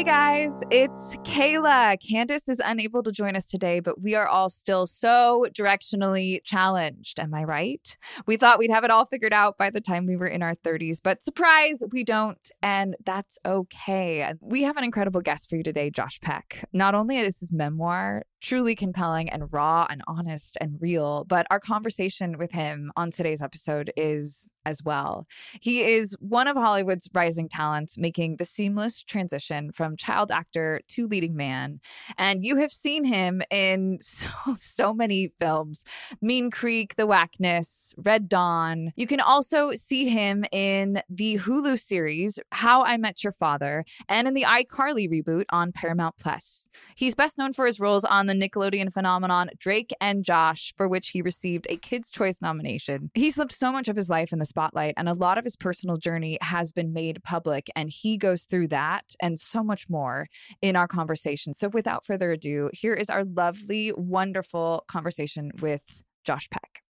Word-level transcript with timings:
Hey 0.00 0.04
guys, 0.04 0.62
it's 0.70 1.16
Kayla. 1.24 1.98
Candace 2.00 2.48
is 2.48 2.58
unable 2.64 3.02
to 3.02 3.12
join 3.12 3.36
us 3.36 3.44
today, 3.44 3.80
but 3.80 4.00
we 4.00 4.14
are 4.14 4.26
all 4.26 4.48
still 4.48 4.86
so 4.86 5.46
directionally 5.52 6.42
challenged. 6.42 7.20
Am 7.20 7.34
I 7.34 7.44
right? 7.44 7.98
We 8.26 8.38
thought 8.38 8.58
we'd 8.58 8.70
have 8.70 8.82
it 8.82 8.90
all 8.90 9.04
figured 9.04 9.34
out 9.34 9.58
by 9.58 9.68
the 9.68 9.82
time 9.82 10.06
we 10.06 10.16
were 10.16 10.26
in 10.26 10.42
our 10.42 10.54
30s, 10.54 11.00
but 11.04 11.22
surprise, 11.22 11.82
we 11.92 12.02
don't. 12.02 12.50
And 12.62 12.96
that's 13.04 13.38
okay. 13.44 14.32
We 14.40 14.62
have 14.62 14.78
an 14.78 14.84
incredible 14.84 15.20
guest 15.20 15.50
for 15.50 15.56
you 15.56 15.62
today, 15.62 15.90
Josh 15.90 16.18
Peck. 16.22 16.64
Not 16.72 16.94
only 16.94 17.18
is 17.18 17.40
his 17.40 17.52
memoir 17.52 18.24
truly 18.40 18.74
compelling 18.74 19.28
and 19.28 19.52
raw 19.52 19.86
and 19.90 20.00
honest 20.08 20.56
and 20.62 20.78
real, 20.80 21.26
but 21.28 21.46
our 21.50 21.60
conversation 21.60 22.38
with 22.38 22.52
him 22.52 22.90
on 22.96 23.10
today's 23.10 23.42
episode 23.42 23.92
is 23.98 24.48
as 24.64 24.82
well. 24.82 25.24
He 25.60 25.82
is 25.82 26.16
one 26.20 26.46
of 26.46 26.56
Hollywood's 26.56 27.08
rising 27.14 27.48
talents, 27.48 27.96
making 27.96 28.36
the 28.36 28.44
seamless 28.44 29.02
transition 29.02 29.72
from 29.72 29.96
child 29.96 30.30
actor 30.30 30.80
to 30.88 31.06
leading 31.06 31.36
man. 31.36 31.80
And 32.18 32.44
you 32.44 32.56
have 32.56 32.72
seen 32.72 33.04
him 33.04 33.42
in 33.50 33.98
so, 34.02 34.28
so 34.60 34.92
many 34.92 35.32
films 35.38 35.84
Mean 36.20 36.50
Creek, 36.50 36.96
The 36.96 37.06
Whackness, 37.06 37.94
Red 37.96 38.28
Dawn. 38.28 38.92
You 38.96 39.06
can 39.06 39.20
also 39.20 39.72
see 39.74 40.08
him 40.08 40.44
in 40.52 41.02
the 41.08 41.38
Hulu 41.38 41.78
series 41.78 42.38
How 42.52 42.82
I 42.82 42.96
Met 42.96 43.24
Your 43.24 43.32
Father 43.32 43.84
and 44.08 44.28
in 44.28 44.34
the 44.34 44.42
iCarly 44.42 45.08
reboot 45.10 45.44
on 45.50 45.72
Paramount 45.72 46.16
Plus. 46.18 46.68
He's 46.94 47.14
best 47.14 47.38
known 47.38 47.52
for 47.52 47.66
his 47.66 47.80
roles 47.80 48.04
on 48.04 48.26
the 48.26 48.34
Nickelodeon 48.34 48.92
phenomenon 48.92 49.50
Drake 49.58 49.92
and 50.00 50.24
Josh, 50.24 50.74
for 50.76 50.88
which 50.88 51.10
he 51.10 51.22
received 51.22 51.66
a 51.68 51.76
Kids' 51.76 52.10
Choice 52.10 52.40
nomination. 52.40 53.10
He's 53.14 53.38
lived 53.38 53.52
so 53.52 53.72
much 53.72 53.88
of 53.88 53.96
his 53.96 54.10
life 54.10 54.32
in 54.32 54.38
the 54.38 54.44
spotlight, 54.50 54.94
and 54.96 55.08
a 55.08 55.14
lot 55.14 55.38
of 55.38 55.44
his 55.44 55.56
personal 55.56 55.96
journey 55.96 56.36
has 56.42 56.72
been 56.72 56.92
made 56.92 57.22
public, 57.24 57.70
and 57.74 57.88
he 57.88 58.18
goes 58.18 58.42
through 58.42 58.68
that 58.68 59.14
and 59.22 59.40
so 59.40 59.64
much 59.64 59.88
more 59.88 60.26
in 60.60 60.76
our 60.76 60.86
conversation. 60.86 61.54
So, 61.54 61.68
without 61.68 62.04
further 62.04 62.32
ado, 62.32 62.68
here 62.74 62.94
is 62.94 63.08
our 63.08 63.24
lovely, 63.24 63.92
wonderful 63.96 64.84
conversation 64.88 65.52
with 65.62 66.02
Josh 66.24 66.48
Peck. 66.50 66.82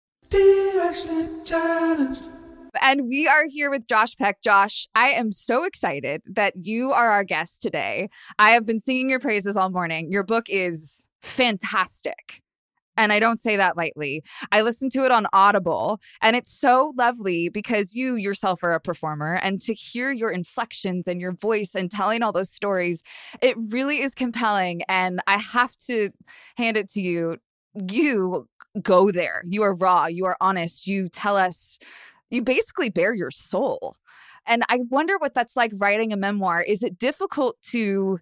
And 2.80 3.08
we 3.08 3.26
are 3.26 3.46
here 3.48 3.70
with 3.70 3.86
Josh 3.86 4.16
Peck. 4.16 4.42
Josh, 4.42 4.86
I 4.94 5.10
am 5.10 5.32
so 5.32 5.64
excited 5.64 6.22
that 6.26 6.54
you 6.56 6.92
are 6.92 7.10
our 7.10 7.24
guest 7.24 7.62
today. 7.62 8.08
I 8.38 8.50
have 8.50 8.64
been 8.64 8.80
singing 8.80 9.10
your 9.10 9.20
praises 9.20 9.56
all 9.56 9.70
morning. 9.70 10.10
Your 10.10 10.22
book 10.22 10.46
is 10.48 11.02
fantastic. 11.22 12.42
And 13.00 13.14
I 13.14 13.18
don't 13.18 13.40
say 13.40 13.56
that 13.56 13.78
lightly. 13.78 14.22
I 14.52 14.60
listened 14.60 14.92
to 14.92 15.06
it 15.06 15.10
on 15.10 15.26
Audible, 15.32 16.00
and 16.20 16.36
it's 16.36 16.52
so 16.52 16.92
lovely 16.98 17.48
because 17.48 17.94
you 17.94 18.16
yourself 18.16 18.62
are 18.62 18.74
a 18.74 18.80
performer. 18.80 19.36
And 19.36 19.58
to 19.62 19.72
hear 19.72 20.12
your 20.12 20.28
inflections 20.28 21.08
and 21.08 21.18
your 21.18 21.32
voice 21.32 21.74
and 21.74 21.90
telling 21.90 22.22
all 22.22 22.30
those 22.30 22.50
stories, 22.50 23.02
it 23.40 23.56
really 23.56 24.02
is 24.02 24.14
compelling. 24.14 24.82
And 24.86 25.22
I 25.26 25.38
have 25.38 25.74
to 25.86 26.10
hand 26.58 26.76
it 26.76 26.90
to 26.90 27.00
you. 27.00 27.38
You 27.74 28.46
go 28.82 29.10
there. 29.10 29.44
You 29.46 29.62
are 29.62 29.74
raw. 29.74 30.04
You 30.04 30.26
are 30.26 30.36
honest. 30.38 30.86
You 30.86 31.08
tell 31.08 31.38
us, 31.38 31.78
you 32.28 32.42
basically 32.42 32.90
bare 32.90 33.14
your 33.14 33.30
soul. 33.30 33.96
And 34.46 34.62
I 34.68 34.80
wonder 34.90 35.16
what 35.16 35.32
that's 35.32 35.56
like 35.56 35.72
writing 35.78 36.12
a 36.12 36.18
memoir. 36.18 36.60
Is 36.60 36.82
it 36.82 36.98
difficult 36.98 37.56
to 37.70 38.20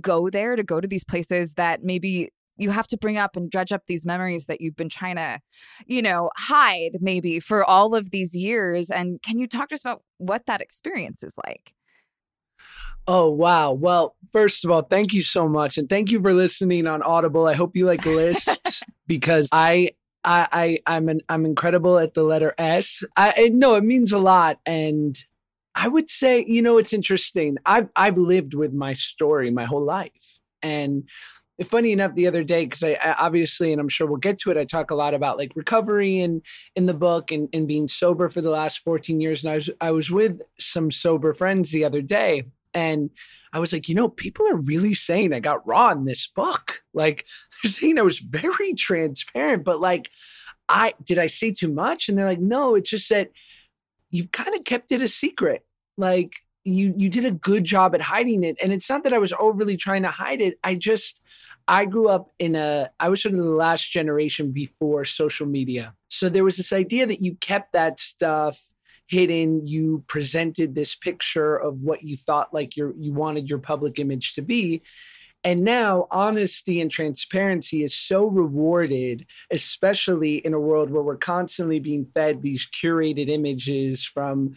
go 0.00 0.30
there, 0.30 0.56
to 0.56 0.64
go 0.64 0.80
to 0.80 0.88
these 0.88 1.04
places 1.04 1.54
that 1.54 1.84
maybe 1.84 2.30
you 2.60 2.70
have 2.70 2.86
to 2.88 2.96
bring 2.96 3.18
up 3.18 3.36
and 3.36 3.50
dredge 3.50 3.72
up 3.72 3.82
these 3.86 4.04
memories 4.06 4.46
that 4.46 4.60
you've 4.60 4.76
been 4.76 4.88
trying 4.88 5.16
to, 5.16 5.40
you 5.86 6.02
know, 6.02 6.30
hide 6.36 6.98
maybe 7.00 7.40
for 7.40 7.64
all 7.64 7.94
of 7.94 8.10
these 8.10 8.34
years. 8.34 8.90
And 8.90 9.22
can 9.22 9.38
you 9.38 9.46
talk 9.46 9.70
to 9.70 9.74
us 9.74 9.80
about 9.80 10.02
what 10.18 10.46
that 10.46 10.60
experience 10.60 11.22
is 11.22 11.32
like? 11.46 11.72
Oh 13.06 13.30
wow. 13.30 13.72
Well, 13.72 14.14
first 14.30 14.64
of 14.64 14.70
all, 14.70 14.82
thank 14.82 15.12
you 15.12 15.22
so 15.22 15.48
much. 15.48 15.78
And 15.78 15.88
thank 15.88 16.10
you 16.10 16.20
for 16.20 16.34
listening 16.34 16.86
on 16.86 17.02
Audible. 17.02 17.46
I 17.46 17.54
hope 17.54 17.76
you 17.76 17.86
like 17.86 18.04
lists 18.04 18.82
because 19.06 19.48
I 19.52 19.90
I, 20.22 20.46
I 20.52 20.94
I'm 20.94 21.08
an 21.08 21.20
I'm 21.28 21.46
incredible 21.46 21.98
at 21.98 22.14
the 22.14 22.22
letter 22.22 22.54
S. 22.58 23.02
I 23.16 23.50
no, 23.52 23.74
it 23.74 23.84
means 23.84 24.12
a 24.12 24.18
lot. 24.18 24.58
And 24.66 25.16
I 25.74 25.88
would 25.88 26.10
say, 26.10 26.44
you 26.46 26.62
know, 26.62 26.78
it's 26.78 26.92
interesting. 26.92 27.56
I've 27.64 27.88
I've 27.96 28.18
lived 28.18 28.54
with 28.54 28.72
my 28.72 28.92
story 28.92 29.50
my 29.50 29.64
whole 29.64 29.84
life, 29.84 30.38
and 30.62 31.08
funny 31.66 31.92
enough, 31.92 32.14
the 32.14 32.26
other 32.26 32.42
day, 32.42 32.64
because 32.64 32.82
I, 32.82 32.96
I, 33.02 33.14
obviously, 33.18 33.72
and 33.72 33.80
I'm 33.80 33.88
sure 33.88 34.06
we'll 34.06 34.16
get 34.16 34.38
to 34.40 34.50
it, 34.50 34.56
I 34.56 34.64
talk 34.64 34.90
a 34.90 34.94
lot 34.94 35.14
about 35.14 35.38
like 35.38 35.52
recovery 35.56 36.20
and 36.20 36.42
in 36.74 36.86
the 36.86 36.94
book 36.94 37.30
and, 37.30 37.48
and 37.52 37.68
being 37.68 37.88
sober 37.88 38.28
for 38.28 38.40
the 38.40 38.50
last 38.50 38.78
14 38.78 39.20
years. 39.20 39.44
And 39.44 39.52
I 39.52 39.56
was 39.56 39.70
I 39.80 39.90
was 39.90 40.10
with 40.10 40.40
some 40.58 40.90
sober 40.90 41.34
friends 41.34 41.70
the 41.70 41.84
other 41.84 42.02
day, 42.02 42.44
and 42.72 43.10
I 43.52 43.58
was 43.58 43.72
like, 43.72 43.88
you 43.88 43.94
know, 43.94 44.08
people 44.08 44.46
are 44.46 44.62
really 44.62 44.94
saying 44.94 45.32
I 45.32 45.40
got 45.40 45.66
raw 45.66 45.90
in 45.90 46.04
this 46.04 46.26
book. 46.26 46.82
Like 46.94 47.26
they're 47.62 47.70
saying 47.70 47.98
I 47.98 48.02
was 48.02 48.18
very 48.20 48.74
transparent, 48.74 49.64
but 49.64 49.80
like 49.80 50.10
I 50.68 50.92
did 51.04 51.18
I 51.18 51.26
say 51.26 51.52
too 51.52 51.72
much? 51.72 52.08
And 52.08 52.16
they're 52.16 52.26
like, 52.26 52.40
no, 52.40 52.74
it's 52.74 52.90
just 52.90 53.08
that 53.10 53.30
you've 54.10 54.30
kind 54.30 54.54
of 54.54 54.64
kept 54.64 54.92
it 54.92 55.02
a 55.02 55.08
secret. 55.08 55.64
Like 55.96 56.36
you 56.64 56.94
you 56.96 57.08
did 57.08 57.24
a 57.24 57.30
good 57.30 57.64
job 57.64 57.94
at 57.94 58.02
hiding 58.02 58.44
it. 58.44 58.56
And 58.62 58.72
it's 58.72 58.88
not 58.88 59.04
that 59.04 59.12
I 59.12 59.18
was 59.18 59.32
overly 59.38 59.76
trying 59.76 60.02
to 60.02 60.10
hide 60.10 60.40
it. 60.40 60.58
I 60.62 60.74
just 60.74 61.20
I 61.68 61.84
grew 61.84 62.08
up 62.08 62.30
in 62.38 62.56
a, 62.56 62.88
I 62.98 63.08
was 63.08 63.22
sort 63.22 63.34
of 63.34 63.40
the 63.40 63.50
last 63.50 63.90
generation 63.90 64.52
before 64.52 65.04
social 65.04 65.46
media. 65.46 65.94
So 66.08 66.28
there 66.28 66.44
was 66.44 66.56
this 66.56 66.72
idea 66.72 67.06
that 67.06 67.22
you 67.22 67.36
kept 67.36 67.72
that 67.72 68.00
stuff 68.00 68.60
hidden. 69.08 69.66
You 69.66 70.04
presented 70.06 70.74
this 70.74 70.94
picture 70.94 71.56
of 71.56 71.80
what 71.80 72.02
you 72.02 72.16
thought 72.16 72.54
like 72.54 72.76
your, 72.76 72.94
you 72.98 73.12
wanted 73.12 73.48
your 73.48 73.58
public 73.58 73.98
image 73.98 74.34
to 74.34 74.42
be. 74.42 74.82
And 75.42 75.60
now 75.60 76.06
honesty 76.10 76.80
and 76.80 76.90
transparency 76.90 77.82
is 77.82 77.94
so 77.94 78.26
rewarded, 78.26 79.26
especially 79.50 80.36
in 80.36 80.52
a 80.52 80.60
world 80.60 80.90
where 80.90 81.02
we're 81.02 81.16
constantly 81.16 81.80
being 81.80 82.06
fed 82.14 82.42
these 82.42 82.66
curated 82.66 83.28
images 83.28 84.04
from, 84.04 84.54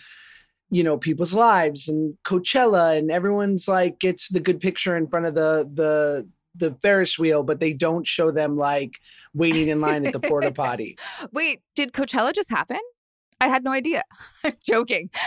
you 0.70 0.84
know, 0.84 0.98
people's 0.98 1.34
lives 1.34 1.88
and 1.88 2.18
Coachella 2.26 2.98
and 2.98 3.12
everyone's 3.12 3.68
like 3.68 4.00
gets 4.00 4.28
the 4.28 4.42
good 4.42 4.60
picture 4.60 4.98
in 4.98 5.08
front 5.08 5.26
of 5.26 5.36
the 5.36 5.70
the 5.74 6.28
the 6.56 6.74
Ferris 6.74 7.18
wheel, 7.18 7.44
but 7.44 7.60
they 7.60 7.74
don't 7.74 8.08
show 8.08 8.32
them 8.32 8.58
like 8.58 9.00
waiting 9.34 9.68
in 9.68 9.82
line 9.82 10.06
at 10.06 10.14
the 10.14 10.20
porta 10.20 10.52
potty. 10.56 10.98
Wait, 11.32 11.62
did 11.76 11.94
Coachella 11.94 12.34
just 12.34 12.50
happen? 12.50 12.80
I 13.42 13.48
had 13.48 13.64
no 13.64 13.72
idea. 13.72 14.04
I'm 14.44 14.54
joking. 14.64 15.10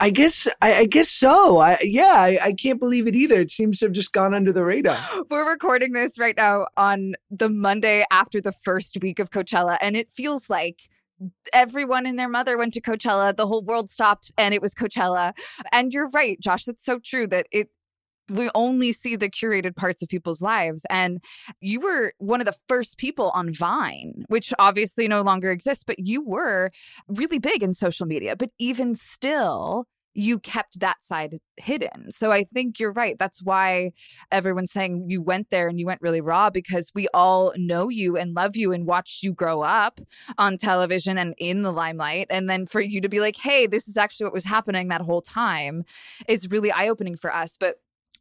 I 0.00 0.10
guess 0.10 0.46
I, 0.62 0.74
I, 0.74 0.84
guess 0.84 1.08
so. 1.10 1.58
I 1.58 1.76
yeah, 1.82 2.12
I, 2.14 2.38
I, 2.40 2.52
can't 2.52 2.78
believe 2.78 3.08
it 3.08 3.16
either. 3.16 3.40
It 3.40 3.50
seems 3.50 3.80
to 3.80 3.86
have 3.86 3.92
just 3.92 4.12
gone 4.12 4.32
under 4.32 4.52
the 4.52 4.62
radar. 4.62 4.96
We're 5.30 5.50
recording 5.50 5.92
this 5.92 6.20
right 6.20 6.36
now 6.36 6.68
on 6.76 7.14
the 7.32 7.48
Monday 7.48 8.04
after 8.12 8.40
the 8.40 8.52
first 8.52 8.98
week 9.02 9.18
of 9.18 9.30
Coachella, 9.30 9.76
and 9.80 9.96
it 9.96 10.12
feels 10.12 10.48
like 10.48 10.82
everyone 11.52 12.06
and 12.06 12.16
their 12.16 12.28
mother 12.28 12.56
went 12.56 12.74
to 12.74 12.80
Coachella. 12.80 13.36
The 13.36 13.48
whole 13.48 13.64
world 13.64 13.90
stopped, 13.90 14.30
and 14.38 14.54
it 14.54 14.62
was 14.62 14.72
Coachella. 14.72 15.32
And 15.72 15.92
you're 15.92 16.08
right, 16.10 16.38
Josh. 16.38 16.64
That's 16.64 16.84
so 16.84 17.00
true. 17.00 17.26
That 17.26 17.48
it 17.50 17.68
we 18.28 18.50
only 18.54 18.92
see 18.92 19.16
the 19.16 19.30
curated 19.30 19.76
parts 19.76 20.02
of 20.02 20.08
people's 20.08 20.42
lives. 20.42 20.84
And 20.90 21.22
you 21.60 21.80
were 21.80 22.12
one 22.18 22.40
of 22.40 22.46
the 22.46 22.56
first 22.68 22.98
people 22.98 23.30
on 23.30 23.52
Vine, 23.52 24.24
which 24.28 24.52
obviously 24.58 25.08
no 25.08 25.22
longer 25.22 25.50
exists, 25.50 25.84
but 25.84 25.98
you 25.98 26.22
were 26.22 26.70
really 27.08 27.38
big 27.38 27.62
in 27.62 27.74
social 27.74 28.06
media. 28.06 28.36
But 28.36 28.50
even 28.58 28.94
still, 28.94 29.86
you 30.18 30.40
kept 30.40 30.80
that 30.80 31.04
side 31.04 31.38
hidden. 31.56 32.10
So 32.10 32.32
I 32.32 32.44
think 32.52 32.80
you're 32.80 32.92
right. 32.92 33.16
That's 33.16 33.40
why 33.40 33.92
everyone's 34.32 34.72
saying 34.72 35.04
you 35.08 35.22
went 35.22 35.50
there 35.50 35.68
and 35.68 35.78
you 35.78 35.86
went 35.86 36.02
really 36.02 36.20
raw 36.20 36.50
because 36.50 36.90
we 36.92 37.06
all 37.14 37.52
know 37.56 37.88
you 37.88 38.16
and 38.16 38.34
love 38.34 38.56
you 38.56 38.72
and 38.72 38.84
watched 38.84 39.22
you 39.22 39.32
grow 39.32 39.62
up 39.62 40.00
on 40.36 40.56
television 40.56 41.18
and 41.18 41.34
in 41.38 41.62
the 41.62 41.72
limelight. 41.72 42.26
And 42.30 42.50
then 42.50 42.66
for 42.66 42.80
you 42.80 43.00
to 43.00 43.08
be 43.08 43.20
like, 43.20 43.36
hey, 43.36 43.68
this 43.68 43.86
is 43.86 43.96
actually 43.96 44.24
what 44.24 44.32
was 44.32 44.44
happening 44.44 44.88
that 44.88 45.02
whole 45.02 45.22
time 45.22 45.84
is 46.26 46.50
really 46.50 46.72
eye 46.72 46.88
opening 46.88 47.16
for 47.16 47.32
us. 47.32 47.56
But 47.58 47.76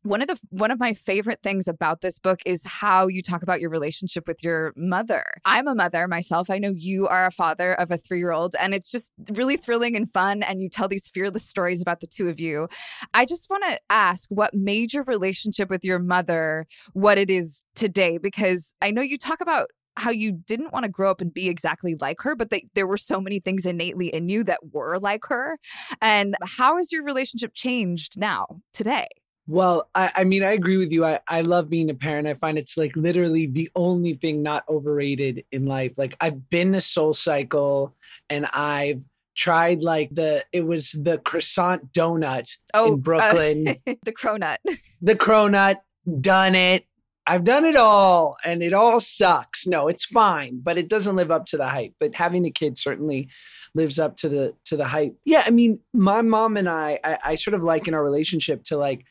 one 0.08 0.22
of 0.22 0.28
the 0.28 0.40
one 0.50 0.72
of 0.72 0.80
my 0.80 0.94
favorite 0.94 1.42
things 1.42 1.68
about 1.68 2.02
this 2.02 2.20
book 2.20 2.40
is 2.46 2.64
how 2.66 3.08
you 3.08 3.22
talk 3.22 3.44
about 3.44 3.60
your 3.60 3.70
relationship 3.70 4.28
with 4.28 4.44
your 4.44 4.74
mother. 4.76 5.24
I'm 5.46 5.68
a 5.68 5.76
mother 5.76 6.08
myself. 6.08 6.50
I 6.50 6.58
know 6.58 6.74
you 6.76 7.08
are 7.08 7.26
a 7.26 7.32
father 7.32 7.74
of 7.74 7.92
a 7.92 7.98
3-year-old 7.98 8.56
and 8.60 8.74
it's 8.74 8.90
just 8.90 9.12
really 9.34 9.58
thrilling 9.58 9.96
and 9.96 10.12
fun 10.12 10.44
and 10.44 10.62
you 10.62 10.70
tell 10.70 10.88
these 10.88 11.08
fearless 11.08 11.46
stories 11.46 11.82
about 11.82 12.00
the 12.00 12.08
two 12.08 12.30
of 12.30 12.40
you. 12.40 12.68
I 13.14 13.26
just 13.26 13.50
want 13.50 13.64
to 13.66 13.80
ask 13.90 14.30
what 14.30 14.54
made 14.54 14.94
your 14.94 15.04
relationship 15.04 15.70
with 15.70 15.84
your 15.84 16.00
mother 16.00 16.68
what 16.94 17.18
it 17.18 17.30
is 17.30 17.62
today 17.76 18.18
because 18.18 18.74
I 18.82 18.92
know 18.92 19.02
you 19.02 19.18
talk 19.18 19.42
about 19.42 19.70
how 19.98 20.12
you 20.12 20.32
didn't 20.32 20.72
want 20.72 20.84
to 20.84 20.90
grow 20.90 21.10
up 21.10 21.22
and 21.22 21.34
be 21.34 21.50
exactly 21.50 21.96
like 22.00 22.22
her, 22.22 22.36
but 22.36 22.52
they, 22.52 22.68
there 22.76 22.88
were 22.88 22.98
so 22.98 23.20
many 23.20 23.40
things 23.40 23.66
innately 23.66 24.08
in 24.08 24.30
you 24.30 24.44
that 24.44 24.60
were 24.72 25.00
like 25.00 25.26
her. 25.26 25.58
And 26.02 26.36
how 26.44 26.78
has 26.78 26.92
your 26.92 27.04
relationship 27.04 27.54
changed 27.56 28.18
now, 28.18 28.62
today? 28.74 29.08
Well, 29.48 29.90
I, 29.96 30.12
I 30.18 30.24
mean, 30.26 30.44
I 30.44 30.52
agree 30.52 30.76
with 30.76 30.92
you. 30.92 31.06
I, 31.06 31.20
I 31.28 31.42
love 31.42 31.70
being 31.70 31.90
a 31.90 31.94
parent. 31.94 32.28
I 32.28 32.34
find 32.34 32.58
it's 32.58 32.78
like 32.78 32.96
literally 32.98 33.48
the 33.48 33.70
only 33.76 34.14
thing 34.14 34.44
not 34.44 34.66
overrated 34.68 35.46
in 35.52 35.66
life. 35.66 35.98
Like 35.98 36.18
I've 36.20 36.50
been 36.50 36.74
to 36.74 36.82
Soul 36.82 37.14
Cycle 37.14 37.96
and 38.30 38.46
I've 38.54 39.06
tried 39.36 39.84
like 39.84 40.10
the 40.14 40.44
it 40.52 40.66
was 40.66 40.92
the 40.92 41.20
croissant 41.20 41.94
donut 41.94 42.58
oh, 42.74 42.88
in 42.88 42.94
uh, 42.94 42.98
Brooklyn. 42.98 43.68
Uh, 43.70 43.94
the 44.04 44.12
cronut. 44.12 44.58
The 45.02 45.16
cronut. 45.16 45.78
Done 46.22 46.56
it. 46.56 46.86
I've 47.26 47.44
done 47.44 47.66
it 47.66 47.76
all 47.76 48.38
and 48.46 48.64
it 48.64 48.74
all 48.74 49.00
sucks. 49.00 49.68
No, 49.68 49.88
it's 49.88 50.06
fine, 50.06 50.60
but 50.62 50.78
it 50.78 50.90
doesn't 50.90 51.16
live 51.16 51.32
up 51.32 51.46
to 51.48 51.58
the 51.58 51.68
hype. 51.68 51.94
But 52.00 52.16
having 52.16 52.46
a 52.46 52.52
kid 52.52 52.78
certainly 52.78 53.30
lives 53.76 54.00
up 54.00 54.18
to 54.18 54.30
the 54.30 54.56
to 54.66 54.78
the 54.78 54.86
hype. 54.86 55.16
Yeah, 55.26 55.44
I 55.46 55.52
mean, 55.52 55.80
my 55.94 56.22
mom 56.22 56.58
and 56.58 56.68
I, 56.68 57.00
I, 57.04 57.18
I 57.26 57.36
sort 57.36 57.54
of 57.54 57.64
liken 57.64 57.94
our 57.94 58.04
relationship 58.04 58.64
to 58.66 58.78
like 58.78 59.06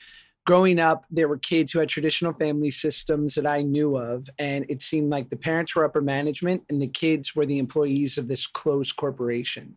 growing 0.47 0.79
up, 0.79 1.05
there 1.11 1.29
were 1.29 1.37
kids 1.37 1.73
who 1.73 1.81
had 1.81 1.89
traditional 1.89 2.33
family 2.33 2.71
systems 2.71 3.35
that 3.35 3.47
I 3.47 3.63
knew 3.63 3.97
of. 3.97 4.31
And 4.39 4.65
it 4.71 4.81
seemed 4.81 5.11
like 5.11 5.29
the 5.29 5.37
parents 5.37 5.75
were 5.75 5.85
upper 5.85 6.01
management 6.01 6.63
and 6.71 6.81
the 6.81 6.89
kids 6.89 7.35
were 7.35 7.45
the 7.45 7.59
employees 7.59 8.17
of 8.17 8.29
this 8.29 8.47
closed 8.47 8.97
corporation. 8.97 9.77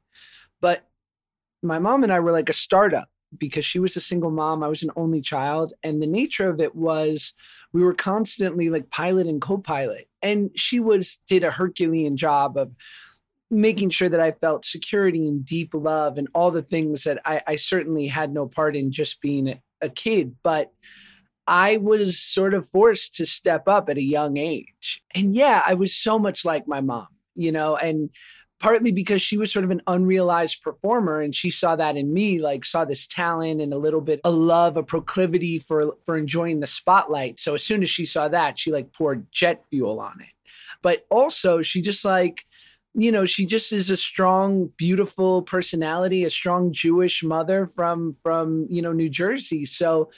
But 0.61 0.85
my 1.63 1.79
mom 1.79 2.03
and 2.03 2.13
I 2.13 2.19
were 2.19 2.31
like 2.31 2.49
a 2.49 2.53
startup 2.53 3.09
because 3.37 3.65
she 3.65 3.79
was 3.79 3.97
a 3.97 4.01
single 4.01 4.31
mom. 4.31 4.63
I 4.63 4.67
was 4.67 4.83
an 4.83 4.91
only 4.95 5.21
child. 5.21 5.73
And 5.83 6.01
the 6.01 6.07
nature 6.07 6.47
of 6.47 6.61
it 6.61 6.75
was 6.75 7.33
we 7.73 7.81
were 7.81 7.93
constantly 7.93 8.69
like 8.69 8.91
pilot 8.91 9.27
and 9.27 9.41
co 9.41 9.57
pilot. 9.57 10.07
And 10.21 10.51
she 10.55 10.79
was, 10.79 11.19
did 11.27 11.43
a 11.43 11.51
Herculean 11.51 12.15
job 12.15 12.57
of, 12.57 12.71
making 13.51 13.89
sure 13.89 14.09
that 14.09 14.19
I 14.19 14.31
felt 14.31 14.63
security 14.63 15.27
and 15.27 15.43
deep 15.43 15.71
love 15.73 16.19
and 16.19 16.27
all 16.35 16.51
the 16.51 16.61
things 16.61 17.03
that 17.05 17.19
I, 17.25 17.41
I 17.47 17.55
certainly 17.55 18.05
had 18.05 18.31
no 18.31 18.45
part 18.45 18.75
in 18.75 18.91
just 18.91 19.21
being 19.21 19.59
a 19.81 19.89
kid, 19.89 20.35
but 20.43 20.71
I 21.47 21.77
was 21.77 22.19
sort 22.19 22.53
of 22.53 22.69
forced 22.69 23.15
to 23.15 23.25
step 23.25 23.67
up 23.67 23.89
at 23.89 23.97
a 23.97 24.03
young 24.03 24.37
age. 24.37 25.01
And 25.15 25.33
yeah, 25.33 25.63
I 25.65 25.73
was 25.73 25.95
so 25.95 26.19
much 26.19 26.45
like 26.45 26.67
my 26.67 26.81
mom, 26.81 27.07
you 27.35 27.51
know, 27.51 27.75
and 27.75 28.11
partly 28.59 28.91
because 28.91 29.21
she 29.21 29.37
was 29.37 29.51
sort 29.51 29.65
of 29.65 29.71
an 29.71 29.81
unrealized 29.87 30.61
performer 30.61 31.21
and 31.21 31.33
she 31.33 31.49
saw 31.49 31.75
that 31.75 31.95
in 31.95 32.13
me 32.13 32.39
like 32.39 32.65
saw 32.65 32.85
this 32.85 33.07
talent 33.07 33.61
and 33.61 33.73
a 33.73 33.77
little 33.77 34.01
bit 34.01 34.19
a 34.23 34.29
love 34.29 34.77
a 34.77 34.83
proclivity 34.83 35.57
for 35.57 35.95
for 36.05 36.17
enjoying 36.17 36.59
the 36.59 36.67
spotlight 36.67 37.39
so 37.39 37.55
as 37.55 37.63
soon 37.63 37.81
as 37.81 37.89
she 37.89 38.05
saw 38.05 38.27
that 38.27 38.59
she 38.59 38.71
like 38.71 38.91
poured 38.91 39.25
jet 39.31 39.63
fuel 39.69 39.99
on 39.99 40.19
it 40.21 40.33
but 40.81 41.05
also 41.09 41.61
she 41.61 41.81
just 41.81 42.03
like 42.03 42.43
you 42.93 43.11
know 43.11 43.25
she 43.25 43.45
just 43.45 43.71
is 43.71 43.89
a 43.89 43.97
strong 43.97 44.71
beautiful 44.77 45.43
personality 45.43 46.23
a 46.23 46.29
strong 46.29 46.71
jewish 46.73 47.23
mother 47.23 47.67
from 47.67 48.13
from 48.23 48.67
you 48.69 48.81
know 48.81 48.91
new 48.93 49.09
jersey. 49.09 49.65
So 49.65 50.11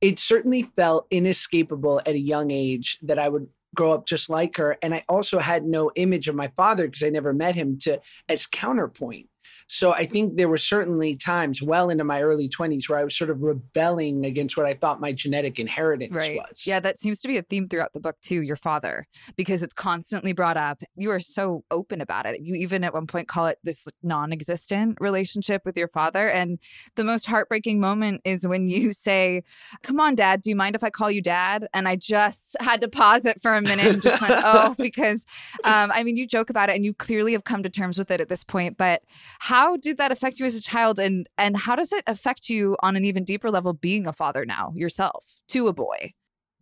it 0.00 0.18
certainly 0.18 0.62
felt 0.62 1.06
inescapable 1.10 2.00
at 2.00 2.14
a 2.14 2.18
young 2.18 2.50
age 2.50 2.98
that 3.02 3.18
i 3.18 3.28
would 3.28 3.48
grow 3.74 3.92
up 3.92 4.06
just 4.06 4.28
like 4.28 4.56
her. 4.56 4.76
And 4.82 4.94
i 4.94 5.02
also 5.08 5.38
had 5.38 5.64
no 5.64 5.90
image 5.96 6.28
of 6.28 6.34
my 6.34 6.48
father 6.56 6.86
because 6.86 7.02
i 7.02 7.10
never 7.10 7.32
met 7.32 7.54
him 7.54 7.78
to 7.80 8.00
as 8.28 8.46
counterpoint 8.46 9.28
so 9.74 9.94
I 9.94 10.04
think 10.04 10.36
there 10.36 10.50
were 10.50 10.58
certainly 10.58 11.16
times 11.16 11.62
well 11.62 11.88
into 11.88 12.04
my 12.04 12.20
early 12.20 12.46
20s 12.46 12.90
where 12.90 12.98
I 12.98 13.04
was 13.04 13.16
sort 13.16 13.30
of 13.30 13.40
rebelling 13.40 14.26
against 14.26 14.54
what 14.54 14.66
I 14.66 14.74
thought 14.74 15.00
my 15.00 15.12
genetic 15.12 15.58
inheritance 15.58 16.14
right. 16.14 16.36
was. 16.36 16.66
Yeah, 16.66 16.78
that 16.80 16.98
seems 16.98 17.22
to 17.22 17.28
be 17.28 17.38
a 17.38 17.42
theme 17.42 17.70
throughout 17.70 17.94
the 17.94 18.00
book 18.00 18.16
too, 18.20 18.42
your 18.42 18.56
father, 18.56 19.06
because 19.34 19.62
it's 19.62 19.72
constantly 19.72 20.34
brought 20.34 20.58
up. 20.58 20.82
You 20.94 21.10
are 21.10 21.20
so 21.20 21.64
open 21.70 22.02
about 22.02 22.26
it. 22.26 22.42
You 22.42 22.54
even 22.56 22.84
at 22.84 22.92
one 22.92 23.06
point 23.06 23.28
call 23.28 23.46
it 23.46 23.60
this 23.64 23.88
non-existent 24.02 24.98
relationship 25.00 25.62
with 25.64 25.78
your 25.78 25.88
father 25.88 26.28
and 26.28 26.58
the 26.96 27.04
most 27.04 27.24
heartbreaking 27.24 27.80
moment 27.80 28.20
is 28.26 28.46
when 28.46 28.68
you 28.68 28.92
say, 28.92 29.42
"Come 29.82 29.98
on, 30.00 30.14
dad, 30.16 30.42
do 30.42 30.50
you 30.50 30.56
mind 30.56 30.76
if 30.76 30.84
I 30.84 30.90
call 30.90 31.10
you 31.10 31.22
dad?" 31.22 31.66
And 31.72 31.88
I 31.88 31.96
just 31.96 32.58
had 32.60 32.82
to 32.82 32.88
pause 32.88 33.24
it 33.24 33.40
for 33.40 33.54
a 33.54 33.62
minute 33.62 33.86
and 33.86 34.02
just 34.02 34.20
went, 34.20 34.34
"Oh," 34.44 34.74
because 34.78 35.24
um, 35.64 35.90
I 35.94 36.02
mean, 36.02 36.18
you 36.18 36.26
joke 36.26 36.50
about 36.50 36.68
it 36.68 36.76
and 36.76 36.84
you 36.84 36.92
clearly 36.92 37.32
have 37.32 37.44
come 37.44 37.62
to 37.62 37.70
terms 37.70 37.96
with 37.96 38.10
it 38.10 38.20
at 38.20 38.28
this 38.28 38.44
point, 38.44 38.76
but 38.76 39.00
how 39.38 39.61
how 39.62 39.76
did 39.76 39.96
that 39.98 40.10
affect 40.10 40.40
you 40.40 40.46
as 40.46 40.56
a 40.56 40.60
child? 40.60 40.98
And 40.98 41.28
and 41.38 41.56
how 41.56 41.76
does 41.76 41.92
it 41.92 42.02
affect 42.08 42.48
you 42.48 42.76
on 42.82 42.96
an 42.96 43.04
even 43.04 43.22
deeper 43.22 43.48
level 43.48 43.72
being 43.72 44.08
a 44.08 44.12
father 44.12 44.44
now 44.44 44.72
yourself 44.74 45.24
to 45.50 45.68
a 45.68 45.72
boy 45.72 46.10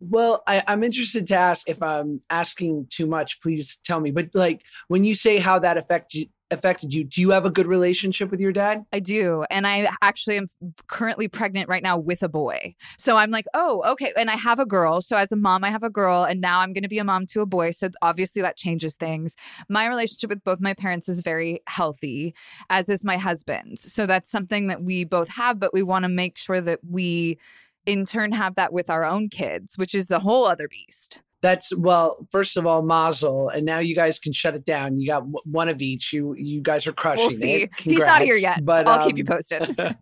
well 0.01 0.43
I, 0.47 0.63
i'm 0.67 0.83
interested 0.83 1.27
to 1.27 1.35
ask 1.35 1.69
if 1.69 1.81
i'm 1.81 2.21
asking 2.29 2.87
too 2.89 3.05
much 3.05 3.39
please 3.41 3.79
tell 3.85 3.99
me 3.99 4.11
but 4.11 4.29
like 4.33 4.63
when 4.87 5.03
you 5.03 5.15
say 5.15 5.37
how 5.37 5.59
that 5.59 5.77
affect 5.77 6.13
you 6.13 6.25
affected 6.51 6.93
you. 6.93 7.03
Do 7.03 7.21
you 7.21 7.31
have 7.31 7.45
a 7.45 7.49
good 7.49 7.67
relationship 7.67 8.29
with 8.29 8.39
your 8.39 8.51
dad? 8.51 8.83
I 8.91 8.99
do. 8.99 9.45
And 9.49 9.65
I 9.65 9.89
actually 10.01 10.37
am 10.37 10.47
currently 10.87 11.27
pregnant 11.27 11.69
right 11.69 11.81
now 11.81 11.97
with 11.97 12.21
a 12.21 12.29
boy. 12.29 12.75
So 12.97 13.17
I'm 13.17 13.31
like, 13.31 13.45
oh, 13.53 13.81
okay. 13.93 14.13
And 14.17 14.29
I 14.29 14.35
have 14.35 14.59
a 14.59 14.65
girl. 14.65 15.01
So 15.01 15.17
as 15.17 15.31
a 15.31 15.35
mom, 15.35 15.63
I 15.63 15.69
have 15.69 15.83
a 15.83 15.89
girl. 15.89 16.23
And 16.23 16.41
now 16.41 16.59
I'm 16.59 16.73
going 16.73 16.83
to 16.83 16.89
be 16.89 16.99
a 16.99 17.03
mom 17.03 17.25
to 17.27 17.41
a 17.41 17.45
boy. 17.45 17.71
So 17.71 17.89
obviously 18.01 18.41
that 18.41 18.57
changes 18.57 18.95
things. 18.95 19.35
My 19.69 19.87
relationship 19.87 20.29
with 20.29 20.43
both 20.43 20.59
my 20.59 20.73
parents 20.73 21.09
is 21.09 21.21
very 21.21 21.61
healthy, 21.67 22.35
as 22.69 22.89
is 22.89 23.03
my 23.03 23.17
husband's. 23.17 23.91
So 23.91 24.05
that's 24.05 24.29
something 24.29 24.67
that 24.67 24.83
we 24.83 25.03
both 25.03 25.29
have, 25.29 25.59
but 25.59 25.73
we 25.73 25.83
want 25.83 26.03
to 26.03 26.09
make 26.09 26.37
sure 26.37 26.61
that 26.61 26.79
we 26.87 27.39
in 27.85 28.05
turn 28.05 28.31
have 28.31 28.55
that 28.55 28.73
with 28.73 28.89
our 28.89 29.03
own 29.03 29.29
kids, 29.29 29.77
which 29.77 29.95
is 29.95 30.11
a 30.11 30.19
whole 30.19 30.45
other 30.45 30.67
beast. 30.67 31.21
That's 31.41 31.75
well. 31.75 32.27
First 32.31 32.55
of 32.55 32.67
all, 32.67 32.83
Mazel, 32.83 33.49
and 33.49 33.65
now 33.65 33.79
you 33.79 33.95
guys 33.95 34.19
can 34.19 34.31
shut 34.31 34.55
it 34.55 34.63
down. 34.63 34.99
You 34.99 35.07
got 35.07 35.23
one 35.45 35.69
of 35.69 35.81
each. 35.81 36.13
You 36.13 36.35
you 36.35 36.61
guys 36.61 36.85
are 36.85 36.93
crushing 36.93 37.25
we'll 37.25 37.41
see. 37.41 37.63
it. 37.63 37.71
He's 37.79 37.97
not 37.97 38.21
here 38.21 38.35
yet, 38.35 38.63
but 38.63 38.87
I'll 38.87 39.01
um, 39.01 39.07
keep 39.07 39.17
you 39.17 39.23
um, 39.23 39.37
posted. 39.37 39.75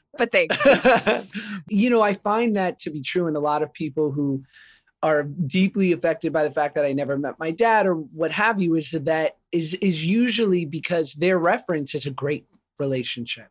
but 0.18 0.32
thanks. 0.32 0.56
you 1.68 1.90
know, 1.90 2.00
I 2.00 2.14
find 2.14 2.56
that 2.56 2.78
to 2.80 2.90
be 2.90 3.02
true 3.02 3.26
in 3.26 3.36
a 3.36 3.40
lot 3.40 3.62
of 3.62 3.72
people 3.72 4.12
who 4.12 4.44
are 5.02 5.24
deeply 5.24 5.92
affected 5.92 6.32
by 6.32 6.42
the 6.42 6.50
fact 6.50 6.74
that 6.74 6.86
I 6.86 6.92
never 6.94 7.18
met 7.18 7.38
my 7.38 7.50
dad 7.50 7.86
or 7.86 7.94
what 7.94 8.32
have 8.32 8.60
you. 8.60 8.74
Is 8.76 8.92
that 8.92 9.36
is 9.52 9.74
is 9.74 10.06
usually 10.06 10.64
because 10.64 11.12
their 11.14 11.38
reference 11.38 11.94
is 11.94 12.06
a 12.06 12.10
great 12.10 12.46
relationship, 12.78 13.48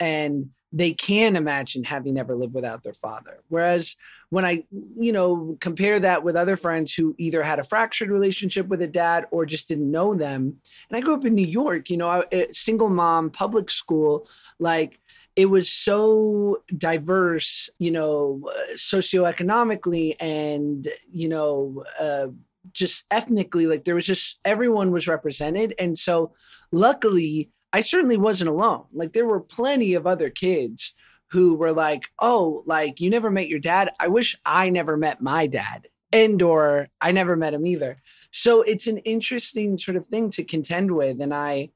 and 0.00 0.48
they 0.72 0.92
can 0.92 1.36
imagine 1.36 1.84
having 1.84 2.14
never 2.14 2.36
lived 2.36 2.54
without 2.54 2.82
their 2.82 2.92
father. 2.94 3.40
Whereas 3.48 3.96
when 4.30 4.44
I, 4.44 4.64
you 4.96 5.12
know, 5.12 5.56
compare 5.60 5.98
that 6.00 6.22
with 6.22 6.36
other 6.36 6.56
friends 6.56 6.92
who 6.92 7.14
either 7.18 7.42
had 7.42 7.58
a 7.58 7.64
fractured 7.64 8.10
relationship 8.10 8.68
with 8.68 8.82
a 8.82 8.86
dad 8.86 9.26
or 9.30 9.46
just 9.46 9.68
didn't 9.68 9.90
know 9.90 10.14
them. 10.14 10.56
And 10.90 10.96
I 10.96 11.00
grew 11.00 11.14
up 11.14 11.24
in 11.24 11.34
New 11.34 11.46
York, 11.46 11.88
you 11.88 11.96
know, 11.96 12.22
single 12.52 12.90
mom, 12.90 13.30
public 13.30 13.70
school, 13.70 14.28
like 14.58 15.00
it 15.36 15.46
was 15.46 15.70
so 15.70 16.62
diverse, 16.76 17.70
you 17.78 17.90
know, 17.90 18.50
socioeconomically 18.74 20.16
and, 20.20 20.88
you 21.10 21.28
know, 21.28 21.84
uh, 21.98 22.26
just 22.72 23.06
ethnically, 23.10 23.66
like 23.66 23.84
there 23.84 23.94
was 23.94 24.04
just 24.04 24.38
everyone 24.44 24.90
was 24.90 25.08
represented. 25.08 25.74
And 25.78 25.98
so 25.98 26.34
luckily, 26.70 27.50
I 27.72 27.82
certainly 27.82 28.16
wasn't 28.16 28.50
alone. 28.50 28.84
Like 28.92 29.12
there 29.12 29.26
were 29.26 29.40
plenty 29.40 29.94
of 29.94 30.06
other 30.06 30.30
kids 30.30 30.94
who 31.30 31.54
were 31.54 31.72
like, 31.72 32.04
"Oh, 32.18 32.62
like 32.66 33.00
you 33.00 33.10
never 33.10 33.30
met 33.30 33.48
your 33.48 33.58
dad. 33.58 33.90
I 34.00 34.08
wish 34.08 34.36
I 34.44 34.70
never 34.70 34.96
met 34.96 35.20
my 35.20 35.46
dad." 35.46 35.88
And 36.10 36.40
or 36.40 36.88
I 37.00 37.12
never 37.12 37.36
met 37.36 37.52
him 37.52 37.66
either. 37.66 37.98
So 38.30 38.62
it's 38.62 38.86
an 38.86 38.98
interesting 38.98 39.76
sort 39.76 39.96
of 39.96 40.06
thing 40.06 40.30
to 40.32 40.44
contend 40.44 40.92
with 40.92 41.20
and 41.20 41.34
I 41.34 41.70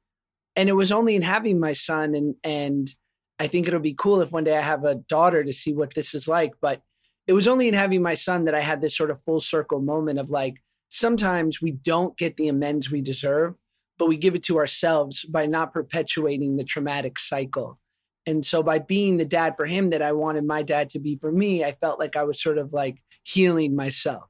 and 0.56 0.68
it 0.68 0.74
was 0.74 0.92
only 0.92 1.16
in 1.16 1.22
having 1.22 1.60
my 1.60 1.72
son 1.74 2.14
and 2.14 2.34
and 2.42 2.94
I 3.38 3.46
think 3.48 3.68
it'll 3.68 3.80
be 3.80 3.94
cool 3.94 4.22
if 4.22 4.32
one 4.32 4.44
day 4.44 4.56
I 4.56 4.62
have 4.62 4.84
a 4.84 4.94
daughter 4.94 5.42
to 5.44 5.52
see 5.52 5.72
what 5.74 5.94
this 5.94 6.14
is 6.14 6.28
like, 6.28 6.52
but 6.60 6.80
it 7.26 7.32
was 7.32 7.48
only 7.48 7.68
in 7.68 7.74
having 7.74 8.02
my 8.02 8.14
son 8.14 8.44
that 8.44 8.54
I 8.54 8.60
had 8.60 8.80
this 8.80 8.96
sort 8.96 9.10
of 9.10 9.22
full 9.24 9.40
circle 9.40 9.80
moment 9.80 10.18
of 10.18 10.30
like 10.30 10.62
sometimes 10.88 11.60
we 11.60 11.72
don't 11.72 12.16
get 12.16 12.36
the 12.36 12.48
amends 12.48 12.90
we 12.90 13.00
deserve 13.00 13.54
but 14.02 14.08
we 14.08 14.16
give 14.16 14.34
it 14.34 14.42
to 14.42 14.58
ourselves 14.58 15.24
by 15.26 15.46
not 15.46 15.72
perpetuating 15.72 16.56
the 16.56 16.64
traumatic 16.64 17.20
cycle. 17.20 17.78
And 18.26 18.44
so 18.44 18.60
by 18.60 18.80
being 18.80 19.16
the 19.16 19.24
dad 19.24 19.56
for 19.56 19.64
him 19.64 19.90
that 19.90 20.02
I 20.02 20.10
wanted 20.10 20.44
my 20.44 20.64
dad 20.64 20.90
to 20.90 20.98
be 20.98 21.14
for 21.14 21.30
me, 21.30 21.62
I 21.62 21.70
felt 21.70 22.00
like 22.00 22.16
I 22.16 22.24
was 22.24 22.42
sort 22.42 22.58
of 22.58 22.72
like 22.72 23.00
healing 23.22 23.76
myself. 23.76 24.24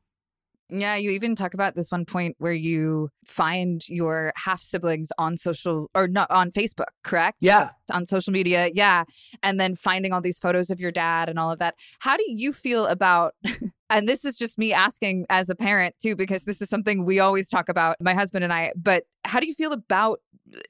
Yeah, 0.68 0.96
you 0.96 1.12
even 1.12 1.34
talk 1.34 1.54
about 1.54 1.74
this 1.74 1.90
one 1.90 2.04
point 2.04 2.36
where 2.38 2.52
you 2.52 3.08
find 3.24 3.82
your 3.88 4.34
half 4.36 4.60
siblings 4.60 5.08
on 5.16 5.38
social 5.38 5.90
or 5.94 6.06
not 6.06 6.30
on 6.30 6.50
Facebook, 6.50 6.88
correct? 7.02 7.38
Yeah. 7.40 7.70
On 7.90 8.04
social 8.04 8.34
media. 8.34 8.68
Yeah. 8.74 9.04
And 9.42 9.58
then 9.58 9.74
finding 9.74 10.12
all 10.12 10.20
these 10.20 10.38
photos 10.38 10.68
of 10.68 10.80
your 10.80 10.92
dad 10.92 11.30
and 11.30 11.38
all 11.38 11.50
of 11.50 11.60
that. 11.60 11.76
How 12.00 12.18
do 12.18 12.24
you 12.26 12.52
feel 12.52 12.84
about 12.84 13.34
and 13.92 14.08
this 14.08 14.24
is 14.24 14.36
just 14.36 14.58
me 14.58 14.72
asking 14.72 15.26
as 15.28 15.50
a 15.50 15.54
parent 15.54 15.94
too 16.00 16.16
because 16.16 16.44
this 16.44 16.60
is 16.60 16.68
something 16.68 17.04
we 17.04 17.20
always 17.20 17.48
talk 17.48 17.68
about 17.68 17.96
my 18.00 18.14
husband 18.14 18.42
and 18.42 18.52
I 18.52 18.72
but 18.76 19.04
how 19.24 19.38
do 19.38 19.46
you 19.46 19.54
feel 19.54 19.72
about 19.72 20.20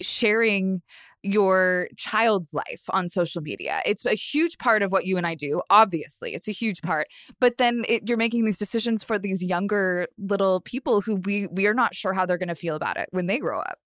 sharing 0.00 0.82
your 1.22 1.88
child's 1.96 2.52
life 2.52 2.82
on 2.90 3.08
social 3.08 3.40
media 3.40 3.80
it's 3.86 4.04
a 4.04 4.14
huge 4.14 4.58
part 4.58 4.82
of 4.82 4.90
what 4.90 5.06
you 5.06 5.16
and 5.16 5.26
I 5.26 5.34
do 5.34 5.62
obviously 5.70 6.34
it's 6.34 6.48
a 6.48 6.52
huge 6.52 6.82
part 6.82 7.06
but 7.40 7.58
then 7.58 7.84
it, 7.88 8.08
you're 8.08 8.18
making 8.18 8.44
these 8.44 8.58
decisions 8.58 9.04
for 9.04 9.18
these 9.18 9.42
younger 9.42 10.08
little 10.18 10.60
people 10.60 11.00
who 11.00 11.16
we 11.16 11.46
we 11.46 11.66
are 11.66 11.74
not 11.74 11.94
sure 11.94 12.12
how 12.12 12.26
they're 12.26 12.38
going 12.38 12.48
to 12.48 12.54
feel 12.54 12.74
about 12.74 12.96
it 12.96 13.08
when 13.12 13.26
they 13.26 13.38
grow 13.38 13.60
up 13.60 13.78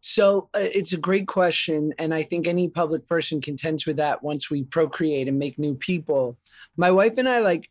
so 0.00 0.48
uh, 0.54 0.60
it's 0.62 0.92
a 0.92 0.98
great 0.98 1.28
question. 1.28 1.92
And 1.98 2.12
I 2.14 2.22
think 2.22 2.46
any 2.46 2.68
public 2.68 3.06
person 3.06 3.40
contends 3.40 3.86
with 3.86 3.96
that 3.96 4.22
once 4.22 4.50
we 4.50 4.64
procreate 4.64 5.28
and 5.28 5.38
make 5.38 5.58
new 5.58 5.74
people. 5.74 6.38
My 6.76 6.90
wife 6.90 7.18
and 7.18 7.28
I, 7.28 7.40
like, 7.40 7.70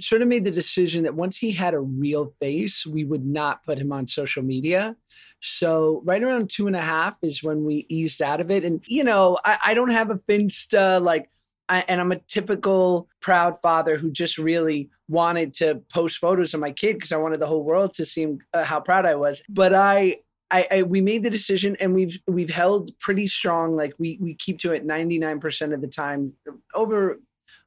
sort 0.00 0.22
of 0.22 0.28
made 0.28 0.44
the 0.44 0.50
decision 0.50 1.04
that 1.04 1.14
once 1.14 1.38
he 1.38 1.52
had 1.52 1.74
a 1.74 1.80
real 1.80 2.26
face, 2.40 2.86
we 2.86 3.04
would 3.04 3.24
not 3.24 3.64
put 3.64 3.78
him 3.78 3.92
on 3.92 4.06
social 4.06 4.42
media. 4.42 4.96
So 5.40 6.02
right 6.04 6.22
around 6.22 6.50
two 6.50 6.66
and 6.66 6.76
a 6.76 6.82
half 6.82 7.16
is 7.22 7.42
when 7.42 7.64
we 7.64 7.86
eased 7.88 8.22
out 8.22 8.40
of 8.40 8.50
it. 8.50 8.64
And 8.64 8.82
you 8.86 9.04
know, 9.04 9.38
I, 9.44 9.58
I 9.66 9.74
don't 9.74 9.90
have 9.90 10.10
a 10.10 10.16
Finsta 10.16 11.02
like. 11.02 11.28
I, 11.68 11.84
and 11.88 12.00
I'm 12.00 12.12
a 12.12 12.18
typical 12.18 13.08
proud 13.20 13.56
father 13.62 13.96
who 13.96 14.10
just 14.10 14.36
really 14.36 14.90
wanted 15.08 15.54
to 15.54 15.76
post 15.90 16.18
photos 16.18 16.52
of 16.52 16.60
my 16.60 16.72
kid 16.72 16.94
because 16.94 17.12
I 17.12 17.16
wanted 17.16 17.40
the 17.40 17.46
whole 17.46 17.62
world 17.62 17.94
to 17.94 18.04
see 18.04 18.22
him, 18.22 18.40
uh, 18.52 18.64
how 18.64 18.80
proud 18.80 19.06
I 19.06 19.14
was. 19.14 19.42
But 19.48 19.72
I, 19.72 20.16
I, 20.50 20.66
I, 20.70 20.82
we 20.82 21.00
made 21.00 21.22
the 21.22 21.30
decision 21.30 21.76
and 21.80 21.94
we've 21.94 22.18
we've 22.26 22.50
held 22.50 22.90
pretty 22.98 23.26
strong. 23.26 23.74
Like 23.74 23.94
we 23.98 24.18
we 24.20 24.34
keep 24.34 24.58
to 24.58 24.72
it 24.72 24.86
99% 24.86 25.72
of 25.72 25.80
the 25.80 25.88
time 25.88 26.34
over 26.74 27.20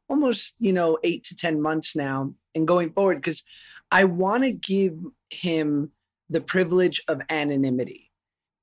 almost 0.10 0.56
you 0.60 0.74
know 0.74 0.98
eight 1.04 1.24
to 1.24 1.36
ten 1.36 1.62
months 1.62 1.96
now 1.96 2.34
and 2.54 2.68
going 2.68 2.92
forward 2.92 3.16
because 3.16 3.44
i 3.92 4.04
want 4.04 4.44
to 4.44 4.52
give 4.52 5.00
him 5.30 5.92
the 6.30 6.42
privilege 6.42 7.04
of 7.08 7.22
anonymity. 7.30 8.12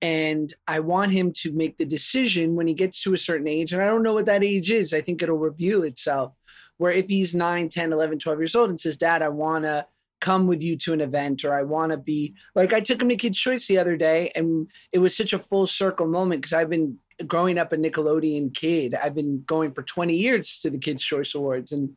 And 0.00 0.52
i 0.66 0.80
want 0.80 1.12
him 1.12 1.32
to 1.42 1.52
make 1.52 1.78
the 1.78 1.84
decision 1.84 2.56
when 2.56 2.66
he 2.66 2.74
gets 2.74 3.02
to 3.02 3.14
a 3.14 3.18
certain 3.18 3.48
age 3.48 3.72
and 3.72 3.82
i 3.82 3.86
don't 3.86 4.02
know 4.02 4.14
what 4.14 4.26
that 4.26 4.44
age 4.44 4.70
is. 4.70 4.92
I 4.92 5.00
think 5.00 5.22
it'll 5.22 5.38
reveal 5.38 5.82
itself 5.84 6.32
where 6.78 6.92
if 6.92 7.08
he's 7.08 7.34
9 7.34 7.68
10 7.68 7.92
11 7.92 8.18
12 8.18 8.38
years 8.38 8.56
old 8.56 8.70
and 8.70 8.80
says 8.80 8.96
dad 8.96 9.22
i 9.22 9.28
want 9.28 9.64
to 9.64 9.86
come 10.22 10.46
with 10.46 10.62
you 10.62 10.76
to 10.76 10.92
an 10.92 11.00
event 11.00 11.44
or 11.44 11.52
I 11.52 11.64
want 11.64 11.90
to 11.90 11.98
be 11.98 12.34
like 12.54 12.72
I 12.72 12.78
took 12.78 13.02
him 13.02 13.08
to 13.08 13.16
Kids 13.16 13.36
Choice 13.36 13.66
the 13.66 13.78
other 13.78 13.96
day 13.96 14.30
and 14.36 14.68
it 14.92 15.00
was 15.00 15.16
such 15.16 15.32
a 15.32 15.38
full 15.40 15.66
circle 15.66 16.06
moment 16.06 16.42
because 16.42 16.52
I've 16.52 16.70
been 16.70 16.98
growing 17.26 17.58
up 17.58 17.72
a 17.72 17.76
Nickelodeon 17.76 18.54
kid. 18.54 18.94
I've 18.94 19.14
been 19.14 19.42
going 19.46 19.72
for 19.72 19.82
20 19.82 20.16
years 20.16 20.58
to 20.60 20.70
the 20.70 20.78
Kids 20.78 21.02
Choice 21.02 21.34
Awards 21.34 21.72
and 21.72 21.96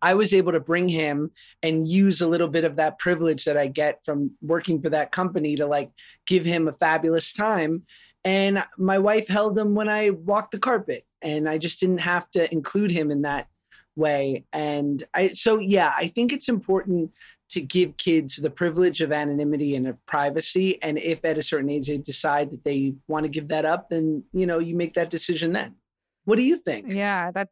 I 0.00 0.14
was 0.14 0.32
able 0.32 0.52
to 0.52 0.60
bring 0.60 0.88
him 0.88 1.32
and 1.62 1.86
use 1.86 2.20
a 2.20 2.28
little 2.28 2.48
bit 2.48 2.64
of 2.64 2.76
that 2.76 2.98
privilege 2.98 3.44
that 3.44 3.56
I 3.56 3.66
get 3.66 4.04
from 4.04 4.32
working 4.40 4.80
for 4.80 4.90
that 4.90 5.12
company 5.12 5.56
to 5.56 5.66
like 5.66 5.90
give 6.26 6.44
him 6.44 6.68
a 6.68 6.72
fabulous 6.72 7.32
time. 7.32 7.84
And 8.24 8.64
my 8.76 8.98
wife 8.98 9.28
held 9.28 9.58
him 9.58 9.74
when 9.74 9.88
I 9.88 10.10
walked 10.10 10.52
the 10.52 10.58
carpet 10.58 11.04
and 11.22 11.48
I 11.48 11.58
just 11.58 11.80
didn't 11.80 12.00
have 12.00 12.30
to 12.32 12.52
include 12.52 12.90
him 12.90 13.10
in 13.10 13.22
that 13.22 13.48
way. 13.96 14.44
And 14.52 15.02
I, 15.14 15.28
so 15.28 15.58
yeah, 15.58 15.92
I 15.96 16.08
think 16.08 16.32
it's 16.32 16.48
important 16.48 17.12
to 17.50 17.60
give 17.60 17.96
kids 17.96 18.36
the 18.36 18.50
privilege 18.50 19.00
of 19.00 19.10
anonymity 19.10 19.74
and 19.74 19.86
of 19.86 20.04
privacy. 20.06 20.80
And 20.82 20.98
if 20.98 21.24
at 21.24 21.38
a 21.38 21.42
certain 21.42 21.70
age 21.70 21.88
they 21.88 21.98
decide 21.98 22.50
that 22.50 22.64
they 22.64 22.94
want 23.06 23.24
to 23.24 23.28
give 23.28 23.48
that 23.48 23.64
up, 23.64 23.88
then, 23.88 24.24
you 24.32 24.46
know, 24.46 24.58
you 24.58 24.76
make 24.76 24.94
that 24.94 25.10
decision 25.10 25.52
then. 25.52 25.76
What 26.24 26.36
do 26.36 26.42
you 26.42 26.58
think? 26.58 26.92
Yeah, 26.92 27.30
that 27.30 27.48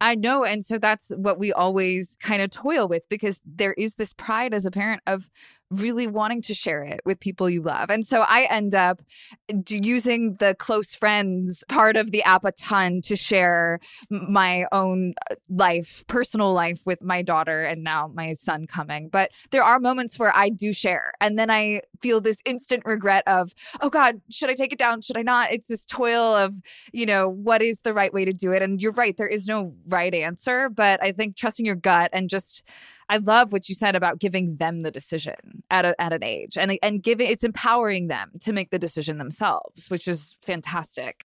I 0.00 0.14
know. 0.14 0.44
And 0.44 0.64
so 0.64 0.78
that's 0.78 1.10
what 1.16 1.38
we 1.38 1.52
always 1.52 2.16
kind 2.22 2.40
of 2.40 2.50
toil 2.50 2.88
with 2.88 3.06
because 3.10 3.40
there 3.44 3.74
is 3.74 3.96
this 3.96 4.14
pride 4.14 4.54
as 4.54 4.64
a 4.64 4.70
parent 4.70 5.02
of 5.06 5.28
really 5.70 6.06
wanting 6.06 6.42
to 6.42 6.54
share 6.54 6.82
it 6.82 7.00
with 7.04 7.20
people 7.20 7.48
you 7.48 7.62
love. 7.62 7.90
And 7.90 8.04
so 8.04 8.22
I 8.22 8.42
end 8.50 8.74
up 8.74 9.00
using 9.68 10.34
the 10.40 10.54
close 10.56 10.94
friends 10.94 11.62
part 11.68 11.96
of 11.96 12.10
the 12.10 12.22
app 12.24 12.44
a 12.44 12.52
ton 12.52 13.00
to 13.02 13.14
share 13.14 13.78
my 14.10 14.66
own 14.72 15.14
uh, 15.30 15.36
life, 15.48 16.04
personal 16.08 16.52
life 16.52 16.80
with 16.84 17.02
my 17.02 17.22
daughter 17.22 17.64
and 17.64 17.84
now 17.84 18.10
my 18.12 18.34
son 18.34 18.66
coming. 18.66 19.08
But 19.08 19.30
there 19.50 19.62
are 19.62 19.78
moments 19.78 20.18
where 20.18 20.34
I 20.34 20.48
do 20.48 20.72
share 20.72 21.12
and 21.20 21.38
then 21.38 21.50
I 21.50 21.82
feel 22.00 22.20
this 22.20 22.42
instant 22.44 22.82
regret 22.84 23.22
of, 23.28 23.54
oh 23.80 23.90
God, 23.90 24.20
should 24.28 24.50
I 24.50 24.54
take 24.54 24.72
it 24.72 24.78
down? 24.78 25.02
Should 25.02 25.16
I 25.16 25.22
not? 25.22 25.52
It's 25.52 25.68
this 25.68 25.86
toil 25.86 26.34
of, 26.34 26.56
you 26.92 27.06
know, 27.06 27.28
what 27.28 27.62
is 27.62 27.82
the 27.82 27.94
right 27.94 28.12
way 28.12 28.24
to 28.24 28.32
do 28.32 28.52
it? 28.52 28.62
And 28.62 28.80
you're 28.80 28.92
right, 28.92 29.16
there 29.16 29.28
is 29.28 29.46
no 29.46 29.59
right 29.86 30.14
answer, 30.14 30.68
but 30.68 31.02
I 31.02 31.12
think 31.12 31.36
trusting 31.36 31.66
your 31.66 31.76
gut 31.76 32.10
and 32.12 32.28
just 32.28 32.62
I 33.10 33.16
love 33.16 33.52
what 33.52 33.68
you 33.68 33.74
said 33.74 33.96
about 33.96 34.20
giving 34.20 34.56
them 34.56 34.82
the 34.82 34.92
decision 34.92 35.64
at 35.68 35.84
a, 35.84 36.00
at 36.00 36.12
an 36.12 36.22
age 36.22 36.56
and 36.56 36.78
and 36.80 37.02
giving 37.02 37.28
it's 37.28 37.42
empowering 37.42 38.06
them 38.06 38.30
to 38.42 38.52
make 38.52 38.70
the 38.70 38.78
decision 38.78 39.18
themselves, 39.18 39.90
which 39.90 40.06
is 40.06 40.36
fantastic. 40.42 41.24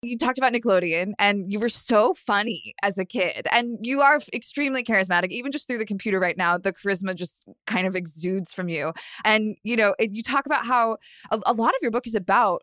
You 0.00 0.18
talked 0.18 0.38
about 0.38 0.52
Nickelodeon 0.52 1.12
and 1.18 1.50
you 1.50 1.58
were 1.58 1.68
so 1.68 2.14
funny 2.14 2.74
as 2.82 2.98
a 2.98 3.04
kid 3.04 3.46
and 3.50 3.78
you 3.82 4.02
are 4.02 4.18
extremely 4.32 4.82
charismatic 4.82 5.28
even 5.28 5.52
just 5.52 5.66
through 5.66 5.78
the 5.78 5.86
computer 5.86 6.20
right 6.20 6.36
now 6.36 6.58
the 6.58 6.74
charisma 6.74 7.14
just 7.14 7.46
kind 7.66 7.86
of 7.86 7.94
exudes 7.94 8.52
from 8.52 8.68
you. 8.68 8.92
And 9.24 9.56
you 9.62 9.76
know, 9.76 9.94
you 9.98 10.22
talk 10.22 10.46
about 10.46 10.66
how 10.66 10.96
a, 11.30 11.40
a 11.46 11.52
lot 11.52 11.70
of 11.70 11.82
your 11.82 11.90
book 11.90 12.06
is 12.06 12.14
about 12.14 12.62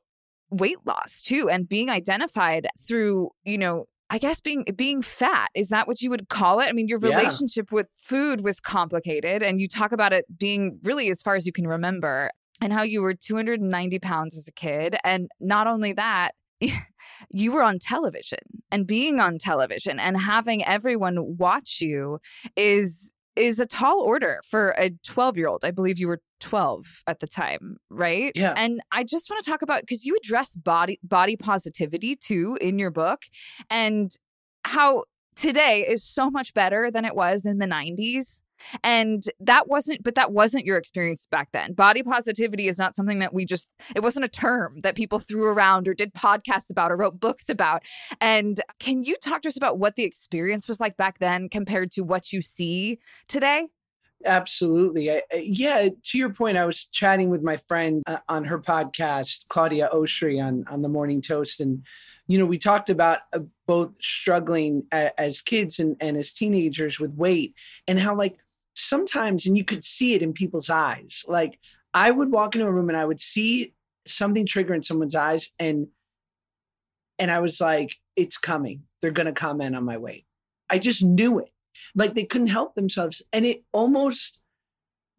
weight 0.50 0.86
loss 0.86 1.21
too 1.21 1.50
and 1.50 1.67
being 1.67 1.89
identified 1.89 2.67
through, 2.79 3.29
you 3.43 3.57
know, 3.57 3.86
I 4.13 4.17
guess 4.17 4.41
being 4.41 4.65
being 4.75 5.01
fat 5.01 5.49
is 5.55 5.69
that 5.69 5.87
what 5.87 6.01
you 6.01 6.09
would 6.09 6.27
call 6.27 6.59
it? 6.59 6.67
I 6.67 6.73
mean, 6.73 6.87
your 6.89 6.99
Yeah. 7.01 7.17
relationship 7.17 7.71
with 7.71 7.87
food 7.95 8.41
was 8.41 8.59
complicated, 8.59 9.41
and 9.41 9.59
you 9.61 9.67
talk 9.69 9.93
about 9.93 10.11
it 10.11 10.25
being 10.37 10.79
really 10.83 11.09
as 11.09 11.21
far 11.21 11.35
as 11.35 11.47
you 11.47 11.53
can 11.53 11.65
remember, 11.65 12.29
and 12.59 12.73
how 12.73 12.83
you 12.83 13.01
were 13.01 13.13
290 13.15 13.97
pounds 13.99 14.37
as 14.37 14.47
a 14.47 14.51
kid, 14.51 14.97
and 15.05 15.29
not 15.39 15.65
only 15.65 15.93
that, 15.93 16.31
you 17.31 17.51
were 17.53 17.63
on 17.63 17.79
television, 17.79 18.39
and 18.69 18.85
being 18.85 19.19
on 19.21 19.37
television 19.37 19.97
and 19.97 20.19
having 20.19 20.63
everyone 20.65 21.37
watch 21.37 21.79
you 21.79 22.19
is 22.57 23.11
is 23.35 23.59
a 23.59 23.65
tall 23.65 24.01
order 24.01 24.41
for 24.47 24.75
a 24.77 24.91
12 25.05 25.38
year 25.38 25.47
old. 25.47 25.63
I 25.63 25.71
believe 25.71 26.00
you 26.00 26.07
were 26.07 26.21
12 26.39 27.03
at 27.07 27.19
the 27.19 27.27
time, 27.27 27.77
right? 27.89 28.31
Yeah. 28.35 28.53
And 28.57 28.81
I 28.91 29.03
just 29.03 29.29
want 29.29 29.43
to 29.43 29.50
talk 29.50 29.61
about 29.61 29.81
because 29.81 30.05
you 30.05 30.17
address 30.17 30.55
body 30.55 31.00
body 31.03 31.38
positivity 31.38 32.15
too 32.15 32.57
in 32.59 32.79
your 32.79 32.91
book 32.91 33.23
and 33.69 34.11
how 34.65 35.03
today 35.35 35.85
is 35.88 36.03
so 36.03 36.29
much 36.29 36.53
better 36.53 36.91
than 36.91 37.05
it 37.05 37.15
was 37.15 37.45
in 37.45 37.57
the 37.57 37.65
90s. 37.65 38.41
And 38.83 39.23
that 39.39 39.67
wasn't, 39.67 40.03
but 40.03 40.15
that 40.15 40.31
wasn't 40.31 40.65
your 40.65 40.77
experience 40.77 41.27
back 41.29 41.49
then. 41.51 41.73
Body 41.73 42.03
positivity 42.03 42.67
is 42.67 42.77
not 42.77 42.95
something 42.95 43.19
that 43.19 43.33
we 43.33 43.45
just, 43.45 43.69
it 43.95 44.01
wasn't 44.01 44.25
a 44.25 44.29
term 44.29 44.79
that 44.83 44.95
people 44.95 45.19
threw 45.19 45.45
around 45.45 45.87
or 45.87 45.93
did 45.93 46.13
podcasts 46.13 46.69
about 46.69 46.91
or 46.91 46.97
wrote 46.97 47.19
books 47.19 47.49
about. 47.49 47.83
And 48.19 48.59
can 48.79 49.03
you 49.03 49.15
talk 49.17 49.41
to 49.43 49.49
us 49.49 49.57
about 49.57 49.79
what 49.79 49.95
the 49.95 50.03
experience 50.03 50.67
was 50.67 50.79
like 50.79 50.97
back 50.97 51.19
then 51.19 51.49
compared 51.49 51.91
to 51.91 52.01
what 52.01 52.31
you 52.31 52.41
see 52.41 52.99
today? 53.27 53.67
Absolutely. 54.23 55.09
I, 55.09 55.23
yeah, 55.35 55.89
to 56.03 56.17
your 56.17 56.31
point, 56.31 56.55
I 56.55 56.65
was 56.65 56.85
chatting 56.85 57.31
with 57.31 57.41
my 57.41 57.57
friend 57.57 58.03
uh, 58.05 58.19
on 58.29 58.43
her 58.45 58.59
podcast, 58.59 59.47
Claudia 59.47 59.89
Oshry, 59.91 60.39
on, 60.39 60.63
on 60.69 60.83
the 60.83 60.89
Morning 60.89 61.21
Toast. 61.21 61.59
And, 61.59 61.83
you 62.27 62.37
know, 62.37 62.45
we 62.45 62.59
talked 62.59 62.91
about 62.91 63.19
uh, 63.33 63.39
both 63.65 63.97
struggling 63.99 64.83
a, 64.93 65.19
as 65.19 65.41
kids 65.41 65.79
and, 65.79 65.95
and 65.99 66.17
as 66.17 66.33
teenagers 66.33 66.99
with 66.99 67.15
weight 67.15 67.55
and 67.87 67.97
how, 67.97 68.15
like, 68.15 68.37
sometimes, 68.73 69.45
and 69.45 69.57
you 69.57 69.63
could 69.63 69.83
see 69.83 70.13
it 70.13 70.21
in 70.21 70.33
people's 70.33 70.69
eyes. 70.69 71.23
Like, 71.27 71.59
I 71.93 72.11
would 72.11 72.31
walk 72.31 72.55
into 72.55 72.67
a 72.67 72.71
room 72.71 72.89
and 72.89 72.97
I 72.97 73.05
would 73.05 73.19
see 73.19 73.73
something 74.07 74.45
trigger 74.45 74.73
in 74.73 74.83
someone's 74.83 75.15
eyes 75.15 75.51
and 75.59 75.87
and 77.19 77.29
I 77.29 77.39
was 77.39 77.61
like, 77.61 77.97
it's 78.15 78.37
coming. 78.39 78.83
They're 79.01 79.11
gonna 79.11 79.33
comment 79.33 79.75
on 79.75 79.83
my 79.83 79.97
weight. 79.97 80.25
I 80.69 80.79
just 80.79 81.03
knew 81.03 81.37
it. 81.37 81.51
Like 81.93 82.15
they 82.15 82.25
couldn't 82.25 82.47
help 82.47 82.73
themselves. 82.73 83.21
And 83.31 83.45
it 83.45 83.63
almost 83.71 84.39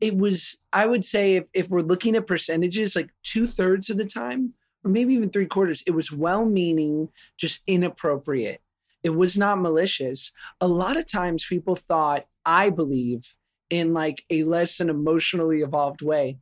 it 0.00 0.16
was, 0.16 0.58
I 0.72 0.86
would 0.86 1.04
say 1.04 1.36
if, 1.36 1.44
if 1.54 1.68
we're 1.68 1.80
looking 1.80 2.16
at 2.16 2.26
percentages, 2.26 2.96
like 2.96 3.10
two-thirds 3.22 3.88
of 3.88 3.98
the 3.98 4.04
time, 4.04 4.54
or 4.84 4.90
maybe 4.90 5.14
even 5.14 5.30
three 5.30 5.46
quarters, 5.46 5.84
it 5.86 5.92
was 5.92 6.10
well-meaning, 6.10 7.08
just 7.38 7.62
inappropriate. 7.68 8.60
It 9.04 9.10
was 9.10 9.38
not 9.38 9.60
malicious. 9.60 10.32
A 10.60 10.66
lot 10.66 10.96
of 10.96 11.06
times 11.06 11.46
people 11.48 11.76
thought, 11.76 12.26
I 12.44 12.70
believe, 12.70 13.36
in 13.70 13.92
like 13.94 14.24
a 14.30 14.44
less 14.44 14.78
than 14.78 14.90
emotionally 14.90 15.60
evolved 15.60 16.02
way. 16.02 16.38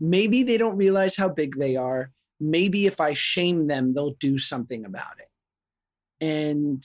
Maybe 0.00 0.42
they 0.42 0.56
don't 0.56 0.76
realize 0.76 1.16
how 1.16 1.28
big 1.28 1.56
they 1.58 1.76
are. 1.76 2.10
Maybe 2.40 2.86
if 2.86 3.00
I 3.00 3.14
shame 3.14 3.68
them, 3.68 3.94
they'll 3.94 4.16
do 4.18 4.38
something 4.38 4.84
about 4.84 5.18
it. 5.18 6.24
And 6.24 6.82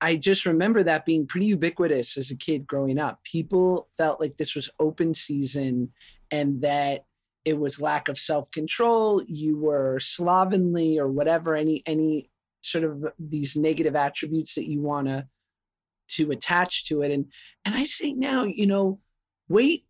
I 0.00 0.16
just 0.16 0.46
remember 0.46 0.82
that 0.82 1.06
being 1.06 1.26
pretty 1.26 1.46
ubiquitous 1.46 2.16
as 2.16 2.30
a 2.30 2.36
kid 2.36 2.66
growing 2.66 2.98
up. 2.98 3.20
People 3.24 3.88
felt 3.96 4.20
like 4.20 4.36
this 4.36 4.54
was 4.54 4.70
open 4.80 5.14
season 5.14 5.92
and 6.30 6.60
that 6.62 7.04
it 7.44 7.58
was 7.58 7.80
lack 7.80 8.08
of 8.08 8.18
self-control, 8.18 9.22
you 9.26 9.56
were 9.58 9.98
slovenly 10.00 10.98
or 10.98 11.08
whatever 11.08 11.56
any 11.56 11.82
any 11.86 12.30
sort 12.62 12.84
of 12.84 13.04
these 13.18 13.56
negative 13.56 13.96
attributes 13.96 14.54
that 14.54 14.68
you 14.68 14.80
want 14.80 15.08
to 15.08 15.26
to 16.14 16.30
attach 16.30 16.86
to 16.86 17.02
it 17.02 17.10
and 17.10 17.26
and 17.64 17.74
I 17.74 17.84
say 17.84 18.12
now, 18.12 18.44
you 18.44 18.66
know, 18.66 19.00
weight 19.48 19.84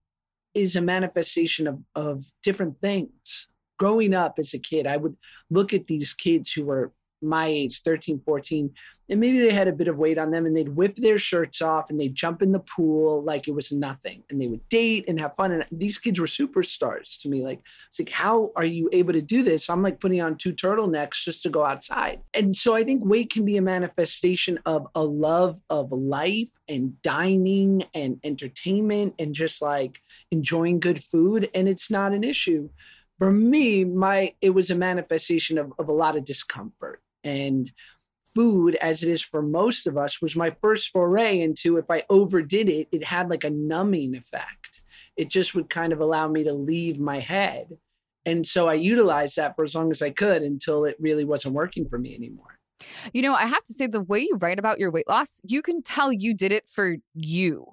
is 0.54 0.76
a 0.76 0.80
manifestation 0.80 1.66
of 1.66 1.80
of 1.94 2.24
different 2.42 2.78
things. 2.78 3.48
Growing 3.78 4.14
up 4.14 4.38
as 4.38 4.54
a 4.54 4.58
kid, 4.58 4.86
I 4.86 4.96
would 4.96 5.16
look 5.50 5.74
at 5.74 5.86
these 5.86 6.14
kids 6.14 6.52
who 6.52 6.64
were 6.64 6.92
my 7.20 7.46
age 7.46 7.82
13 7.82 8.20
14 8.20 8.70
and 9.08 9.20
maybe 9.20 9.40
they 9.40 9.52
had 9.52 9.68
a 9.68 9.72
bit 9.72 9.88
of 9.88 9.98
weight 9.98 10.16
on 10.16 10.30
them 10.30 10.46
and 10.46 10.56
they'd 10.56 10.70
whip 10.70 10.96
their 10.96 11.18
shirts 11.18 11.60
off 11.60 11.90
and 11.90 12.00
they'd 12.00 12.14
jump 12.14 12.40
in 12.40 12.52
the 12.52 12.60
pool 12.60 13.22
like 13.22 13.48
it 13.48 13.54
was 13.54 13.72
nothing. 13.72 14.22
And 14.30 14.40
they 14.40 14.46
would 14.46 14.66
date 14.68 15.04
and 15.08 15.18
have 15.18 15.34
fun. 15.34 15.52
And 15.52 15.64
these 15.72 15.98
kids 15.98 16.20
were 16.20 16.26
superstars 16.26 17.20
to 17.22 17.28
me. 17.28 17.42
Like 17.42 17.60
it's 17.88 17.98
like 17.98 18.10
how 18.10 18.52
are 18.54 18.64
you 18.64 18.88
able 18.92 19.12
to 19.12 19.20
do 19.20 19.42
this? 19.42 19.68
I'm 19.68 19.82
like 19.82 20.00
putting 20.00 20.20
on 20.20 20.36
two 20.36 20.52
turtlenecks 20.52 21.24
just 21.24 21.42
to 21.42 21.50
go 21.50 21.64
outside. 21.64 22.20
And 22.32 22.56
so 22.56 22.74
i 22.74 22.84
think 22.84 23.04
weight 23.04 23.30
can 23.30 23.44
be 23.44 23.56
a 23.56 23.62
manifestation 23.62 24.58
of 24.66 24.86
a 24.94 25.02
love 25.02 25.60
of 25.68 25.90
life 25.92 26.50
and 26.68 27.00
dining 27.02 27.84
and 27.94 28.20
entertainment 28.24 29.14
and 29.18 29.34
just 29.34 29.60
like 29.60 30.00
enjoying 30.30 30.78
good 30.78 31.02
food. 31.02 31.50
And 31.54 31.68
it's 31.68 31.90
not 31.90 32.12
an 32.12 32.24
issue. 32.24 32.70
For 33.18 33.32
me 33.32 33.84
my 33.84 34.34
it 34.40 34.50
was 34.50 34.70
a 34.70 34.76
manifestation 34.76 35.58
of, 35.58 35.72
of 35.78 35.88
a 35.88 35.92
lot 35.92 36.16
of 36.16 36.24
discomfort. 36.24 37.02
And 37.24 37.70
food 38.34 38.74
as 38.76 39.02
it 39.02 39.08
is 39.08 39.22
for 39.22 39.42
most 39.42 39.86
of 39.86 39.96
us 39.96 40.22
was 40.22 40.36
my 40.36 40.50
first 40.60 40.90
foray 40.90 41.40
into 41.40 41.76
if 41.76 41.90
i 41.90 42.02
overdid 42.08 42.68
it 42.68 42.88
it 42.92 43.04
had 43.04 43.28
like 43.28 43.44
a 43.44 43.50
numbing 43.50 44.14
effect 44.14 44.82
it 45.16 45.28
just 45.28 45.54
would 45.54 45.68
kind 45.68 45.92
of 45.92 46.00
allow 46.00 46.28
me 46.28 46.42
to 46.44 46.52
leave 46.52 46.98
my 46.98 47.18
head 47.18 47.66
and 48.24 48.46
so 48.46 48.68
i 48.68 48.74
utilized 48.74 49.36
that 49.36 49.54
for 49.54 49.64
as 49.64 49.74
long 49.74 49.90
as 49.90 50.02
i 50.02 50.10
could 50.10 50.42
until 50.42 50.84
it 50.84 50.96
really 50.98 51.24
wasn't 51.24 51.54
working 51.54 51.88
for 51.88 51.98
me 51.98 52.14
anymore 52.14 52.58
You 53.12 53.22
know, 53.22 53.34
I 53.34 53.46
have 53.46 53.62
to 53.64 53.72
say, 53.72 53.86
the 53.86 54.02
way 54.02 54.20
you 54.20 54.36
write 54.40 54.58
about 54.58 54.78
your 54.78 54.90
weight 54.90 55.08
loss, 55.08 55.40
you 55.44 55.62
can 55.62 55.82
tell 55.82 56.12
you 56.12 56.34
did 56.34 56.52
it 56.52 56.64
for 56.68 56.96
you. 57.14 57.66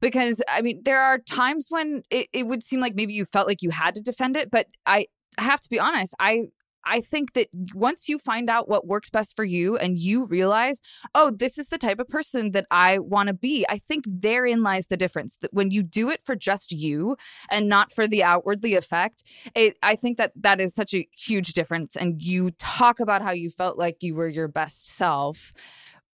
Because, 0.00 0.42
I 0.48 0.62
mean, 0.62 0.82
there 0.84 1.00
are 1.00 1.18
times 1.18 1.66
when 1.70 2.02
it, 2.10 2.26
it 2.32 2.46
would 2.46 2.62
seem 2.62 2.80
like 2.80 2.94
maybe 2.96 3.12
you 3.12 3.24
felt 3.24 3.46
like 3.46 3.62
you 3.62 3.70
had 3.70 3.94
to 3.94 4.02
defend 4.02 4.36
it. 4.36 4.50
But 4.50 4.66
I 4.86 5.06
have 5.38 5.60
to 5.60 5.68
be 5.68 5.78
honest, 5.78 6.14
I. 6.18 6.48
I 6.84 7.00
think 7.00 7.34
that 7.34 7.48
once 7.74 8.08
you 8.08 8.18
find 8.18 8.48
out 8.48 8.68
what 8.68 8.86
works 8.86 9.10
best 9.10 9.36
for 9.36 9.44
you 9.44 9.76
and 9.76 9.98
you 9.98 10.24
realize, 10.24 10.80
oh, 11.14 11.30
this 11.30 11.58
is 11.58 11.68
the 11.68 11.78
type 11.78 11.98
of 11.98 12.08
person 12.08 12.52
that 12.52 12.66
I 12.70 12.98
want 12.98 13.28
to 13.28 13.34
be, 13.34 13.66
I 13.68 13.78
think 13.78 14.04
therein 14.06 14.62
lies 14.62 14.86
the 14.86 14.96
difference. 14.96 15.36
That 15.42 15.52
when 15.52 15.70
you 15.70 15.82
do 15.82 16.08
it 16.10 16.22
for 16.24 16.34
just 16.34 16.72
you 16.72 17.16
and 17.50 17.68
not 17.68 17.92
for 17.92 18.06
the 18.06 18.22
outwardly 18.22 18.74
effect, 18.74 19.22
it, 19.54 19.76
I 19.82 19.96
think 19.96 20.16
that 20.18 20.32
that 20.36 20.60
is 20.60 20.74
such 20.74 20.94
a 20.94 21.06
huge 21.16 21.52
difference. 21.52 21.96
And 21.96 22.22
you 22.22 22.52
talk 22.52 23.00
about 23.00 23.22
how 23.22 23.32
you 23.32 23.50
felt 23.50 23.78
like 23.78 23.96
you 24.00 24.14
were 24.14 24.28
your 24.28 24.48
best 24.48 24.86
self 24.86 25.52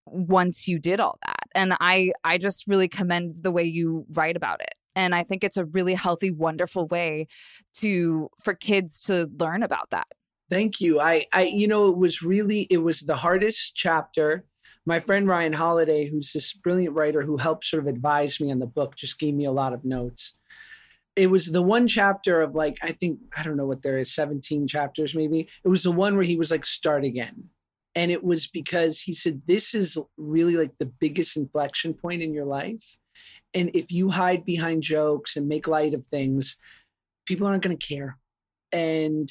once 0.06 0.68
you 0.68 0.80
did 0.80 1.00
all 1.00 1.18
that. 1.26 1.48
And 1.56 1.76
I 1.80 2.12
I 2.24 2.38
just 2.38 2.68
really 2.68 2.88
commend 2.88 3.36
the 3.42 3.52
way 3.52 3.64
you 3.64 4.06
write 4.10 4.36
about 4.36 4.62
it. 4.62 4.74
And 4.96 5.16
I 5.16 5.24
think 5.24 5.44
it's 5.44 5.58
a 5.58 5.66
really 5.66 5.94
healthy, 5.94 6.32
wonderful 6.32 6.88
way 6.88 7.28
to 7.80 8.30
for 8.44 8.54
kids 8.54 9.02
to 9.02 9.30
learn 9.40 9.64
about 9.64 9.90
that. 9.92 10.08
Thank 10.50 10.82
you. 10.82 11.00
I, 11.00 11.26
I, 11.34 11.44
you 11.44 11.68
know, 11.68 11.90
it 11.90 11.98
was 11.98 12.22
really, 12.22 12.68
it 12.70 12.78
was 12.78 13.02
the 13.02 13.16
hardest 13.16 13.76
chapter. 13.76 14.46
My 14.86 15.00
friend 15.00 15.28
Ryan 15.28 15.54
Holiday, 15.54 16.08
who's 16.08 16.34
this 16.34 16.54
brilliant 16.54 16.96
writer 16.96 17.22
who 17.22 17.38
helped 17.38 17.66
sort 17.66 17.82
of 17.82 17.88
advise 17.88 18.40
me 18.40 18.52
on 18.52 18.60
the 18.60 18.68
book, 18.68 18.96
just 18.96 19.18
gave 19.20 19.34
me 19.34 19.46
a 19.46 19.52
lot 19.52 19.74
of 19.74 19.86
notes. 19.86 20.34
It 21.16 21.30
was 21.30 21.52
the 21.52 21.62
one 21.62 21.88
chapter 21.88 22.42
of 22.42 22.56
like, 22.56 22.78
I 22.82 22.92
think, 22.92 23.20
I 23.38 23.44
don't 23.44 23.56
know 23.56 23.66
what 23.66 23.84
there 23.84 23.98
is, 23.98 24.14
17 24.14 24.68
chapters 24.68 25.16
maybe. 25.16 25.48
It 25.64 25.70
was 25.70 25.84
the 25.84 25.92
one 25.92 26.16
where 26.16 26.26
he 26.26 26.38
was 26.38 26.52
like, 26.52 26.66
start 26.66 27.04
again. 27.04 27.50
And 27.96 28.12
it 28.12 28.24
was 28.24 28.48
because 28.48 29.02
he 29.02 29.14
said, 29.14 29.44
this 29.48 29.76
is 29.76 29.98
really 30.18 30.58
like 30.58 30.74
the 30.80 30.88
biggest 30.88 31.38
inflection 31.38 31.94
point 31.94 32.24
in 32.24 32.34
your 32.34 32.46
life. 32.46 32.98
And 33.54 33.70
if 33.76 33.92
you 33.92 34.10
hide 34.10 34.46
behind 34.46 34.82
jokes 34.82 35.36
and 35.36 35.48
make 35.48 35.68
light 35.68 35.94
of 35.94 36.06
things, 36.08 36.58
people 37.26 37.48
aren't 37.48 37.64
going 37.64 37.78
to 37.78 37.88
care. 37.88 38.18
And 38.72 39.30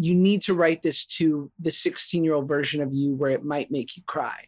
you 0.00 0.14
need 0.14 0.40
to 0.40 0.54
write 0.54 0.80
this 0.82 1.04
to 1.04 1.50
the 1.58 1.70
16 1.70 2.24
year 2.24 2.32
old 2.32 2.48
version 2.48 2.82
of 2.82 2.94
you 2.94 3.14
where 3.14 3.30
it 3.30 3.44
might 3.44 3.70
make 3.70 3.96
you 3.96 4.02
cry. 4.06 4.46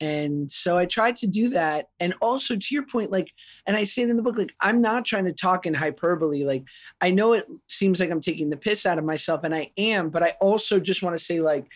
And 0.00 0.50
so 0.50 0.78
I 0.78 0.86
tried 0.86 1.16
to 1.16 1.26
do 1.26 1.50
that. 1.50 1.86
And 1.98 2.14
also 2.20 2.54
to 2.56 2.66
your 2.70 2.84
point, 2.84 3.10
like, 3.10 3.32
and 3.66 3.76
I 3.76 3.84
say 3.84 4.02
it 4.02 4.10
in 4.10 4.16
the 4.16 4.22
book, 4.22 4.38
like, 4.38 4.52
I'm 4.60 4.80
not 4.80 5.04
trying 5.04 5.24
to 5.24 5.32
talk 5.32 5.66
in 5.66 5.74
hyperbole. 5.74 6.44
Like, 6.44 6.64
I 7.00 7.10
know 7.10 7.32
it 7.32 7.44
seems 7.68 7.98
like 7.98 8.10
I'm 8.10 8.20
taking 8.20 8.50
the 8.50 8.56
piss 8.56 8.86
out 8.86 8.98
of 8.98 9.04
myself, 9.04 9.44
and 9.44 9.54
I 9.54 9.70
am, 9.76 10.10
but 10.10 10.22
I 10.22 10.34
also 10.40 10.78
just 10.78 11.02
want 11.02 11.16
to 11.16 11.24
say, 11.24 11.40
like, 11.40 11.66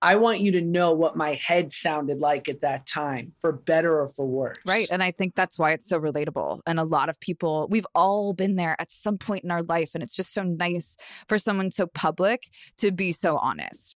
I 0.00 0.14
want 0.16 0.40
you 0.40 0.52
to 0.52 0.60
know 0.60 0.92
what 0.92 1.16
my 1.16 1.34
head 1.34 1.72
sounded 1.72 2.20
like 2.20 2.48
at 2.48 2.60
that 2.60 2.86
time, 2.86 3.32
for 3.40 3.50
better 3.52 4.00
or 4.00 4.08
for 4.08 4.26
worse. 4.26 4.58
Right. 4.64 4.86
And 4.90 5.02
I 5.02 5.10
think 5.10 5.34
that's 5.34 5.58
why 5.58 5.72
it's 5.72 5.88
so 5.88 5.98
relatable. 5.98 6.60
And 6.66 6.78
a 6.78 6.84
lot 6.84 7.08
of 7.08 7.18
people, 7.18 7.66
we've 7.68 7.86
all 7.94 8.32
been 8.32 8.54
there 8.54 8.76
at 8.78 8.92
some 8.92 9.18
point 9.18 9.42
in 9.42 9.50
our 9.50 9.62
life. 9.62 9.90
And 9.94 10.02
it's 10.02 10.14
just 10.14 10.32
so 10.32 10.44
nice 10.44 10.96
for 11.28 11.38
someone 11.38 11.72
so 11.72 11.86
public 11.86 12.44
to 12.78 12.92
be 12.92 13.12
so 13.12 13.38
honest. 13.38 13.96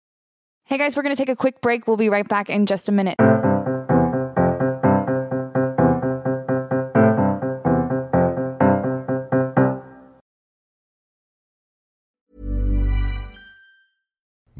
Hey 0.65 0.77
guys, 0.77 0.95
we're 0.95 1.03
going 1.03 1.15
to 1.15 1.21
take 1.21 1.29
a 1.29 1.35
quick 1.35 1.61
break. 1.61 1.87
We'll 1.87 1.97
be 1.97 2.09
right 2.09 2.27
back 2.27 2.49
in 2.49 2.65
just 2.65 2.89
a 2.89 2.91
minute. 2.91 3.19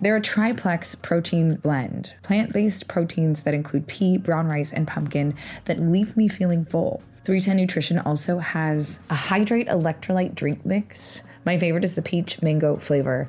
They're 0.00 0.16
a 0.16 0.20
triplex 0.20 0.94
protein 0.94 1.56
blend, 1.56 2.14
plant 2.22 2.52
based 2.52 2.86
proteins 2.86 3.42
that 3.42 3.54
include 3.54 3.86
pea, 3.86 4.18
brown 4.18 4.46
rice, 4.46 4.72
and 4.72 4.86
pumpkin 4.86 5.34
that 5.64 5.80
leave 5.80 6.16
me 6.16 6.28
feeling 6.28 6.66
full. 6.66 7.02
310 7.24 7.56
Nutrition 7.56 7.98
also 7.98 8.38
has 8.38 8.98
a 9.10 9.14
hydrate 9.14 9.68
electrolyte 9.68 10.34
drink 10.34 10.64
mix. 10.66 11.22
My 11.44 11.58
favorite 11.58 11.84
is 11.84 11.94
the 11.94 12.02
peach 12.02 12.42
mango 12.42 12.76
flavor. 12.76 13.28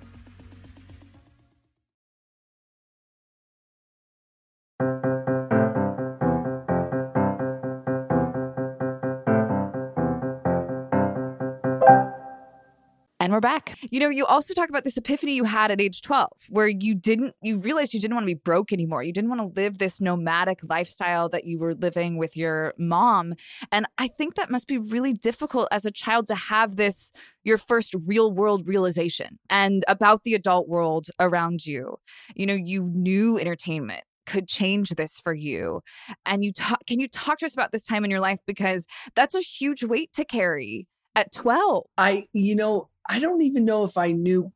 We're 13.41 13.49
back. 13.49 13.77
You 13.89 13.99
know, 13.99 14.09
you 14.09 14.25
also 14.25 14.53
talk 14.53 14.69
about 14.69 14.83
this 14.83 14.97
epiphany 14.97 15.33
you 15.33 15.45
had 15.45 15.71
at 15.71 15.81
age 15.81 16.01
12, 16.01 16.29
where 16.49 16.67
you 16.67 16.93
didn't, 16.93 17.33
you 17.41 17.57
realized 17.57 17.93
you 17.93 17.99
didn't 17.99 18.13
want 18.13 18.23
to 18.23 18.33
be 18.35 18.39
broke 18.39 18.71
anymore. 18.71 19.03
You 19.03 19.11
didn't 19.11 19.29
want 19.29 19.41
to 19.41 19.61
live 19.61 19.77
this 19.77 19.99
nomadic 19.99 20.59
lifestyle 20.69 21.27
that 21.29 21.45
you 21.45 21.57
were 21.57 21.73
living 21.73 22.17
with 22.17 22.37
your 22.37 22.73
mom. 22.77 23.33
And 23.71 23.87
I 23.97 24.07
think 24.07 24.35
that 24.35 24.51
must 24.51 24.67
be 24.67 24.77
really 24.77 25.13
difficult 25.13 25.67
as 25.71 25.85
a 25.85 25.91
child 25.91 26.27
to 26.27 26.35
have 26.35 26.75
this, 26.75 27.11
your 27.43 27.57
first 27.57 27.95
real 28.07 28.31
world 28.31 28.67
realization 28.67 29.39
and 29.49 29.83
about 29.87 30.23
the 30.23 30.35
adult 30.35 30.67
world 30.67 31.07
around 31.19 31.65
you. 31.65 31.97
You 32.35 32.45
know, 32.45 32.53
you 32.53 32.83
knew 32.83 33.39
entertainment 33.39 34.03
could 34.27 34.47
change 34.47 34.91
this 34.91 35.19
for 35.19 35.33
you 35.33 35.81
and 36.27 36.43
you 36.43 36.53
talk 36.53 36.79
can 36.85 36.99
you 36.99 37.07
talk 37.07 37.39
to 37.39 37.45
us 37.45 37.53
about 37.53 37.71
this 37.71 37.83
time 37.83 38.05
in 38.05 38.11
your 38.11 38.19
life 38.19 38.39
because 38.45 38.85
that's 39.15 39.33
a 39.33 39.41
huge 39.41 39.83
weight 39.83 40.13
to 40.13 40.23
carry 40.23 40.87
at 41.15 41.31
12 41.31 41.85
I, 41.97 42.27
you 42.33 42.55
know, 42.55 42.89
I 43.09 43.19
don't 43.19 43.41
even 43.41 43.65
know 43.65 43.83
if 43.83 43.97
I 43.97 44.11
knew 44.11 44.51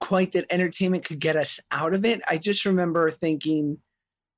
quite 0.00 0.32
that 0.32 0.46
entertainment 0.50 1.04
could 1.04 1.20
get 1.20 1.36
us 1.36 1.60
out 1.70 1.94
of 1.94 2.04
it. 2.04 2.20
I 2.28 2.38
just 2.38 2.64
remember 2.64 3.10
thinking, 3.10 3.78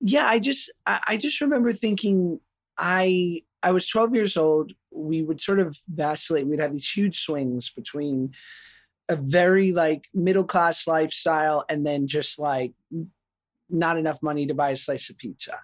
yeah, 0.01 0.27
I 0.27 0.39
just, 0.39 0.71
I, 0.87 1.01
I 1.09 1.17
just 1.17 1.41
remember 1.41 1.73
thinking, 1.73 2.41
I, 2.77 3.43
I 3.63 3.73
was 3.73 3.89
12 3.89 4.15
years 4.15 4.37
old. 4.37 4.73
We 4.91 5.23
would 5.23 5.41
sort 5.41 5.59
of 5.61 5.77
vacillate. 5.89 6.47
We'd 6.47 6.61
have 6.61 6.73
these 6.73 6.91
huge 6.91 7.19
swings 7.19 7.71
between 7.71 8.35
a 9.09 9.17
very 9.17 9.73
like 9.73 10.07
middle 10.15 10.45
class 10.45 10.87
lifestyle 10.87 11.65
and 11.69 11.87
then 11.87 12.07
just 12.07 12.39
like 12.39 12.73
not 13.71 13.99
enough 13.99 14.23
money 14.23 14.47
to 14.47 14.55
buy 14.55 14.71
a 14.71 14.77
slice 14.77 15.11
of 15.11 15.19
pizza. 15.19 15.61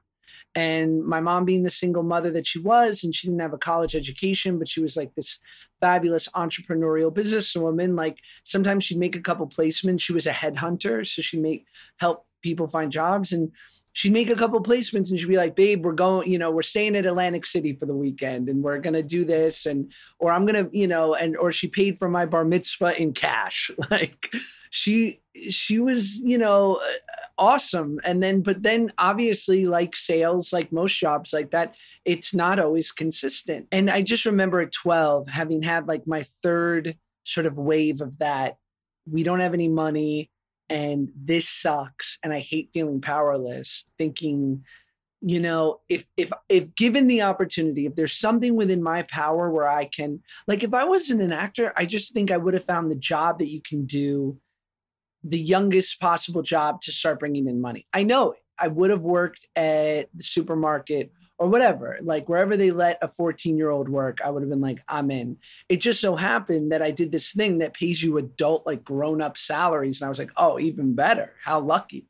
And 0.54 1.04
my 1.04 1.20
mom, 1.20 1.44
being 1.44 1.64
the 1.64 1.70
single 1.70 2.02
mother 2.02 2.30
that 2.30 2.46
she 2.46 2.58
was, 2.58 3.02
and 3.02 3.14
she 3.14 3.26
didn't 3.26 3.42
have 3.42 3.52
a 3.52 3.58
college 3.58 3.94
education, 3.94 4.58
but 4.58 4.68
she 4.68 4.80
was 4.80 4.96
like 4.96 5.14
this 5.14 5.40
fabulous 5.80 6.28
entrepreneurial 6.28 7.12
businesswoman. 7.12 7.96
Like 7.96 8.20
sometimes 8.44 8.84
she'd 8.84 8.98
make 8.98 9.16
a 9.16 9.20
couple 9.20 9.46
placements. 9.48 10.00
She 10.00 10.12
was 10.12 10.26
a 10.26 10.32
headhunter, 10.32 11.06
so 11.06 11.22
she'd 11.22 11.42
make 11.42 11.66
help 11.98 12.26
people 12.42 12.68
find 12.68 12.92
jobs. 12.92 13.32
And 13.32 13.50
she'd 13.94 14.12
make 14.12 14.28
a 14.28 14.36
couple 14.36 14.62
placements 14.62 15.10
and 15.10 15.18
she'd 15.18 15.28
be 15.28 15.36
like, 15.36 15.56
babe, 15.56 15.84
we're 15.84 15.92
going, 15.92 16.30
you 16.30 16.38
know, 16.38 16.50
we're 16.50 16.62
staying 16.62 16.94
at 16.96 17.06
Atlantic 17.06 17.46
City 17.46 17.74
for 17.74 17.86
the 17.86 17.94
weekend 17.94 18.48
and 18.48 18.62
we're 18.62 18.78
gonna 18.78 19.02
do 19.02 19.24
this 19.24 19.66
and 19.66 19.90
or 20.18 20.30
I'm 20.30 20.44
gonna, 20.44 20.68
you 20.72 20.86
know, 20.86 21.14
and 21.14 21.36
or 21.36 21.50
she 21.50 21.68
paid 21.68 21.98
for 21.98 22.08
my 22.08 22.26
bar 22.26 22.44
mitzvah 22.44 23.00
in 23.00 23.12
cash. 23.12 23.70
Like 23.90 24.34
she 24.70 25.20
she 25.50 25.78
was, 25.78 26.20
you 26.20 26.38
know, 26.38 26.76
uh, 26.76 27.26
awesome. 27.38 27.98
And 28.04 28.22
then 28.22 28.42
but 28.42 28.62
then 28.62 28.90
obviously 28.98 29.66
like 29.66 29.96
sales, 29.96 30.52
like 30.52 30.72
most 30.72 30.98
jobs 30.98 31.32
like 31.32 31.50
that, 31.50 31.76
it's 32.04 32.34
not 32.34 32.60
always 32.60 32.92
consistent. 32.92 33.66
And 33.72 33.90
I 33.90 34.02
just 34.02 34.26
remember 34.26 34.60
at 34.60 34.72
12 34.72 35.28
having 35.28 35.62
had 35.62 35.88
like 35.88 36.06
my 36.06 36.22
third 36.22 36.96
sort 37.24 37.46
of 37.46 37.58
wave 37.58 38.00
of 38.00 38.18
that. 38.18 38.56
We 39.06 39.22
don't 39.22 39.40
have 39.40 39.54
any 39.54 39.68
money 39.68 40.30
and 40.68 41.10
this 41.14 41.48
sucks 41.48 42.18
and 42.22 42.32
i 42.32 42.38
hate 42.38 42.70
feeling 42.72 43.00
powerless 43.00 43.84
thinking 43.98 44.64
you 45.20 45.40
know 45.40 45.80
if 45.88 46.06
if 46.16 46.32
if 46.48 46.74
given 46.74 47.06
the 47.06 47.22
opportunity 47.22 47.86
if 47.86 47.94
there's 47.94 48.16
something 48.16 48.56
within 48.56 48.82
my 48.82 49.02
power 49.02 49.50
where 49.50 49.68
i 49.68 49.84
can 49.84 50.20
like 50.46 50.62
if 50.62 50.72
i 50.72 50.84
wasn't 50.84 51.20
an 51.20 51.32
actor 51.32 51.72
i 51.76 51.84
just 51.84 52.12
think 52.12 52.30
i 52.30 52.36
would 52.36 52.54
have 52.54 52.64
found 52.64 52.90
the 52.90 52.96
job 52.96 53.38
that 53.38 53.48
you 53.48 53.60
can 53.60 53.84
do 53.84 54.38
the 55.24 55.38
youngest 55.38 56.00
possible 56.00 56.42
job 56.42 56.80
to 56.80 56.92
start 56.92 57.18
bringing 57.18 57.48
in 57.48 57.60
money 57.60 57.86
i 57.92 58.02
know 58.02 58.34
i 58.58 58.68
would 58.68 58.90
have 58.90 59.02
worked 59.02 59.46
at 59.56 60.08
the 60.14 60.22
supermarket 60.22 61.10
or 61.38 61.48
whatever, 61.48 61.98
like 62.02 62.28
wherever 62.28 62.56
they 62.56 62.70
let 62.70 62.98
a 63.02 63.08
14 63.08 63.56
year 63.56 63.70
old 63.70 63.88
work, 63.88 64.20
I 64.24 64.30
would 64.30 64.42
have 64.42 64.50
been 64.50 64.60
like, 64.60 64.80
I'm 64.88 65.10
in. 65.10 65.36
It 65.68 65.78
just 65.78 66.00
so 66.00 66.16
happened 66.16 66.72
that 66.72 66.82
I 66.82 66.90
did 66.90 67.10
this 67.10 67.32
thing 67.32 67.58
that 67.58 67.74
pays 67.74 68.02
you 68.02 68.18
adult, 68.18 68.66
like 68.66 68.84
grown 68.84 69.20
up 69.20 69.36
salaries. 69.36 70.00
And 70.00 70.06
I 70.06 70.08
was 70.08 70.18
like, 70.18 70.30
oh, 70.36 70.58
even 70.58 70.94
better. 70.94 71.34
How 71.44 71.60
lucky. 71.60 72.06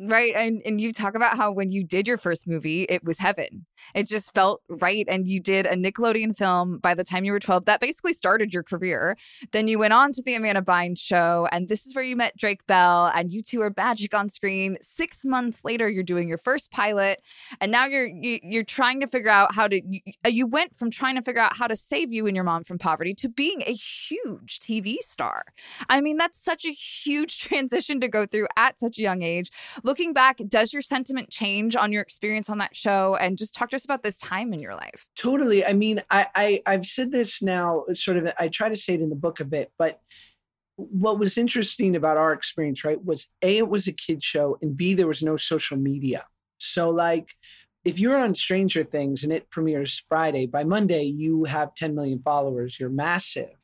Right. 0.00 0.32
And 0.36 0.62
and 0.64 0.80
you 0.80 0.92
talk 0.92 1.16
about 1.16 1.36
how 1.36 1.50
when 1.50 1.72
you 1.72 1.82
did 1.82 2.06
your 2.06 2.18
first 2.18 2.46
movie, 2.46 2.84
it 2.84 3.02
was 3.02 3.18
heaven. 3.18 3.66
It 3.96 4.06
just 4.06 4.32
felt 4.32 4.62
right. 4.68 5.04
And 5.08 5.26
you 5.26 5.40
did 5.40 5.66
a 5.66 5.74
Nickelodeon 5.74 6.36
film 6.36 6.78
by 6.78 6.94
the 6.94 7.02
time 7.02 7.24
you 7.24 7.32
were 7.32 7.40
12. 7.40 7.64
That 7.64 7.80
basically 7.80 8.12
started 8.12 8.54
your 8.54 8.62
career. 8.62 9.16
Then 9.50 9.66
you 9.66 9.76
went 9.80 9.92
on 9.92 10.12
to 10.12 10.22
the 10.24 10.36
Amanda 10.36 10.62
Bynes 10.62 11.00
show. 11.00 11.48
And 11.50 11.68
this 11.68 11.84
is 11.84 11.96
where 11.96 12.04
you 12.04 12.14
met 12.14 12.36
Drake 12.36 12.64
Bell. 12.66 13.10
And 13.12 13.32
you 13.32 13.42
two 13.42 13.60
are 13.60 13.72
magic 13.76 14.14
on 14.14 14.28
screen. 14.28 14.76
Six 14.80 15.24
months 15.24 15.64
later, 15.64 15.88
you're 15.88 16.04
doing 16.04 16.28
your 16.28 16.38
first 16.38 16.70
pilot. 16.70 17.20
And 17.60 17.72
now 17.72 17.86
you're 17.86 18.06
you, 18.06 18.36
are 18.36 18.48
you 18.48 18.60
are 18.60 18.64
trying 18.64 19.00
to 19.00 19.06
figure 19.08 19.30
out 19.30 19.52
how 19.52 19.66
to 19.66 19.82
you, 19.84 20.00
uh, 20.24 20.28
you 20.28 20.46
went 20.46 20.76
from 20.76 20.92
trying 20.92 21.16
to 21.16 21.22
figure 21.22 21.42
out 21.42 21.56
how 21.56 21.66
to 21.66 21.74
save 21.74 22.12
you 22.12 22.28
and 22.28 22.36
your 22.36 22.44
mom 22.44 22.62
from 22.62 22.78
poverty 22.78 23.14
to 23.14 23.28
being 23.28 23.62
a 23.62 23.72
huge 23.72 24.60
TV 24.60 24.98
star. 24.98 25.42
I 25.88 26.00
mean, 26.00 26.18
that's 26.18 26.40
such 26.40 26.64
a 26.64 26.70
huge 26.70 27.38
transition 27.40 27.98
to 28.00 28.06
go 28.06 28.26
through 28.26 28.46
at 28.56 28.78
such 28.78 28.98
a 28.98 29.02
young 29.02 29.22
age 29.22 29.50
looking 29.88 30.12
back, 30.12 30.38
does 30.48 30.74
your 30.74 30.82
sentiment 30.82 31.30
change 31.30 31.74
on 31.74 31.92
your 31.92 32.02
experience 32.02 32.50
on 32.50 32.58
that 32.58 32.76
show? 32.76 33.16
And 33.16 33.38
just 33.38 33.54
talk 33.54 33.70
to 33.70 33.76
us 33.76 33.86
about 33.86 34.02
this 34.02 34.18
time 34.18 34.52
in 34.52 34.60
your 34.60 34.74
life. 34.74 35.06
Totally. 35.16 35.64
I 35.64 35.72
mean, 35.72 36.02
I, 36.10 36.26
I 36.34 36.62
I've 36.66 36.84
said 36.84 37.10
this 37.10 37.42
now, 37.42 37.84
sort 37.94 38.18
of. 38.18 38.30
I 38.38 38.48
try 38.48 38.68
to 38.68 38.76
say 38.76 38.94
it 38.94 39.00
in 39.00 39.08
the 39.08 39.16
book 39.16 39.40
a 39.40 39.46
bit, 39.46 39.72
but 39.78 40.00
what 40.76 41.18
was 41.18 41.38
interesting 41.38 41.96
about 41.96 42.18
our 42.18 42.34
experience, 42.34 42.84
right, 42.84 43.02
was 43.02 43.28
a 43.42 43.56
it 43.56 43.68
was 43.68 43.88
a 43.88 43.92
kid 43.92 44.22
show, 44.22 44.58
and 44.60 44.76
b 44.76 44.92
there 44.92 45.08
was 45.08 45.22
no 45.22 45.36
social 45.38 45.78
media. 45.78 46.26
So 46.58 46.90
like 46.90 47.32
if 47.84 47.98
you're 47.98 48.18
on 48.18 48.34
Stranger 48.34 48.84
Things 48.84 49.24
and 49.24 49.32
it 49.32 49.48
premieres 49.48 50.04
Friday, 50.06 50.46
by 50.46 50.64
Monday 50.64 51.04
you 51.04 51.44
have 51.44 51.74
10 51.74 51.94
million 51.94 52.20
followers. 52.22 52.78
You're 52.78 52.90
massive. 52.90 53.54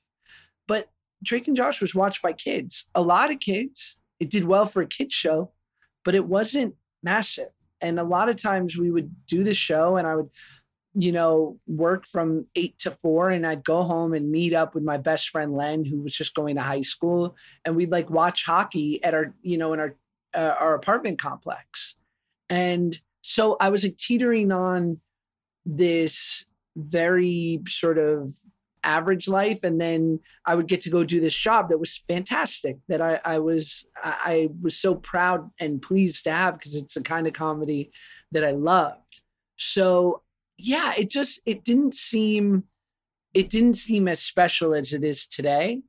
But 0.67 0.89
Drake 1.23 1.49
and 1.49 1.57
Josh 1.57 1.83
was 1.83 1.95
watched 1.95 2.23
by 2.23 2.33
kids, 2.33 2.87
a 2.95 3.03
lot 3.03 3.31
of 3.31 3.41
kids. 3.41 3.97
It 4.21 4.31
did 4.31 4.45
well 4.45 4.65
for 4.65 4.81
a 4.81 4.87
kids 4.87 5.15
show, 5.15 5.51
but 6.05 6.15
it 6.15 6.27
wasn't 6.27 6.75
massive. 7.03 7.51
And 7.81 7.99
a 7.99 8.05
lot 8.05 8.29
of 8.29 8.37
times 8.37 8.77
we 8.77 8.91
would 8.91 9.15
do 9.27 9.43
the 9.45 9.55
show 9.55 9.97
and 9.97 10.07
I 10.07 10.17
would, 10.17 10.31
you 10.95 11.13
know, 11.13 11.59
work 11.67 12.07
from 12.07 12.47
eight 12.55 12.79
to 12.81 12.93
four 12.93 13.31
and 13.31 13.47
I'd 13.47 13.65
go 13.65 13.83
home 13.83 14.15
and 14.15 14.31
meet 14.31 14.55
up 14.55 14.75
with 14.75 14.85
my 14.85 14.97
best 14.97 15.29
friend 15.31 15.55
Len, 15.55 15.85
who 15.85 16.01
was 16.01 16.17
just 16.17 16.35
going 16.35 16.57
to 16.57 16.63
high 16.63 16.83
school. 16.83 17.37
And 17.65 17.77
we'd 17.77 17.91
like 17.91 18.11
watch 18.11 18.45
hockey 18.45 19.03
at 19.03 19.13
our, 19.13 19.35
you 19.43 19.59
know, 19.59 19.73
in 19.73 19.81
our, 19.81 19.97
uh, 20.35 20.55
our 20.59 20.75
apartment 20.75 21.19
complex. 21.19 21.97
And 22.49 22.99
so 23.23 23.57
I 23.61 23.71
was 23.71 23.83
like 23.83 23.97
teetering 23.97 24.53
on 24.53 25.01
this 25.67 26.45
very 26.77 27.61
sort 27.67 27.99
of 27.99 28.33
average 28.85 29.29
life 29.29 29.61
and 29.63 29.81
then 29.81 30.21
i 30.45 30.55
would 30.55 30.69
get 30.69 30.81
to 30.81 30.91
go 30.91 31.05
do 31.05 31.21
this 31.21 31.35
job 31.35 31.69
that 31.69 31.79
was 31.79 32.03
fantastic 32.09 32.77
that 32.89 33.01
i, 33.01 33.21
I 33.25 33.39
was 33.39 33.87
I, 34.03 34.49
was 34.61 34.77
so 34.77 34.95
proud 34.95 35.51
and 35.59 35.81
pleased 35.81 36.25
to 36.25 36.33
have 36.33 36.55
because 36.55 36.77
it's 36.77 36.95
the 36.95 37.03
kind 37.03 37.27
of 37.27 37.33
comedy 37.33 37.91
that 38.33 38.45
i 38.45 38.51
loved. 38.51 39.21
So 39.57 40.23
yeah 40.59 40.93
it 40.97 41.11
just 41.11 41.41
it 41.47 41.65
didn't 41.65 41.95
seem 41.95 42.65
it 43.33 43.51
didn't 43.51 43.75
seem 43.75 44.07
as 44.07 44.21
special 44.21 44.75
as 44.75 44.93
it 44.93 45.03
is 45.03 45.27
today. 45.27 45.83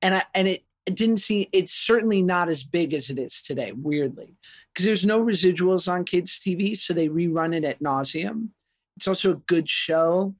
And 0.00 0.14
i 0.16 0.24
and 0.34 0.48
it, 0.48 0.64
it 0.86 0.96
didn't 0.96 1.18
seem 1.18 1.46
it's 1.52 1.72
certainly 1.72 2.22
not 2.22 2.48
as 2.48 2.62
big 2.62 2.92
as 2.94 3.08
it 3.10 3.18
is 3.18 3.42
today 3.42 3.72
weirdly 3.72 4.34
because 4.72 4.84
there's 4.84 5.06
no 5.06 5.22
residuals 5.22 5.90
on 5.90 6.04
kids 6.04 6.40
tv 6.40 6.76
so 6.76 6.92
they 6.92 7.08
rerun 7.08 7.54
it 7.54 7.64
at 7.64 7.80
nauseum 7.80 8.48
it's 8.96 9.06
also 9.06 9.32
a 9.32 9.42
good 9.46 9.68
show 9.68 10.34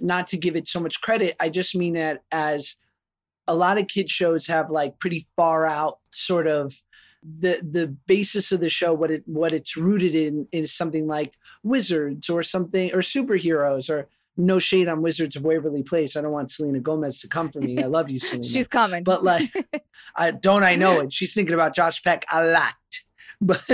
not 0.00 0.26
to 0.28 0.36
give 0.36 0.56
it 0.56 0.68
so 0.68 0.80
much 0.80 1.00
credit, 1.00 1.36
I 1.40 1.48
just 1.48 1.74
mean 1.74 1.94
that 1.94 2.22
as 2.30 2.76
a 3.48 3.54
lot 3.54 3.78
of 3.78 3.88
kids 3.88 4.10
shows 4.10 4.46
have 4.46 4.70
like 4.70 4.98
pretty 4.98 5.26
far 5.36 5.66
out 5.66 5.98
sort 6.12 6.46
of 6.46 6.82
the 7.22 7.60
the 7.62 7.88
basis 8.06 8.52
of 8.52 8.60
the 8.60 8.68
show 8.68 8.94
what 8.94 9.10
it 9.10 9.22
what 9.26 9.52
it's 9.52 9.76
rooted 9.76 10.14
in 10.14 10.46
is 10.52 10.72
something 10.72 11.08
like 11.08 11.34
wizards 11.64 12.30
or 12.30 12.42
something 12.42 12.92
or 12.92 12.98
superheroes 12.98 13.90
or 13.90 14.08
no 14.36 14.58
shade 14.58 14.88
on 14.88 15.02
Wizards 15.02 15.34
of 15.36 15.44
Waverly 15.44 15.82
Place. 15.82 16.16
I 16.16 16.20
don't 16.20 16.32
want 16.32 16.50
Selena 16.50 16.80
Gomez 16.80 17.20
to 17.20 17.28
come 17.28 17.48
for 17.48 17.60
me. 17.60 17.82
I 17.82 17.86
love 17.86 18.10
you, 18.10 18.20
Selena. 18.20 18.44
She's 18.48 18.68
coming. 18.68 19.02
But 19.02 19.24
like 19.24 19.50
I 20.16 20.30
don't 20.30 20.62
I 20.62 20.74
know 20.74 21.00
it. 21.00 21.12
She's 21.12 21.34
thinking 21.34 21.54
about 21.54 21.74
Josh 21.74 22.02
Peck 22.02 22.24
a 22.32 22.44
lot. 22.44 22.74
But 23.38 23.68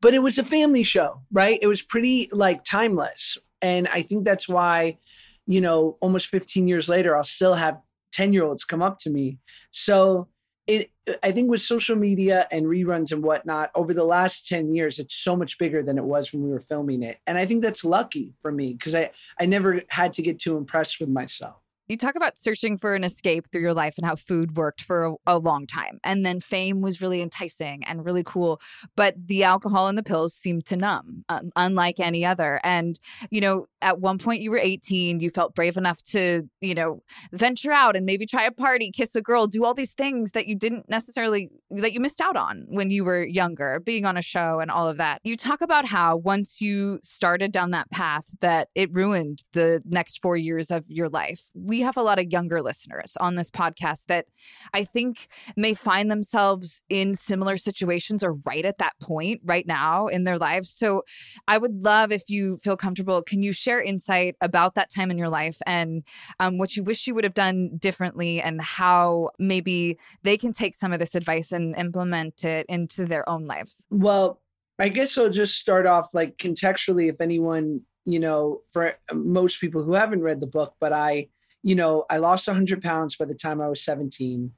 but 0.00 0.12
it 0.12 0.18
was 0.24 0.38
a 0.38 0.44
family 0.44 0.82
show, 0.82 1.20
right? 1.30 1.56
It 1.62 1.68
was 1.68 1.82
pretty 1.82 2.28
like 2.32 2.64
timeless. 2.64 3.38
And 3.60 3.86
I 3.86 4.02
think 4.02 4.24
that's 4.24 4.48
why 4.48 4.98
you 5.46 5.60
know, 5.60 5.96
almost 6.00 6.28
15 6.28 6.68
years 6.68 6.88
later, 6.88 7.16
I'll 7.16 7.24
still 7.24 7.54
have 7.54 7.78
10 8.12 8.32
year 8.32 8.44
olds 8.44 8.64
come 8.64 8.82
up 8.82 8.98
to 9.00 9.10
me. 9.10 9.38
So 9.70 10.28
it, 10.66 10.90
I 11.24 11.32
think 11.32 11.50
with 11.50 11.60
social 11.60 11.96
media 11.96 12.46
and 12.52 12.66
reruns 12.66 13.10
and 13.10 13.22
whatnot, 13.22 13.70
over 13.74 13.92
the 13.92 14.04
last 14.04 14.46
10 14.46 14.74
years, 14.74 14.98
it's 14.98 15.14
so 15.14 15.36
much 15.36 15.58
bigger 15.58 15.82
than 15.82 15.98
it 15.98 16.04
was 16.04 16.32
when 16.32 16.42
we 16.42 16.50
were 16.50 16.60
filming 16.60 17.02
it. 17.02 17.18
And 17.26 17.36
I 17.36 17.46
think 17.46 17.62
that's 17.62 17.84
lucky 17.84 18.34
for 18.40 18.52
me 18.52 18.72
because 18.72 18.94
I, 18.94 19.10
I 19.40 19.46
never 19.46 19.82
had 19.90 20.12
to 20.14 20.22
get 20.22 20.38
too 20.38 20.56
impressed 20.56 21.00
with 21.00 21.08
myself. 21.08 21.61
You 21.88 21.96
talk 21.96 22.14
about 22.14 22.38
searching 22.38 22.78
for 22.78 22.94
an 22.94 23.04
escape 23.04 23.50
through 23.50 23.62
your 23.62 23.74
life 23.74 23.98
and 23.98 24.06
how 24.06 24.16
food 24.16 24.56
worked 24.56 24.80
for 24.80 25.04
a, 25.04 25.14
a, 25.26 25.38
long 25.38 25.66
time. 25.66 25.98
And 26.04 26.24
then 26.24 26.40
fame 26.40 26.80
was 26.80 27.02
really 27.02 27.20
enticing 27.20 27.84
and 27.84 28.04
really 28.04 28.22
cool. 28.24 28.60
But 28.96 29.14
the 29.26 29.42
alcohol 29.42 29.88
and 29.88 29.98
the 29.98 30.02
pills 30.02 30.34
seemed 30.34 30.64
to 30.66 30.76
numb, 30.76 31.24
uh, 31.28 31.40
unlike 31.56 31.98
any 31.98 32.24
other. 32.24 32.60
And, 32.62 32.98
you 33.30 33.40
know, 33.40 33.66
at 33.82 34.00
one 34.00 34.18
point 34.18 34.42
you 34.42 34.50
were 34.50 34.58
18, 34.58 35.20
you 35.20 35.30
felt 35.30 35.54
brave 35.54 35.76
enough 35.76 36.02
to, 36.04 36.48
you 36.60 36.74
know, 36.74 37.02
venture 37.32 37.72
out 37.72 37.96
and 37.96 38.06
maybe 38.06 38.26
try 38.26 38.44
a 38.44 38.52
party, 38.52 38.90
kiss 38.92 39.16
a 39.16 39.20
girl, 39.20 39.46
do 39.46 39.64
all 39.64 39.74
these 39.74 39.92
things 39.92 40.30
that 40.30 40.46
you 40.46 40.56
didn't 40.56 40.88
necessarily, 40.88 41.50
that 41.70 41.92
you 41.92 42.00
missed 42.00 42.20
out 42.20 42.36
on 42.36 42.64
when 42.68 42.90
you 42.90 43.04
were 43.04 43.24
younger, 43.24 43.80
being 43.80 44.06
on 44.06 44.16
a 44.16 44.22
show 44.22 44.60
and 44.60 44.70
all 44.70 44.88
of 44.88 44.98
that. 44.98 45.20
You 45.24 45.36
talk 45.36 45.60
about 45.60 45.86
how 45.86 46.16
once 46.16 46.60
you 46.60 47.00
started 47.02 47.50
down 47.50 47.72
that 47.72 47.90
path, 47.90 48.26
that 48.40 48.68
it 48.74 48.92
ruined 48.92 49.42
the 49.52 49.82
next 49.84 50.22
four 50.22 50.36
years 50.36 50.70
of 50.70 50.84
your 50.86 51.08
life. 51.08 51.42
We 51.72 51.80
have 51.80 51.96
a 51.96 52.02
lot 52.02 52.18
of 52.18 52.30
younger 52.30 52.60
listeners 52.60 53.16
on 53.18 53.36
this 53.36 53.50
podcast 53.50 54.04
that 54.08 54.26
I 54.74 54.84
think 54.84 55.28
may 55.56 55.72
find 55.72 56.10
themselves 56.10 56.82
in 56.90 57.14
similar 57.14 57.56
situations 57.56 58.22
or 58.22 58.34
right 58.44 58.66
at 58.66 58.76
that 58.76 58.92
point 59.00 59.40
right 59.42 59.66
now 59.66 60.06
in 60.08 60.24
their 60.24 60.36
lives. 60.36 60.68
So 60.68 61.02
I 61.48 61.56
would 61.56 61.82
love 61.82 62.12
if 62.12 62.28
you 62.28 62.58
feel 62.58 62.76
comfortable, 62.76 63.22
can 63.22 63.42
you 63.42 63.54
share 63.54 63.80
insight 63.80 64.36
about 64.42 64.74
that 64.74 64.90
time 64.90 65.10
in 65.10 65.16
your 65.16 65.30
life 65.30 65.62
and 65.64 66.02
um, 66.40 66.58
what 66.58 66.76
you 66.76 66.82
wish 66.82 67.06
you 67.06 67.14
would 67.14 67.24
have 67.24 67.32
done 67.32 67.78
differently 67.78 68.42
and 68.42 68.60
how 68.60 69.30
maybe 69.38 69.96
they 70.24 70.36
can 70.36 70.52
take 70.52 70.74
some 70.74 70.92
of 70.92 70.98
this 70.98 71.14
advice 71.14 71.52
and 71.52 71.74
implement 71.76 72.44
it 72.44 72.66
into 72.68 73.06
their 73.06 73.26
own 73.26 73.46
lives? 73.46 73.82
Well, 73.88 74.42
I 74.78 74.90
guess 74.90 75.16
I'll 75.16 75.30
just 75.30 75.58
start 75.58 75.86
off 75.86 76.12
like 76.12 76.36
contextually 76.36 77.08
if 77.08 77.22
anyone 77.22 77.80
you 78.04 78.18
know, 78.18 78.62
for 78.72 78.92
most 79.12 79.60
people 79.60 79.82
who 79.82 79.94
haven't 79.94 80.22
read 80.22 80.40
the 80.40 80.46
book, 80.46 80.74
but 80.80 80.92
I 80.92 81.28
you 81.62 81.74
know, 81.74 82.04
I 82.10 82.18
lost 82.18 82.46
100 82.46 82.82
pounds 82.82 83.16
by 83.16 83.24
the 83.24 83.34
time 83.34 83.60
I 83.60 83.68
was 83.68 83.84
17. 83.84 84.52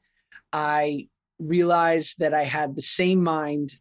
I 0.52 1.08
realized 1.38 2.18
that 2.20 2.32
I 2.32 2.44
had 2.44 2.76
the 2.76 2.82
same 2.82 3.22
mind 3.22 3.74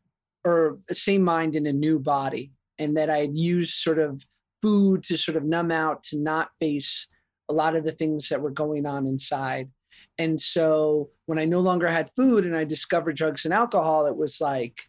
or 0.44 0.80
the 0.88 0.96
same 0.96 1.24
mind 1.24 1.56
in 1.56 1.66
a 1.66 1.74
new 1.74 2.00
body 2.00 2.52
and 2.78 2.98
that 2.98 3.10
I 3.10 3.20
had 3.20 3.38
used 3.38 3.76
sort 3.76 4.00
of 4.00 4.26
food 4.62 5.04
to 5.04 5.18
sort 5.18 5.38
of 5.38 5.44
numb 5.44 5.72
out 5.72 6.04
to 6.04 6.20
not 6.20 6.50
face 6.60 7.08
a 7.50 7.54
lot 7.54 7.76
of 7.76 7.84
the 7.84 7.92
things 7.92 8.30
that 8.30 8.42
were 8.42 8.50
going 8.50 8.86
on 8.86 9.06
inside. 9.06 9.70
And 10.18 10.42
so 10.42 11.10
when 11.26 11.40
I 11.40 11.46
no 11.46 11.60
longer 11.60 11.88
had 11.88 12.12
food 12.16 12.46
and 12.46 12.56
I 12.56 12.64
discovered 12.64 13.16
drugs 13.16 13.46
and 13.46 13.54
alcohol, 13.54 14.06
it 14.06 14.16
was 14.16 14.42
like, 14.42 14.82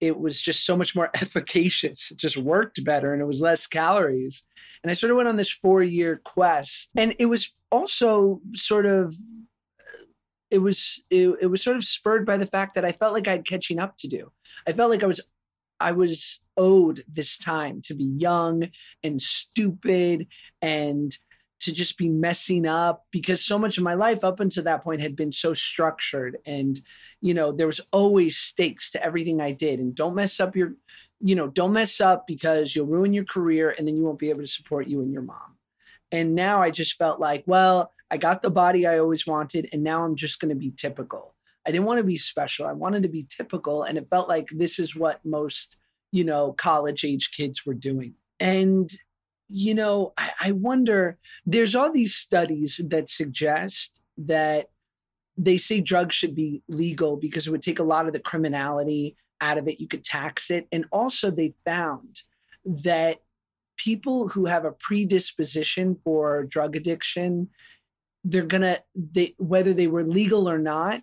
it 0.00 0.18
was 0.18 0.40
just 0.40 0.64
so 0.64 0.76
much 0.76 0.94
more 0.94 1.10
efficacious. 1.14 2.10
It 2.10 2.18
just 2.18 2.36
worked 2.36 2.84
better 2.84 3.12
and 3.12 3.22
it 3.22 3.26
was 3.26 3.40
less 3.40 3.66
calories. 3.66 4.42
And 4.82 4.90
I 4.90 4.94
sort 4.94 5.10
of 5.10 5.16
went 5.16 5.28
on 5.28 5.36
this 5.36 5.50
four 5.50 5.82
year 5.82 6.20
quest. 6.24 6.90
And 6.96 7.14
it 7.18 7.26
was 7.26 7.52
also 7.70 8.40
sort 8.54 8.86
of, 8.86 9.14
uh, 9.80 10.04
it 10.50 10.58
was 10.58 11.02
it, 11.10 11.30
it 11.42 11.46
was 11.46 11.62
sort 11.62 11.76
of 11.76 11.84
spurred 11.84 12.24
by 12.24 12.36
the 12.36 12.46
fact 12.46 12.74
that 12.74 12.84
I 12.84 12.92
felt 12.92 13.12
like 13.12 13.28
I 13.28 13.32
had 13.32 13.46
catching 13.46 13.78
up 13.78 13.96
to 13.98 14.08
do. 14.08 14.32
I 14.66 14.72
felt 14.72 14.90
like 14.90 15.02
I 15.02 15.06
was 15.06 15.20
I 15.80 15.92
was 15.92 16.40
owed 16.56 17.04
this 17.06 17.38
time 17.38 17.80
to 17.84 17.94
be 17.94 18.04
young 18.04 18.68
and 19.02 19.22
stupid 19.22 20.26
and 20.60 21.16
to 21.60 21.72
just 21.72 21.98
be 21.98 22.08
messing 22.08 22.66
up 22.66 23.06
because 23.10 23.44
so 23.44 23.58
much 23.58 23.78
of 23.78 23.84
my 23.84 23.94
life 23.94 24.22
up 24.22 24.40
until 24.40 24.62
that 24.64 24.82
point 24.82 25.00
had 25.00 25.16
been 25.16 25.32
so 25.32 25.52
structured 25.52 26.38
and 26.46 26.80
you 27.20 27.34
know 27.34 27.52
there 27.52 27.66
was 27.66 27.80
always 27.92 28.36
stakes 28.36 28.90
to 28.92 29.02
everything 29.02 29.40
I 29.40 29.52
did 29.52 29.80
and 29.80 29.94
don't 29.94 30.14
mess 30.14 30.40
up 30.40 30.54
your 30.54 30.74
you 31.20 31.34
know 31.34 31.48
don't 31.48 31.72
mess 31.72 32.00
up 32.00 32.26
because 32.26 32.74
you'll 32.74 32.86
ruin 32.86 33.12
your 33.12 33.24
career 33.24 33.74
and 33.76 33.86
then 33.86 33.96
you 33.96 34.04
won't 34.04 34.18
be 34.18 34.30
able 34.30 34.42
to 34.42 34.48
support 34.48 34.86
you 34.86 35.00
and 35.00 35.12
your 35.12 35.22
mom. 35.22 35.56
And 36.10 36.34
now 36.34 36.62
I 36.62 36.70
just 36.70 36.96
felt 36.96 37.18
like 37.20 37.44
well 37.46 37.92
I 38.10 38.16
got 38.16 38.40
the 38.40 38.50
body 38.50 38.86
I 38.86 38.98
always 38.98 39.26
wanted 39.26 39.68
and 39.72 39.82
now 39.82 40.04
I'm 40.04 40.16
just 40.16 40.40
going 40.40 40.50
to 40.50 40.54
be 40.54 40.70
typical. 40.70 41.34
I 41.66 41.70
didn't 41.70 41.86
want 41.86 41.98
to 41.98 42.04
be 42.04 42.16
special. 42.16 42.66
I 42.66 42.72
wanted 42.72 43.02
to 43.02 43.08
be 43.08 43.26
typical 43.28 43.82
and 43.82 43.98
it 43.98 44.08
felt 44.08 44.28
like 44.28 44.48
this 44.50 44.78
is 44.78 44.94
what 44.94 45.24
most 45.24 45.76
you 46.12 46.24
know 46.24 46.52
college 46.52 47.04
age 47.04 47.32
kids 47.32 47.66
were 47.66 47.74
doing. 47.74 48.14
And 48.40 48.90
you 49.48 49.74
know, 49.74 50.10
I, 50.18 50.30
I 50.40 50.52
wonder, 50.52 51.18
there's 51.46 51.74
all 51.74 51.92
these 51.92 52.14
studies 52.14 52.80
that 52.90 53.08
suggest 53.08 54.00
that 54.18 54.68
they 55.36 55.56
say 55.56 55.80
drugs 55.80 56.14
should 56.14 56.34
be 56.34 56.62
legal 56.68 57.16
because 57.16 57.46
it 57.46 57.50
would 57.50 57.62
take 57.62 57.78
a 57.78 57.84
lot 57.84 58.06
of 58.06 58.12
the 58.12 58.20
criminality 58.20 59.16
out 59.40 59.56
of 59.56 59.68
it. 59.68 59.80
You 59.80 59.88
could 59.88 60.04
tax 60.04 60.50
it. 60.50 60.66
And 60.72 60.84
also, 60.90 61.30
they 61.30 61.54
found 61.64 62.22
that 62.64 63.18
people 63.76 64.28
who 64.28 64.46
have 64.46 64.64
a 64.64 64.72
predisposition 64.72 65.96
for 66.04 66.44
drug 66.44 66.74
addiction, 66.76 67.48
they're 68.24 68.42
gonna, 68.42 68.78
they, 68.94 69.34
whether 69.38 69.72
they 69.72 69.86
were 69.86 70.02
legal 70.02 70.48
or 70.50 70.58
not, 70.58 71.02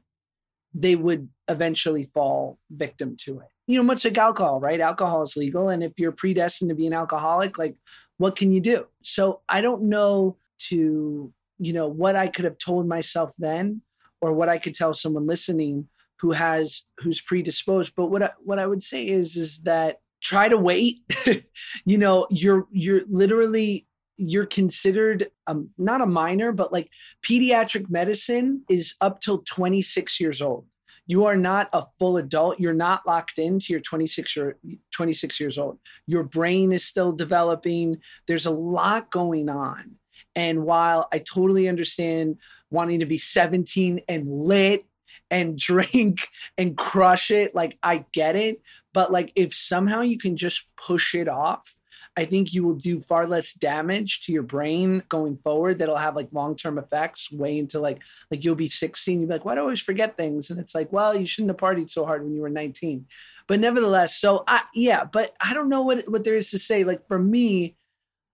they 0.74 0.98
would 0.98 1.30
eventually 1.48 2.04
fall 2.04 2.60
victim 2.70 3.16
to 3.22 3.40
it. 3.40 3.48
You 3.68 3.78
know, 3.78 3.84
much 3.84 4.04
like 4.04 4.18
alcohol, 4.18 4.60
right? 4.60 4.82
Alcohol 4.82 5.24
is 5.24 5.38
legal. 5.38 5.70
And 5.70 5.82
if 5.82 5.94
you're 5.98 6.12
predestined 6.12 6.70
to 6.70 6.76
be 6.76 6.86
an 6.86 6.94
alcoholic, 6.94 7.58
like 7.58 7.78
what 8.18 8.36
can 8.36 8.52
you 8.52 8.62
do? 8.62 8.88
So 9.04 9.42
I 9.50 9.62
don't 9.62 9.84
know 9.84 10.38
to, 10.70 11.34
you 11.58 11.74
know, 11.74 11.88
what 11.88 12.16
I 12.16 12.28
could 12.28 12.46
have 12.46 12.58
told 12.58 12.88
myself 12.88 13.34
then 13.38 13.82
or 14.22 14.34
what 14.34 14.50
I 14.50 14.58
could 14.58 14.76
tell 14.76 14.94
someone 14.94 15.28
listening 15.28 15.88
who 16.20 16.32
has 16.32 16.84
who's 17.00 17.22
predisposed. 17.22 17.94
But 17.96 18.08
what 18.08 18.24
I, 18.24 18.32
what 18.44 18.60
I 18.60 18.68
would 18.68 18.82
say 18.82 19.08
is 19.08 19.36
is 19.36 19.60
that 19.62 20.00
try 20.22 20.50
to 20.50 20.58
wait. 20.58 21.00
you 21.86 21.98
know, 21.98 22.28
you're 22.30 22.68
you're 22.72 23.02
literally 23.10 23.88
you're 24.18 24.46
considered 24.46 25.28
um, 25.46 25.70
not 25.78 26.00
a 26.00 26.06
minor, 26.06 26.54
but 26.54 26.72
like 26.72 26.90
pediatric 27.22 27.90
medicine 27.90 28.64
is 28.70 28.96
up 29.02 29.20
till 29.20 29.40
26 29.40 30.22
years 30.22 30.42
old 30.42 30.66
you 31.08 31.26
are 31.26 31.38
not 31.38 31.70
a 31.74 31.86
full 32.00 32.18
adult. 32.18 32.60
You're 32.60 32.74
not 32.74 33.06
locked 33.06 33.38
into 33.38 33.74
your 33.74 33.80
26 33.80 34.38
or 34.38 34.58
26 34.92 35.40
years 35.40 35.58
old. 35.58 35.80
Your 36.08 36.24
brain 36.24 36.72
is 36.72 36.86
still 36.86 37.12
developing. 37.12 38.00
There's 38.28 38.46
a 38.46 38.52
lot 38.52 39.12
going 39.12 39.50
on. 39.50 39.96
And 40.36 40.64
while 40.64 41.08
i 41.14 41.20
totally 41.20 41.70
understand 41.70 42.38
wanting 42.70 43.00
to 43.00 43.06
be 43.06 43.18
17 43.18 44.02
and 44.08 44.36
lit 44.36 44.86
and 45.32 45.58
drink 45.60 46.28
and 46.58 46.78
crush 46.78 47.32
it 47.32 47.56
like 47.56 47.78
i 47.84 48.06
get 48.12 48.36
it. 48.36 48.62
But 48.94 49.12
like 49.12 49.32
if 49.36 49.54
somehow 49.54 50.02
you 50.02 50.18
can 50.18 50.38
just 50.38 50.66
push 50.76 51.14
it 51.14 51.28
off 51.28 51.75
I 52.18 52.26
think 52.26 52.54
you 52.54 52.64
will 52.64 52.76
do 52.76 53.02
far 53.02 53.28
less 53.28 53.54
damage 53.54 54.22
to 54.22 54.32
your 54.32 54.44
brain 54.44 55.04
going 55.10 55.38
forward 55.38 55.80
that'll 55.80 55.98
have 55.98 56.16
like 56.16 56.30
long 56.32 56.56
term 56.56 56.78
effects 56.78 57.32
way 57.32 57.58
into 57.58 57.80
like 57.80 58.02
like 58.32 58.44
you'll 58.44 58.56
be 58.56 58.68
16. 58.68 59.20
You'll 59.20 59.28
be 59.28 59.34
like, 59.34 59.46
why 59.46 59.56
do 59.56 59.62
I 59.62 59.64
always 59.64 59.82
forget 59.82 60.16
things? 60.16 60.50
And 60.50 60.60
it's 60.60 60.74
like, 60.74 60.92
well, 60.94 61.16
you 61.16 61.26
shouldn't 61.26 61.50
have 61.50 61.58
partied 61.58 61.90
so 61.90 62.06
hard 62.06 62.24
when 62.24 62.34
you 62.34 62.42
were 62.42 62.50
19. 62.50 63.06
But 63.48 63.60
nevertheless, 63.60 64.18
so 64.18 64.44
I 64.48 64.64
yeah, 64.74 65.04
but 65.04 65.36
I 65.44 65.54
don't 65.54 65.70
know 65.70 65.82
what 65.82 66.10
what 66.10 66.24
there 66.24 66.38
is 66.38 66.52
to 66.52 66.60
say. 66.60 66.84
Like 66.84 67.08
for 67.08 67.20
me, 67.20 67.76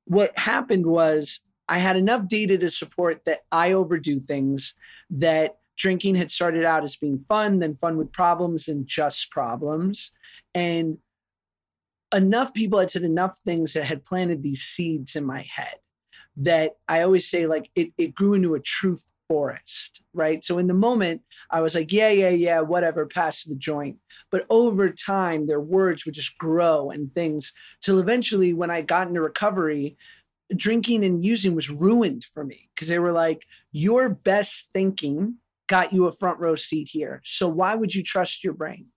what 0.05 0.37
happened 0.37 0.85
was 0.85 1.41
I 1.67 1.77
had 1.79 1.97
enough 1.97 2.27
data 2.27 2.57
to 2.59 2.69
support 2.69 3.25
that 3.25 3.39
I 3.51 3.71
overdo 3.71 4.19
things 4.19 4.75
that 5.09 5.57
drinking 5.77 6.15
had 6.15 6.29
started 6.29 6.65
out 6.65 6.83
as 6.83 6.95
being 6.95 7.23
fun, 7.27 7.59
then 7.59 7.77
fun 7.77 7.97
with 7.97 8.11
problems 8.11 8.67
and 8.67 8.85
just 8.85 9.31
problems. 9.31 10.11
And 10.53 10.99
enough 12.13 12.53
people 12.53 12.79
had 12.79 12.91
said 12.91 13.03
enough 13.03 13.37
things 13.45 13.73
that 13.73 13.85
had 13.85 14.03
planted 14.03 14.43
these 14.43 14.63
seeds 14.63 15.15
in 15.15 15.25
my 15.25 15.41
head 15.41 15.75
that 16.37 16.73
I 16.87 17.01
always 17.01 17.29
say, 17.29 17.45
like, 17.45 17.69
it, 17.75 17.91
it 17.97 18.15
grew 18.15 18.33
into 18.33 18.55
a 18.55 18.59
truth 18.59 19.05
forest, 19.27 20.01
right? 20.13 20.43
So 20.43 20.57
in 20.57 20.67
the 20.67 20.73
moment, 20.73 21.21
I 21.49 21.61
was 21.61 21.75
like, 21.75 21.91
yeah, 21.93 22.09
yeah, 22.09 22.29
yeah, 22.29 22.59
whatever, 22.61 23.05
pass 23.05 23.43
the 23.43 23.55
joint. 23.55 23.97
But 24.29 24.45
over 24.49 24.89
time, 24.89 25.47
their 25.47 25.61
words 25.61 26.05
would 26.05 26.15
just 26.15 26.37
grow 26.37 26.89
and 26.89 27.13
things 27.13 27.53
till 27.81 27.99
eventually, 27.99 28.53
when 28.53 28.71
I 28.71 28.81
got 28.81 29.07
into 29.07 29.21
recovery, 29.21 29.97
drinking 30.53 31.05
and 31.05 31.23
using 31.23 31.55
was 31.55 31.69
ruined 31.69 32.25
for 32.25 32.43
me 32.43 32.69
because 32.75 32.89
they 32.89 32.99
were 32.99 33.13
like, 33.13 33.45
your 33.71 34.09
best 34.09 34.69
thinking 34.73 35.35
got 35.67 35.93
you 35.93 36.05
a 36.05 36.11
front 36.11 36.39
row 36.39 36.55
seat 36.55 36.89
here. 36.91 37.21
So 37.23 37.47
why 37.47 37.75
would 37.75 37.95
you 37.95 38.03
trust 38.03 38.43
your 38.43 38.53
brain? 38.53 38.87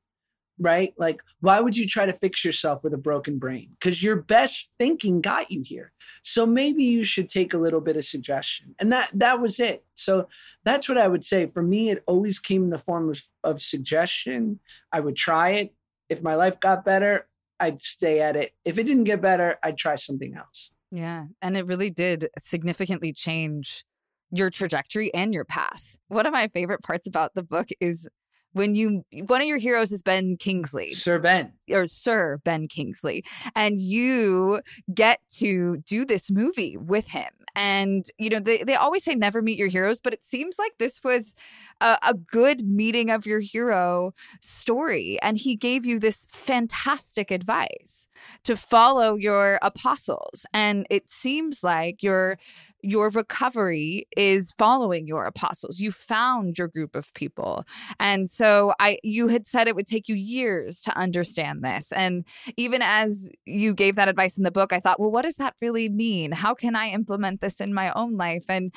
Right? 0.59 0.95
Like, 0.97 1.23
why 1.41 1.61
would 1.61 1.77
you 1.77 1.87
try 1.87 2.07
to 2.07 2.13
fix 2.13 2.45
yourself 2.45 2.85
with 2.85 2.95
a 2.95 2.99
broken 2.99 3.39
brain? 3.39 3.71
Because 3.79 4.03
your 4.03 4.17
best 4.17 4.71
thinking 4.79 5.21
got 5.21 5.51
you 5.51 5.63
here. 5.65 5.93
So 6.23 6.47
maybe 6.47 6.85
you 6.85 7.05
should 7.05 7.29
take 7.29 7.53
a 7.53 7.59
little 7.59 7.81
bit 7.81 7.97
of 7.97 8.05
suggestion. 8.05 8.75
And 8.79 8.93
that 8.93 9.11
that 9.15 9.41
was 9.41 9.59
it. 9.59 9.85
So 9.95 10.29
that's 10.65 10.89
what 10.89 10.99
I 10.99 11.09
would 11.09 11.25
say. 11.25 11.47
For 11.47 11.63
me, 11.63 11.91
it 11.91 12.05
always 12.07 12.39
came 12.39 12.65
in 12.65 12.71
the 12.71 12.79
form 12.79 13.11
of, 13.11 13.23
of 13.43 13.63
suggestion. 13.63 14.61
I 14.93 15.01
would 15.01 15.17
try 15.17 15.51
it. 15.51 15.75
If 16.09 16.23
my 16.23 16.35
life 16.35 16.61
got 16.61 16.85
better, 16.85 17.27
I'd 17.59 17.81
stay 17.81 18.21
at 18.21 18.37
it. 18.37 18.53
If 18.65 18.79
it 18.79 18.85
didn't 18.85 19.05
get 19.05 19.21
better, 19.21 19.57
I'd 19.63 19.79
try 19.79 19.97
something 19.97 20.37
else. 20.37 20.73
Yeah. 20.91 21.27
And 21.43 21.57
it 21.57 21.67
really 21.67 21.91
did 21.91 22.29
significantly 22.39 23.13
change 23.13 23.85
your 24.31 24.51
trajectory 24.51 25.13
and 25.15 25.33
your 25.33 25.45
path. 25.45 25.97
One 26.09 26.27
of 26.27 26.33
my 26.33 26.49
favorite 26.49 26.83
parts 26.83 27.07
about 27.07 27.35
the 27.35 27.43
book 27.43 27.69
is 27.81 28.09
when 28.55 28.75
you 28.75 29.05
one 29.27 29.43
of 29.43 29.47
your 29.47 29.59
heroes 29.59 29.93
is 29.93 30.03
Ben 30.03 30.37
Kingsley. 30.39 30.93
Sir 30.93 31.19
Ben. 31.19 31.53
Or 31.71 31.87
Sir 31.87 32.41
Ben 32.45 32.69
Kingsley. 32.69 33.25
And 33.55 33.81
you 33.81 34.61
get 34.93 35.21
to 35.37 35.79
do 35.79 36.05
this 36.05 36.31
movie 36.31 36.77
with 36.77 37.09
him. 37.09 37.31
And, 37.57 38.05
you 38.19 38.31
know, 38.31 38.41
they, 38.41 38.65
they 38.65 38.75
always 38.75 39.05
say 39.05 39.15
never 39.15 39.41
meet 39.41 39.59
your 39.59 39.69
heroes, 39.69 40.01
but 40.01 40.13
it 40.13 40.25
seems 40.25 40.59
like 40.59 40.73
this 40.79 41.01
was 41.05 41.35
a, 41.81 41.97
a 42.03 42.15
good 42.15 42.67
meeting 42.67 43.11
of 43.11 43.27
your 43.27 43.41
hero 43.41 44.13
story. 44.41 45.19
And 45.23 45.39
he 45.39 45.55
gave 45.55 45.87
you 45.87 46.01
this 46.01 46.27
fantastic 46.31 47.31
advice 47.31 48.09
to 48.45 48.57
follow 48.57 49.15
your 49.15 49.59
apostles. 49.63 50.47
And 50.53 50.87
it 50.91 51.09
seems 51.11 51.63
like 51.63 52.03
your 52.03 52.39
your 52.87 53.09
recovery 53.09 54.07
is 54.15 54.53
following 54.59 55.07
your 55.07 55.25
apostles. 55.25 55.81
You 55.81 55.91
found 55.91 56.59
your 56.59 56.69
group 56.69 56.95
of 56.95 57.15
people. 57.15 57.65
And 57.99 58.29
so 58.29 58.75
I 58.79 58.99
you 59.03 59.29
had 59.29 59.47
said 59.47 59.69
it 59.69 59.75
would 59.75 59.87
take 59.87 60.09
you 60.09 60.15
years 60.15 60.81
to 60.83 60.97
understand 60.97 61.54
this. 61.61 61.93
And 61.93 62.25
even 62.57 62.83
as 62.83 63.31
you 63.47 63.75
gave 63.75 63.97
that 63.97 64.09
advice 64.09 64.37
in 64.37 64.45
the 64.45 64.51
book, 64.51 64.73
I 64.73 64.81
thought, 64.81 65.01
well, 65.01 65.11
what 65.11 65.23
does 65.23 65.37
that 65.37 65.55
really 65.61 65.89
mean? 65.89 66.33
How 66.33 66.55
can 66.55 66.77
I 66.77 66.89
implement 66.91 67.41
this 67.41 67.61
in 67.61 67.75
my 67.75 67.93
own 67.93 68.17
life? 68.17 68.45
And 68.49 68.73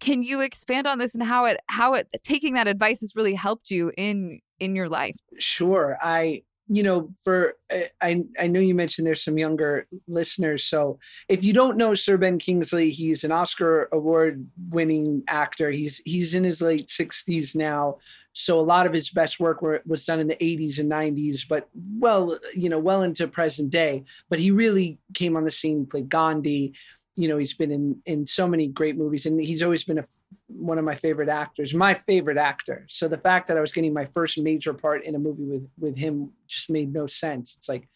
can 0.00 0.22
you 0.22 0.40
expand 0.40 0.86
on 0.86 0.98
this 0.98 1.14
and 1.14 1.22
how 1.22 1.44
it 1.44 1.60
how 1.68 1.94
it 1.94 2.08
taking 2.22 2.54
that 2.54 2.68
advice 2.68 3.00
has 3.00 3.14
really 3.16 3.34
helped 3.34 3.70
you 3.70 3.92
in 3.96 4.40
in 4.60 4.76
your 4.76 4.88
life? 4.88 5.16
Sure. 5.38 5.98
I 6.00 6.42
you 6.68 6.82
know, 6.82 7.10
for 7.22 7.54
eh, 7.70 7.88
I 8.00 8.24
I 8.38 8.46
know 8.46 8.60
you 8.60 8.74
mentioned 8.74 9.06
there's 9.06 9.22
some 9.22 9.36
younger 9.36 9.86
listeners. 10.08 10.64
So 10.64 10.98
if 11.28 11.44
you 11.44 11.52
don't 11.52 11.76
know 11.76 11.92
Sir 11.92 12.16
Ben 12.16 12.38
Kingsley, 12.38 12.90
he's 12.90 13.24
an 13.24 13.32
Oscar 13.32 13.88
award 13.92 14.46
winning 14.70 15.22
actor. 15.28 15.70
He's 15.70 16.00
he's 16.06 16.34
in 16.34 16.44
his 16.44 16.62
late 16.62 16.88
60s 16.88 17.54
now. 17.54 17.98
So 18.32 18.58
a 18.58 18.62
lot 18.62 18.86
of 18.86 18.92
his 18.92 19.10
best 19.10 19.38
work 19.38 19.60
were, 19.62 19.82
was 19.86 20.04
done 20.06 20.20
in 20.20 20.28
the 20.28 20.36
80s 20.36 20.78
and 20.78 20.90
90s, 20.90 21.46
but 21.46 21.68
well, 21.74 22.38
you 22.54 22.68
know, 22.68 22.78
well 22.78 23.02
into 23.02 23.28
present 23.28 23.70
day. 23.70 24.04
But 24.30 24.38
he 24.38 24.50
really 24.50 24.98
came 25.14 25.36
on 25.36 25.44
the 25.44 25.50
scene. 25.50 25.86
Played 25.86 26.08
Gandhi. 26.08 26.74
you 27.14 27.28
know, 27.28 27.36
he's 27.36 27.54
been 27.54 27.70
in 27.70 28.00
in 28.06 28.26
so 28.26 28.48
many 28.48 28.68
great 28.68 28.96
movies, 28.96 29.26
and 29.26 29.40
he's 29.42 29.62
always 29.62 29.84
been 29.84 29.98
a, 29.98 30.04
one 30.46 30.78
of 30.78 30.84
my 30.84 30.94
favorite 30.94 31.28
actors, 31.28 31.74
my 31.74 31.94
favorite 31.94 32.38
actor. 32.38 32.86
So 32.88 33.06
the 33.06 33.18
fact 33.18 33.48
that 33.48 33.58
I 33.58 33.60
was 33.60 33.72
getting 33.72 33.92
my 33.92 34.06
first 34.06 34.38
major 34.38 34.72
part 34.72 35.04
in 35.04 35.14
a 35.14 35.18
movie 35.18 35.44
with 35.44 35.68
with 35.78 35.98
him 35.98 36.32
just 36.48 36.70
made 36.70 36.92
no 36.92 37.06
sense. 37.06 37.54
It's 37.56 37.68
like 37.68 37.88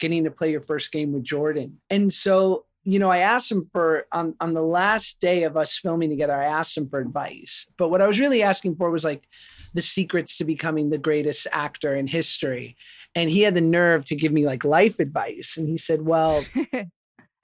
getting 0.00 0.24
to 0.24 0.30
play 0.30 0.50
your 0.50 0.60
first 0.60 0.90
game 0.90 1.12
with 1.12 1.22
Jordan, 1.22 1.80
and 1.88 2.12
so 2.12 2.66
you 2.84 2.98
know, 2.98 3.10
I 3.10 3.18
asked 3.18 3.50
him 3.50 3.68
for 3.72 4.06
on 4.12 4.34
on 4.40 4.54
the 4.54 4.62
last 4.62 5.20
day 5.20 5.44
of 5.44 5.56
us 5.56 5.78
filming 5.78 6.10
together. 6.10 6.34
I 6.34 6.44
asked 6.44 6.76
him 6.76 6.88
for 6.88 6.98
advice, 6.98 7.66
but 7.78 7.88
what 7.88 8.02
I 8.02 8.06
was 8.06 8.20
really 8.20 8.42
asking 8.42 8.76
for 8.76 8.90
was 8.90 9.04
like 9.04 9.26
the 9.74 9.82
secrets 9.82 10.38
to 10.38 10.44
becoming 10.44 10.90
the 10.90 10.98
greatest 10.98 11.46
actor 11.52 11.94
in 11.94 12.06
history. 12.06 12.76
And 13.14 13.28
he 13.28 13.42
had 13.42 13.54
the 13.54 13.60
nerve 13.60 14.04
to 14.06 14.16
give 14.16 14.32
me 14.32 14.46
like 14.46 14.64
life 14.64 14.98
advice. 14.98 15.56
And 15.56 15.68
he 15.68 15.76
said, 15.76 16.02
Well, 16.02 16.44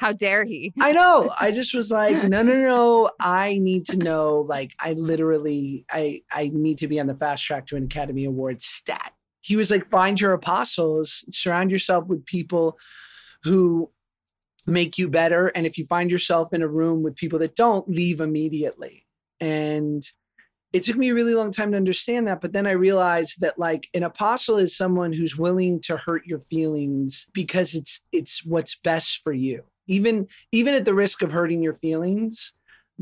how 0.00 0.14
dare 0.14 0.46
he? 0.46 0.72
I 0.80 0.92
know. 0.92 1.30
I 1.38 1.50
just 1.52 1.74
was 1.74 1.90
like, 1.90 2.26
no, 2.26 2.42
no, 2.42 2.54
no. 2.54 3.10
I 3.20 3.58
need 3.58 3.84
to 3.88 3.98
know. 3.98 4.46
Like, 4.48 4.72
I 4.80 4.94
literally, 4.94 5.84
I, 5.90 6.22
I 6.32 6.50
need 6.54 6.78
to 6.78 6.88
be 6.88 6.98
on 6.98 7.06
the 7.06 7.14
fast 7.14 7.44
track 7.44 7.66
to 7.66 7.76
an 7.76 7.84
Academy 7.84 8.24
Award 8.24 8.62
stat. 8.62 9.12
He 9.42 9.56
was 9.56 9.70
like, 9.70 9.90
find 9.90 10.18
your 10.18 10.32
apostles, 10.32 11.24
surround 11.30 11.70
yourself 11.70 12.06
with 12.06 12.24
people 12.24 12.78
who 13.42 13.90
make 14.66 14.96
you 14.96 15.06
better. 15.06 15.48
And 15.48 15.66
if 15.66 15.76
you 15.76 15.84
find 15.84 16.10
yourself 16.10 16.54
in 16.54 16.62
a 16.62 16.68
room 16.68 17.02
with 17.02 17.16
people 17.16 17.38
that 17.40 17.54
don't, 17.54 17.86
leave 17.86 18.22
immediately. 18.22 19.06
And 19.38 20.02
it 20.72 20.84
took 20.84 20.96
me 20.96 21.10
a 21.10 21.14
really 21.14 21.34
long 21.34 21.50
time 21.50 21.72
to 21.72 21.76
understand 21.76 22.26
that 22.26 22.40
but 22.40 22.52
then 22.52 22.66
i 22.66 22.72
realized 22.72 23.40
that 23.40 23.58
like 23.58 23.88
an 23.94 24.02
apostle 24.02 24.56
is 24.56 24.76
someone 24.76 25.12
who's 25.12 25.36
willing 25.36 25.80
to 25.80 25.96
hurt 25.96 26.26
your 26.26 26.40
feelings 26.40 27.26
because 27.32 27.74
it's 27.74 28.00
it's 28.12 28.44
what's 28.44 28.74
best 28.76 29.20
for 29.22 29.32
you. 29.32 29.62
Even 29.86 30.28
even 30.52 30.74
at 30.74 30.84
the 30.84 30.94
risk 30.94 31.22
of 31.22 31.32
hurting 31.32 31.62
your 31.62 31.74
feelings 31.74 32.52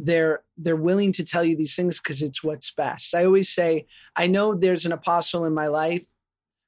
they're 0.00 0.44
they're 0.56 0.76
willing 0.76 1.12
to 1.12 1.24
tell 1.24 1.42
you 1.42 1.56
these 1.56 1.74
things 1.74 1.98
because 1.98 2.22
it's 2.22 2.44
what's 2.44 2.70
best. 2.72 3.14
I 3.14 3.24
always 3.24 3.48
say 3.48 3.86
i 4.16 4.26
know 4.26 4.54
there's 4.54 4.86
an 4.86 4.92
apostle 4.92 5.44
in 5.44 5.54
my 5.54 5.66
life 5.66 6.06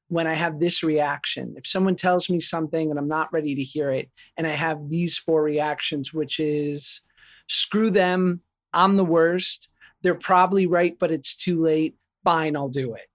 when 0.08 0.26
i 0.26 0.34
have 0.34 0.58
this 0.58 0.82
reaction. 0.82 1.54
If 1.56 1.66
someone 1.66 1.96
tells 1.96 2.28
me 2.28 2.40
something 2.40 2.90
and 2.90 2.98
i'm 2.98 3.08
not 3.08 3.32
ready 3.32 3.54
to 3.54 3.62
hear 3.62 3.90
it 3.90 4.10
and 4.36 4.46
i 4.46 4.50
have 4.50 4.90
these 4.90 5.16
four 5.16 5.42
reactions 5.42 6.12
which 6.12 6.40
is 6.40 7.00
screw 7.48 7.90
them 7.90 8.40
i'm 8.72 8.96
the 8.96 9.04
worst 9.04 9.69
they're 10.02 10.14
probably 10.14 10.66
right, 10.66 10.96
but 10.98 11.10
it's 11.10 11.34
too 11.34 11.62
late. 11.62 11.96
Fine, 12.24 12.56
I'll 12.56 12.68
do 12.68 12.94
it. 12.94 13.06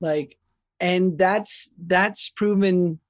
Like, 0.00 0.36
and 0.80 1.16
that's 1.16 1.70
that's 1.78 2.30
proven 2.30 3.00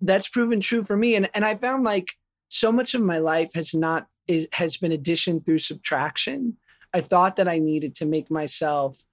that's 0.00 0.28
proven 0.28 0.60
true 0.60 0.84
for 0.84 0.96
me. 0.96 1.14
And 1.16 1.28
and 1.34 1.44
I 1.44 1.56
found 1.56 1.84
like 1.84 2.14
so 2.48 2.72
much 2.72 2.94
of 2.94 3.02
my 3.02 3.18
life 3.18 3.50
has 3.54 3.74
not 3.74 4.06
is, 4.26 4.48
has 4.52 4.76
been 4.76 4.92
addition 4.92 5.40
through 5.40 5.58
subtraction. 5.58 6.56
I 6.94 7.00
thought 7.00 7.36
that 7.36 7.48
I 7.48 7.58
needed 7.58 7.94
to 7.96 8.06
make 8.06 8.30
myself 8.30 9.04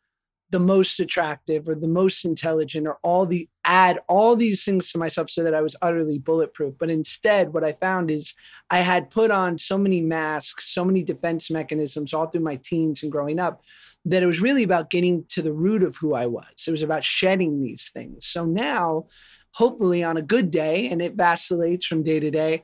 the 0.55 0.59
most 0.59 1.01
attractive 1.01 1.67
or 1.67 1.75
the 1.75 1.85
most 1.85 2.23
intelligent 2.23 2.87
or 2.87 2.97
all 3.03 3.25
the 3.25 3.49
add 3.65 3.99
all 4.07 4.37
these 4.37 4.63
things 4.63 4.89
to 4.89 4.97
myself 4.97 5.29
so 5.29 5.43
that 5.43 5.53
I 5.53 5.59
was 5.59 5.75
utterly 5.81 6.17
bulletproof. 6.17 6.75
But 6.79 6.89
instead, 6.89 7.53
what 7.53 7.65
I 7.65 7.73
found 7.73 8.09
is 8.09 8.33
I 8.69 8.77
had 8.77 9.09
put 9.09 9.31
on 9.31 9.57
so 9.57 9.77
many 9.77 9.99
masks, 9.99 10.73
so 10.73 10.85
many 10.85 11.03
defense 11.03 11.51
mechanisms 11.51 12.13
all 12.13 12.27
through 12.27 12.39
my 12.39 12.55
teens 12.55 13.03
and 13.03 13.11
growing 13.11 13.37
up 13.37 13.63
that 14.05 14.23
it 14.23 14.27
was 14.27 14.39
really 14.39 14.63
about 14.63 14.89
getting 14.89 15.25
to 15.31 15.41
the 15.41 15.51
root 15.51 15.83
of 15.83 15.97
who 15.97 16.13
I 16.13 16.27
was. 16.27 16.63
It 16.65 16.71
was 16.71 16.83
about 16.83 17.03
shedding 17.03 17.61
these 17.61 17.89
things. 17.93 18.25
So 18.25 18.45
now, 18.45 19.07
hopefully, 19.55 20.05
on 20.05 20.15
a 20.15 20.21
good 20.21 20.51
day, 20.51 20.87
and 20.87 21.01
it 21.01 21.15
vacillates 21.15 21.85
from 21.85 22.01
day 22.01 22.21
to 22.21 22.31
day, 22.31 22.63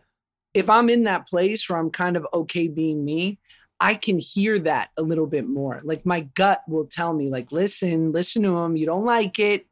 if 0.54 0.70
I'm 0.70 0.90
in 0.90 1.04
that 1.04 1.28
place 1.28 1.70
where 1.70 1.78
I'm 1.78 1.92
kind 1.92 2.16
of 2.16 2.26
okay 2.34 2.70
being 2.70 3.04
me, 3.04 3.40
I 3.82 3.96
can 3.96 4.20
hear 4.20 4.60
that 4.60 4.92
a 4.96 5.02
little 5.02 5.26
bit 5.26 5.48
more. 5.48 5.80
Like 5.84 6.06
my 6.06 6.22
gut 6.22 6.62
will 6.68 6.86
tell 6.86 7.14
me, 7.14 7.32
like, 7.32 7.52
listen, 7.52 8.12
listen 8.12 8.44
to 8.44 8.52
them. 8.52 8.78
You 8.78 8.86
don't 8.86 9.06
like 9.06 9.40
it 9.40 9.66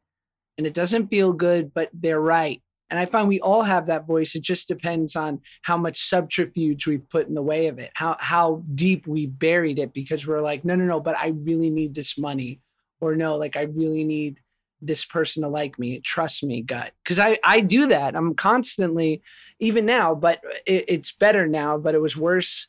and 0.58 0.66
it 0.66 0.74
doesn't 0.74 1.10
feel 1.10 1.32
good, 1.32 1.74
but 1.76 1.90
they're 1.94 2.20
right. 2.20 2.60
And 2.90 2.98
I 2.98 3.06
find 3.06 3.28
we 3.28 3.40
all 3.40 3.62
have 3.62 3.86
that 3.86 4.08
voice. 4.08 4.34
It 4.34 4.42
just 4.42 4.68
depends 4.68 5.16
on 5.16 5.42
how 5.62 5.78
much 5.78 6.02
subterfuge 6.02 6.88
we've 6.88 7.08
put 7.08 7.28
in 7.28 7.36
the 7.36 7.44
way 7.44 7.68
of 7.68 7.78
it, 7.78 7.92
how 7.94 8.18
how 8.20 8.64
deep 8.74 9.06
we 9.06 9.28
buried 9.28 9.78
it 9.78 9.94
because 9.94 10.26
we're 10.26 10.40
like, 10.40 10.66
no, 10.66 10.76
no, 10.76 10.86
no, 10.86 11.00
but 11.00 11.16
I 11.16 11.36
really 11.44 11.70
need 11.70 11.94
this 11.94 12.18
money. 12.18 12.62
Or 13.00 13.16
no, 13.16 13.38
like 13.38 13.56
I 13.56 13.62
really 13.62 14.04
need 14.04 14.40
this 14.82 15.06
person 15.06 15.44
to 15.44 15.50
like 15.50 15.78
me. 15.78 16.00
Trust 16.00 16.44
me, 16.44 16.64
gut. 16.64 16.94
Because 17.04 17.20
I, 17.20 17.38
I 17.44 17.60
do 17.60 17.86
that. 17.88 18.16
I'm 18.16 18.34
constantly, 18.34 19.22
even 19.60 19.86
now, 19.86 20.16
but 20.16 20.42
it, 20.66 20.86
it's 20.88 21.12
better 21.12 21.48
now, 21.48 21.78
but 21.78 21.94
it 21.94 22.02
was 22.02 22.18
worse 22.18 22.68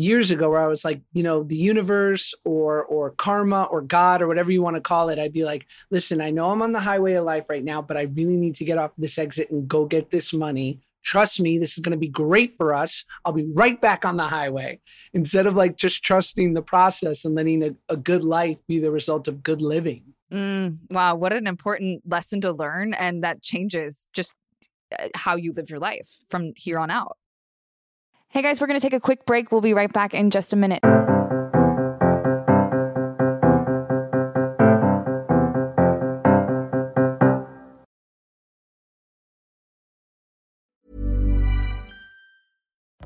years 0.00 0.30
ago 0.30 0.50
where 0.50 0.60
I 0.60 0.66
was 0.66 0.84
like, 0.84 1.00
you 1.12 1.22
know, 1.22 1.42
the 1.42 1.56
universe 1.56 2.34
or 2.44 2.84
or 2.84 3.10
karma 3.10 3.64
or 3.64 3.80
God 3.80 4.22
or 4.22 4.28
whatever 4.28 4.50
you 4.50 4.62
want 4.62 4.76
to 4.76 4.80
call 4.80 5.08
it, 5.08 5.18
I'd 5.18 5.32
be 5.32 5.44
like, 5.44 5.66
listen, 5.90 6.20
I 6.20 6.30
know 6.30 6.50
I'm 6.50 6.62
on 6.62 6.72
the 6.72 6.80
highway 6.80 7.14
of 7.14 7.24
life 7.24 7.44
right 7.48 7.64
now, 7.64 7.82
but 7.82 7.96
I 7.96 8.02
really 8.02 8.36
need 8.36 8.54
to 8.56 8.64
get 8.64 8.78
off 8.78 8.92
this 8.98 9.18
exit 9.18 9.50
and 9.50 9.68
go 9.68 9.86
get 9.86 10.10
this 10.10 10.32
money. 10.32 10.80
Trust 11.02 11.40
me, 11.40 11.58
this 11.58 11.78
is 11.78 11.78
going 11.78 11.92
to 11.92 11.98
be 11.98 12.08
great 12.08 12.56
for 12.56 12.74
us. 12.74 13.04
I'll 13.24 13.32
be 13.32 13.48
right 13.54 13.80
back 13.80 14.04
on 14.04 14.16
the 14.16 14.24
highway. 14.24 14.80
Instead 15.14 15.46
of 15.46 15.56
like 15.56 15.76
just 15.76 16.02
trusting 16.02 16.54
the 16.54 16.62
process 16.62 17.24
and 17.24 17.34
letting 17.34 17.62
a, 17.62 17.74
a 17.88 17.96
good 17.96 18.24
life 18.24 18.60
be 18.66 18.78
the 18.78 18.90
result 18.90 19.28
of 19.28 19.42
good 19.42 19.62
living. 19.62 20.02
Mm, 20.30 20.78
wow, 20.90 21.14
what 21.14 21.32
an 21.32 21.46
important 21.46 22.02
lesson 22.06 22.40
to 22.42 22.52
learn. 22.52 22.92
And 22.94 23.24
that 23.24 23.42
changes 23.42 24.06
just 24.12 24.36
uh, 24.98 25.08
how 25.14 25.36
you 25.36 25.52
live 25.52 25.70
your 25.70 25.78
life 25.78 26.08
from 26.28 26.52
here 26.56 26.78
on 26.78 26.90
out. 26.90 27.16
Hey 28.30 28.42
guys, 28.42 28.60
we're 28.60 28.66
going 28.66 28.78
to 28.78 28.84
take 28.84 28.92
a 28.92 29.00
quick 29.00 29.24
break. 29.24 29.50
We'll 29.50 29.62
be 29.62 29.72
right 29.72 29.90
back 29.90 30.12
in 30.12 30.30
just 30.30 30.52
a 30.52 30.56
minute. 30.56 30.82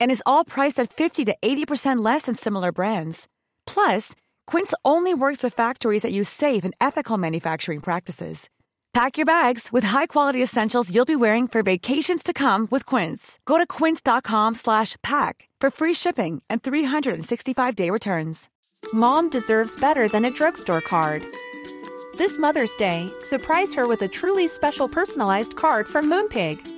and 0.00 0.10
is 0.10 0.22
all 0.26 0.44
priced 0.44 0.80
at 0.80 0.92
50 0.92 1.26
to 1.26 1.36
80% 1.40 2.04
less 2.04 2.22
than 2.22 2.34
similar 2.34 2.72
brands. 2.72 3.28
Plus, 3.66 4.16
Quince 4.46 4.74
only 4.84 5.14
works 5.14 5.42
with 5.42 5.54
factories 5.54 6.02
that 6.02 6.12
use 6.12 6.28
safe 6.28 6.64
and 6.64 6.74
ethical 6.80 7.16
manufacturing 7.16 7.80
practices. 7.80 8.48
Pack 8.94 9.16
your 9.16 9.26
bags 9.26 9.68
with 9.70 9.84
high-quality 9.84 10.42
essentials 10.42 10.92
you'll 10.92 11.04
be 11.04 11.14
wearing 11.14 11.46
for 11.46 11.62
vacations 11.62 12.22
to 12.24 12.32
come 12.32 12.66
with 12.70 12.84
Quince. 12.84 13.38
Go 13.44 13.58
to 13.58 13.66
quince.com/pack 13.66 15.48
for 15.60 15.70
free 15.70 15.94
shipping 15.94 16.42
and 16.50 16.62
365-day 16.62 17.90
returns. 17.90 18.48
Mom 18.92 19.28
deserves 19.28 19.80
better 19.80 20.08
than 20.08 20.24
a 20.24 20.30
drugstore 20.30 20.80
card. 20.80 21.22
This 22.16 22.38
Mother's 22.38 22.74
Day, 22.76 23.08
surprise 23.22 23.74
her 23.74 23.86
with 23.86 24.02
a 24.02 24.08
truly 24.08 24.48
special 24.48 24.88
personalized 24.88 25.54
card 25.54 25.86
from 25.86 26.10
Moonpig. 26.10 26.77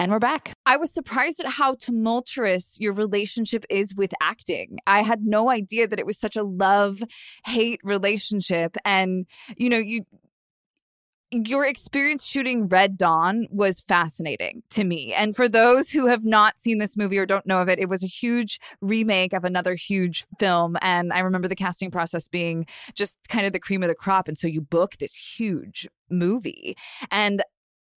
And 0.00 0.10
we're 0.10 0.18
back. 0.18 0.54
I 0.64 0.78
was 0.78 0.90
surprised 0.90 1.40
at 1.40 1.52
how 1.52 1.74
tumultuous 1.74 2.78
your 2.80 2.94
relationship 2.94 3.66
is 3.68 3.94
with 3.94 4.14
acting. 4.22 4.78
I 4.86 5.02
had 5.02 5.26
no 5.26 5.50
idea 5.50 5.86
that 5.86 5.98
it 5.98 6.06
was 6.06 6.18
such 6.18 6.36
a 6.36 6.42
love 6.42 7.02
hate 7.44 7.80
relationship. 7.84 8.78
And, 8.86 9.26
you 9.58 9.68
know, 9.68 9.76
you, 9.76 10.06
your 11.30 11.66
experience 11.66 12.24
shooting 12.24 12.66
Red 12.66 12.96
Dawn 12.96 13.46
was 13.50 13.82
fascinating 13.82 14.62
to 14.70 14.84
me. 14.84 15.12
And 15.12 15.36
for 15.36 15.50
those 15.50 15.90
who 15.90 16.06
have 16.06 16.24
not 16.24 16.58
seen 16.58 16.78
this 16.78 16.96
movie 16.96 17.18
or 17.18 17.26
don't 17.26 17.46
know 17.46 17.60
of 17.60 17.68
it, 17.68 17.78
it 17.78 17.90
was 17.90 18.02
a 18.02 18.06
huge 18.06 18.58
remake 18.80 19.34
of 19.34 19.44
another 19.44 19.74
huge 19.74 20.24
film. 20.38 20.78
And 20.80 21.12
I 21.12 21.18
remember 21.18 21.46
the 21.46 21.54
casting 21.54 21.90
process 21.90 22.26
being 22.26 22.64
just 22.94 23.18
kind 23.28 23.44
of 23.44 23.52
the 23.52 23.60
cream 23.60 23.82
of 23.82 23.90
the 23.90 23.94
crop. 23.94 24.28
And 24.28 24.38
so 24.38 24.48
you 24.48 24.62
book 24.62 24.96
this 24.96 25.14
huge 25.14 25.86
movie. 26.08 26.74
And 27.10 27.42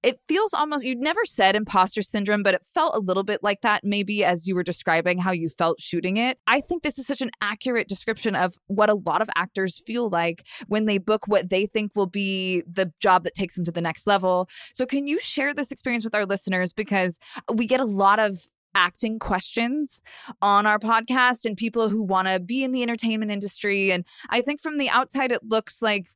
it 0.04 0.20
feels 0.28 0.54
almost 0.54 0.84
you'd 0.84 1.00
never 1.00 1.26
said 1.26 1.56
imposter 1.56 2.02
syndrome 2.02 2.44
but 2.44 2.54
it 2.54 2.64
felt 2.64 2.96
a 2.96 3.00
little 3.00 3.24
bit 3.24 3.42
like 3.42 3.62
that 3.62 3.84
maybe 3.84 4.24
as 4.24 4.48
you 4.48 4.56
were 4.56 4.64
describing 4.64 5.18
how 5.18 5.32
you 5.32 5.50
felt 5.50 5.80
shooting 5.80 6.18
it. 6.18 6.38
I 6.48 6.62
think 6.62 6.84
this 6.84 7.00
is 7.00 7.08
such 7.08 7.22
an 7.22 7.32
accurate 7.42 7.88
description 7.88 8.36
of 8.36 8.56
what 8.68 8.90
a 8.90 8.96
lot 8.96 9.22
of 9.22 9.30
actors 9.36 9.82
feel 9.86 10.10
like 10.10 10.46
when 10.68 10.86
they 10.86 10.98
book 10.98 11.28
what 11.28 11.50
they 11.50 11.66
think 11.66 11.94
will 11.96 12.06
be 12.06 12.62
the 12.62 12.92
job 13.00 13.24
that 13.24 13.36
takes 13.36 13.56
them 13.56 13.66
to 13.66 13.72
the 13.72 13.82
next 13.82 14.06
level. 14.06 14.50
So 14.74 14.86
can 14.86 15.08
you 15.08 15.20
share 15.20 15.54
this 15.54 15.72
experience 15.72 16.04
with 16.04 16.16
our 16.16 16.26
listeners? 16.26 16.74
Because 16.74 17.18
we 17.54 17.68
get 17.68 17.80
a 17.80 17.86
lot 17.86 18.20
of 18.20 18.48
acting 18.76 19.20
questions 19.20 20.02
on 20.42 20.66
our 20.66 20.80
podcast 20.80 21.46
and 21.46 21.56
people 21.56 21.90
who 21.90 22.02
want 22.02 22.28
to 22.28 22.40
be 22.40 22.64
in 22.64 22.72
the 22.72 22.82
entertainment 22.82 23.32
industry 23.32 23.92
and 23.92 24.04
i 24.32 24.42
think 24.42 24.60
from 24.60 24.80
the 24.80 24.90
outside 24.90 25.32
it 25.32 25.44
looks 25.44 25.80
like 25.80 26.08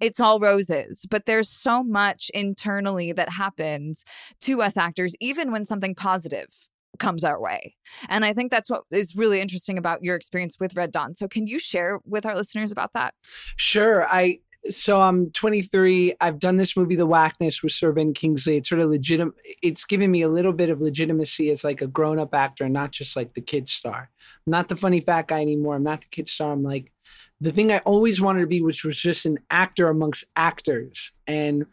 it's 0.00 0.20
all 0.20 0.40
roses, 0.40 1.06
but 1.10 1.26
there's 1.26 1.48
so 1.48 1.82
much 1.82 2.30
internally 2.34 3.12
that 3.12 3.30
happens 3.30 4.04
to 4.42 4.62
us 4.62 4.76
actors, 4.76 5.14
even 5.20 5.52
when 5.52 5.64
something 5.64 5.94
positive 5.94 6.48
comes 6.98 7.24
our 7.24 7.40
way. 7.40 7.74
And 8.08 8.24
I 8.24 8.32
think 8.32 8.50
that's 8.50 8.70
what 8.70 8.84
is 8.90 9.16
really 9.16 9.40
interesting 9.40 9.78
about 9.78 10.02
your 10.02 10.16
experience 10.16 10.58
with 10.58 10.76
Red 10.76 10.92
Dawn. 10.92 11.14
So, 11.14 11.28
can 11.28 11.46
you 11.46 11.58
share 11.58 12.00
with 12.04 12.26
our 12.26 12.34
listeners 12.34 12.72
about 12.72 12.92
that? 12.94 13.14
Sure. 13.56 14.06
I 14.08 14.40
so 14.70 15.00
I'm 15.00 15.30
23. 15.30 16.14
I've 16.20 16.38
done 16.38 16.56
this 16.56 16.76
movie, 16.76 16.96
The 16.96 17.06
Whackness, 17.06 17.62
with 17.62 17.72
Sir 17.72 17.92
Ben 17.92 18.12
Kingsley. 18.12 18.56
It's 18.56 18.68
sort 18.68 18.80
of 18.80 18.90
legitimate. 18.90 19.34
It's 19.62 19.84
given 19.84 20.10
me 20.10 20.22
a 20.22 20.28
little 20.28 20.52
bit 20.52 20.70
of 20.70 20.80
legitimacy 20.80 21.50
as 21.50 21.64
like 21.64 21.80
a 21.82 21.86
grown 21.86 22.18
up 22.18 22.34
actor, 22.34 22.64
and 22.64 22.72
not 22.72 22.92
just 22.92 23.16
like 23.16 23.34
the 23.34 23.40
kid 23.40 23.68
star. 23.68 24.10
I'm 24.46 24.50
not 24.50 24.68
the 24.68 24.76
funny 24.76 25.00
fat 25.00 25.28
guy 25.28 25.40
anymore. 25.40 25.76
I'm 25.76 25.84
not 25.84 26.00
the 26.00 26.08
kid 26.08 26.28
star. 26.28 26.52
I'm 26.52 26.62
like 26.62 26.92
the 27.40 27.52
thing 27.52 27.70
I 27.70 27.78
always 27.78 28.20
wanted 28.20 28.40
to 28.40 28.46
be, 28.46 28.62
which 28.62 28.84
was 28.84 28.98
just 28.98 29.26
an 29.26 29.38
actor 29.50 29.88
amongst 29.88 30.24
actors. 30.36 31.12
And 31.26 31.66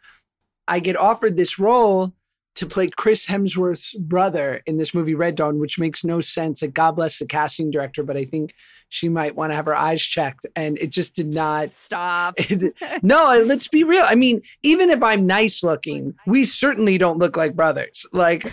I 0.68 0.80
get 0.80 0.98
offered 0.98 1.38
this 1.38 1.60
role 1.60 2.14
to 2.56 2.68
play 2.68 2.88
Chris 2.88 3.26
Hemsworth's 3.26 3.94
brother 3.94 4.62
in 4.68 4.78
this 4.78 4.94
movie 4.94 5.16
Red 5.16 5.36
Dawn, 5.36 5.60
which 5.60 5.80
makes 5.80 6.04
no 6.04 6.22
sense. 6.22 6.62
Like, 6.62 6.74
God 6.74 6.92
bless 6.92 7.18
the 7.18 7.26
casting 7.26 7.72
director, 7.72 8.04
but 8.04 8.16
I 8.16 8.26
think 8.26 8.54
she 8.90 9.10
might 9.10 9.36
want 9.36 9.52
to 9.52 9.56
have 9.56 9.66
her 9.66 9.76
eyes 9.76 10.04
checked. 10.04 10.46
And 10.56 10.78
it 10.78 10.92
just 10.92 11.16
did 11.16 11.34
not 11.34 11.72
stop. 11.72 12.36
It, 12.54 12.76
no, 13.02 13.42
let's 13.46 13.68
be 13.68 13.84
real. 13.84 14.04
I 14.06 14.16
mean, 14.16 14.42
even 14.62 14.90
if 14.90 15.02
I'm 15.02 15.26
nice 15.26 15.64
looking, 15.64 16.14
we 16.28 16.44
certainly 16.44 16.98
don't 16.98 17.18
look 17.18 17.36
like 17.36 17.56
brothers. 17.56 18.06
Like 18.12 18.52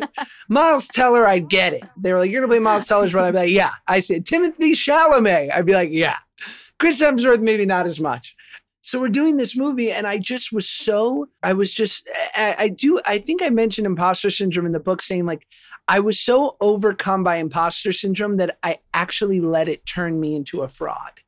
Miles 0.48 0.88
Teller, 0.88 1.26
I 1.26 1.40
get 1.40 1.74
it. 1.74 1.82
They 1.96 2.12
were 2.12 2.20
like, 2.20 2.30
"You're 2.30 2.40
gonna 2.40 2.52
play 2.52 2.60
Miles 2.60 2.86
Teller's 2.86 3.12
brother." 3.12 3.28
I'd 3.28 3.32
be 3.32 3.38
like, 3.38 3.50
"Yeah." 3.50 3.72
I 3.88 4.00
said 4.00 4.24
Timothée 4.24 4.72
Chalamet. 4.72 5.52
I'd 5.52 5.66
be 5.66 5.74
like, 5.74 5.90
"Yeah." 5.90 6.16
Chris 6.82 7.00
Hemsworth, 7.00 7.40
maybe 7.40 7.64
not 7.64 7.86
as 7.86 8.00
much. 8.00 8.34
So 8.80 9.00
we're 9.00 9.08
doing 9.08 9.36
this 9.36 9.56
movie, 9.56 9.92
and 9.92 10.04
I 10.04 10.18
just 10.18 10.50
was 10.50 10.68
so, 10.68 11.28
I 11.40 11.52
was 11.52 11.72
just, 11.72 12.08
I, 12.34 12.56
I, 12.58 12.68
do, 12.70 13.00
I 13.06 13.18
think 13.18 13.40
I 13.40 13.50
mentioned 13.50 13.86
imposter 13.86 14.30
syndrome 14.30 14.66
in 14.66 14.72
the 14.72 14.80
book, 14.80 15.00
saying 15.00 15.24
like, 15.24 15.46
I 15.86 16.00
was 16.00 16.18
so 16.18 16.56
overcome 16.60 17.22
by 17.22 17.36
imposter 17.36 17.92
syndrome 17.92 18.36
that 18.38 18.58
I 18.64 18.78
actually 18.92 19.40
let 19.40 19.68
it 19.68 19.86
turn 19.86 20.18
me 20.18 20.34
into 20.34 20.62
a 20.62 20.68
fraud. 20.68 21.20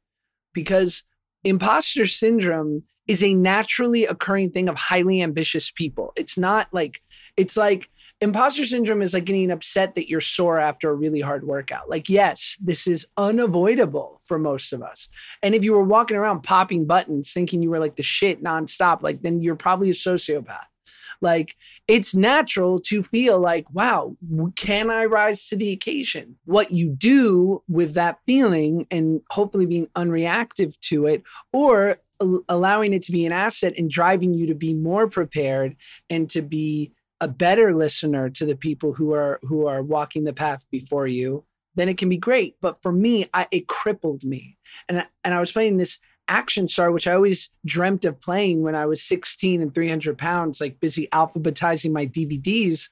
Because 0.53 1.05
imposter 1.45 2.07
syndrome 2.07 2.83
is 3.07 3.23
a 3.23 3.35
naturally 3.35 4.07
occurring 4.07 4.51
thing 4.51 4.69
of 4.69 4.75
highly 4.75 5.23
ambitious 5.23 5.71
people. 5.71 6.13
It's 6.17 6.37
not 6.37 6.67
like, 6.73 7.01
it's 7.37 7.57
like, 7.57 7.89
imposter 8.21 8.65
syndrome 8.65 9.03
is 9.03 9.15
like 9.15 9.25
getting 9.25 9.51
upset 9.51 9.95
that 9.95 10.09
you're 10.09 10.21
sore 10.21 10.59
after 10.59 10.91
a 10.91 10.95
really 10.95 11.21
hard 11.21 11.45
workout. 11.45 11.91
Like, 11.91 12.09
yes, 12.09 12.57
this 12.62 12.87
is 12.87 13.07
unavoidable 13.17 14.21
for 14.25 14.39
most 14.39 14.73
of 14.73 14.83
us. 14.83 15.09
And 15.43 15.55
if 15.55 15.65
you 15.65 15.73
were 15.73 15.85
walking 15.85 16.17
around 16.17 16.43
popping 16.43 16.87
buttons 16.87 17.33
thinking 17.33 17.62
you 17.62 17.71
were 17.71 17.79
like 17.79 17.97
the 17.97 18.03
shit 18.03 18.43
nonstop, 18.43 19.03
like 19.03 19.23
then 19.23 19.43
you're 19.43 19.57
probably 19.57 19.91
a 19.91 19.95
sociopath. 19.95 20.67
Like, 21.21 21.57
it's 21.87 22.15
natural 22.15 22.79
to 22.81 23.03
feel 23.03 23.39
like, 23.39 23.67
wow, 23.73 24.17
can 24.57 24.91
I 24.91 25.05
rise 25.05 25.47
to 25.49 25.57
the 25.57 25.71
occasion? 25.71 26.37
What 26.45 26.73
you 26.73 26.91
do 26.91 27.62
with 27.69 27.95
that 27.95 28.19
feeling 28.27 28.87
and 28.91 29.21
hopefully 29.31 29.65
being 29.65 29.87
unreactive 29.95 30.79
to 30.89 31.07
it, 31.07 31.23
or 31.53 31.99
allowing 32.49 32.95
it 32.95 33.03
to 33.05 33.12
be 33.12 33.27
an 33.27 33.33
asset 33.33 33.75
and 33.79 33.91
driving 33.91 34.35
you 34.35 34.47
to 34.47 34.55
be 34.55 34.75
more 34.75 35.09
prepared 35.09 35.77
and 36.11 36.29
to 36.31 36.43
be 36.43 36.93
a 37.25 37.29
better 37.29 37.75
listener 37.75 38.29
to 38.29 38.45
the 38.45 38.55
people 38.55 38.93
who 38.93 39.14
are 39.14 39.39
who 39.43 39.66
are 39.66 39.83
walking 39.83 40.25
the 40.25 40.35
path 40.35 40.62
before 40.70 41.07
you, 41.07 41.43
then 41.75 41.89
it 41.89 41.97
can 41.97 42.11
be 42.11 42.18
great. 42.18 42.55
But 42.61 42.83
for 42.83 42.93
me, 42.93 43.27
I, 43.33 43.47
it 43.51 43.66
crippled 43.66 44.25
me, 44.25 44.59
and 44.91 44.99
I, 45.01 45.07
and 45.25 45.33
I 45.33 45.41
was 45.41 45.51
playing 45.51 45.79
this 45.79 45.99
action 46.29 46.68
star, 46.68 46.93
which 46.93 47.07
I 47.07 47.14
always 47.14 47.49
dreamt 47.64 48.05
of 48.05 48.20
playing 48.20 48.62
when 48.62 48.75
I 48.75 48.85
was 48.85 49.03
16 49.03 49.62
and 49.62 49.75
300 49.75 50.18
pounds, 50.18 50.61
like 50.61 50.81
busy 50.81 51.09
alphabetizing 51.12 51.93
my 51.93 52.07
DVDs. 52.07 52.91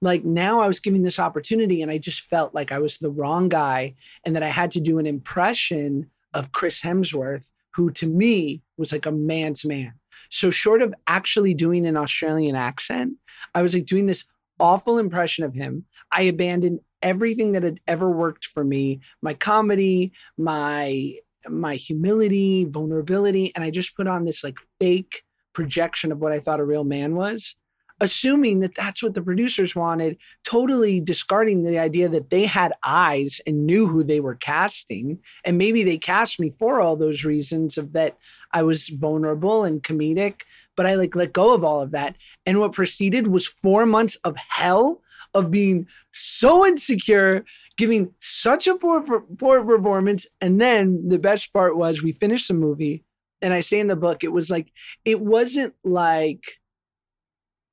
Like 0.00 0.24
now 0.24 0.60
I 0.60 0.68
was 0.68 0.80
giving 0.80 1.02
this 1.02 1.18
opportunity 1.18 1.82
and 1.82 1.90
I 1.90 1.98
just 1.98 2.28
felt 2.28 2.54
like 2.54 2.72
I 2.72 2.78
was 2.78 2.98
the 2.98 3.10
wrong 3.10 3.48
guy 3.48 3.94
and 4.24 4.36
that 4.36 4.42
I 4.42 4.48
had 4.48 4.70
to 4.72 4.80
do 4.80 4.98
an 4.98 5.06
impression 5.06 6.10
of 6.34 6.52
Chris 6.52 6.82
Hemsworth, 6.82 7.50
who 7.74 7.90
to 7.92 8.06
me 8.06 8.62
was 8.76 8.92
like 8.92 9.06
a 9.06 9.12
man's 9.12 9.64
man. 9.64 9.94
So, 10.30 10.50
short 10.50 10.82
of 10.82 10.94
actually 11.06 11.54
doing 11.54 11.86
an 11.86 11.96
Australian 11.96 12.56
accent, 12.56 13.14
I 13.54 13.62
was 13.62 13.74
like 13.74 13.86
doing 13.86 14.06
this 14.06 14.24
awful 14.58 14.98
impression 14.98 15.44
of 15.44 15.54
him. 15.54 15.84
I 16.10 16.22
abandoned 16.22 16.80
everything 17.02 17.52
that 17.52 17.62
had 17.62 17.80
ever 17.86 18.10
worked 18.10 18.46
for 18.46 18.64
me 18.64 19.00
my 19.22 19.34
comedy, 19.34 20.12
my 20.36 21.14
my 21.48 21.76
humility, 21.76 22.64
vulnerability, 22.64 23.52
and 23.54 23.62
I 23.62 23.70
just 23.70 23.96
put 23.96 24.08
on 24.08 24.24
this 24.24 24.42
like 24.42 24.56
fake 24.80 25.22
projection 25.52 26.12
of 26.12 26.18
what 26.18 26.32
I 26.32 26.40
thought 26.40 26.60
a 26.60 26.64
real 26.64 26.84
man 26.84 27.14
was 27.14 27.54
assuming 28.00 28.60
that 28.60 28.74
that's 28.74 29.02
what 29.02 29.14
the 29.14 29.22
producers 29.22 29.74
wanted, 29.74 30.18
totally 30.44 31.00
discarding 31.00 31.62
the 31.62 31.78
idea 31.78 32.08
that 32.08 32.30
they 32.30 32.44
had 32.44 32.72
eyes 32.84 33.40
and 33.46 33.64
knew 33.64 33.86
who 33.86 34.04
they 34.04 34.20
were 34.20 34.34
casting. 34.34 35.18
And 35.44 35.56
maybe 35.56 35.82
they 35.82 35.96
cast 35.96 36.38
me 36.38 36.52
for 36.58 36.80
all 36.80 36.96
those 36.96 37.24
reasons 37.24 37.78
of 37.78 37.92
that 37.94 38.18
I 38.52 38.62
was 38.62 38.88
vulnerable 38.88 39.64
and 39.64 39.82
comedic, 39.82 40.42
but 40.76 40.86
I 40.86 40.94
like 40.94 41.14
let 41.14 41.32
go 41.32 41.54
of 41.54 41.64
all 41.64 41.80
of 41.80 41.92
that. 41.92 42.16
And 42.44 42.60
what 42.60 42.72
proceeded 42.72 43.26
was 43.26 43.46
four 43.46 43.86
months 43.86 44.16
of 44.24 44.36
hell 44.36 45.02
of 45.34 45.50
being 45.50 45.86
so 46.12 46.66
insecure, 46.66 47.44
giving 47.76 48.14
such 48.20 48.66
a 48.66 48.74
poor, 48.74 49.02
poor 49.38 49.64
performance. 49.64 50.26
And 50.40 50.60
then 50.60 51.04
the 51.04 51.18
best 51.18 51.52
part 51.52 51.76
was 51.76 52.02
we 52.02 52.12
finished 52.12 52.48
the 52.48 52.54
movie. 52.54 53.04
And 53.42 53.52
I 53.52 53.60
say 53.60 53.78
in 53.80 53.88
the 53.88 53.96
book, 53.96 54.24
it 54.24 54.32
was 54.32 54.50
like, 54.50 54.72
it 55.04 55.20
wasn't 55.20 55.74
like, 55.84 56.42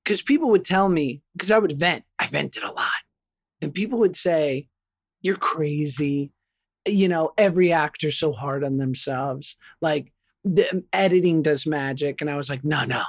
because 0.03 0.21
people 0.21 0.49
would 0.49 0.65
tell 0.65 0.89
me, 0.89 1.21
because 1.33 1.51
I 1.51 1.57
would 1.57 1.79
vent, 1.79 2.03
I 2.19 2.27
vented 2.27 2.63
a 2.63 2.71
lot. 2.71 2.91
And 3.61 3.73
people 3.73 3.99
would 3.99 4.17
say, 4.17 4.67
You're 5.21 5.37
crazy. 5.37 6.31
You 6.85 7.07
know, 7.07 7.31
every 7.37 7.71
actor's 7.71 8.19
so 8.19 8.33
hard 8.33 8.65
on 8.65 8.75
themselves. 8.75 9.55
Like, 9.81 10.11
the 10.43 10.83
editing 10.91 11.41
does 11.41 11.65
magic. 11.65 12.21
And 12.21 12.29
I 12.29 12.37
was 12.37 12.49
like, 12.49 12.63
No, 12.63 12.85
no. 12.85 13.03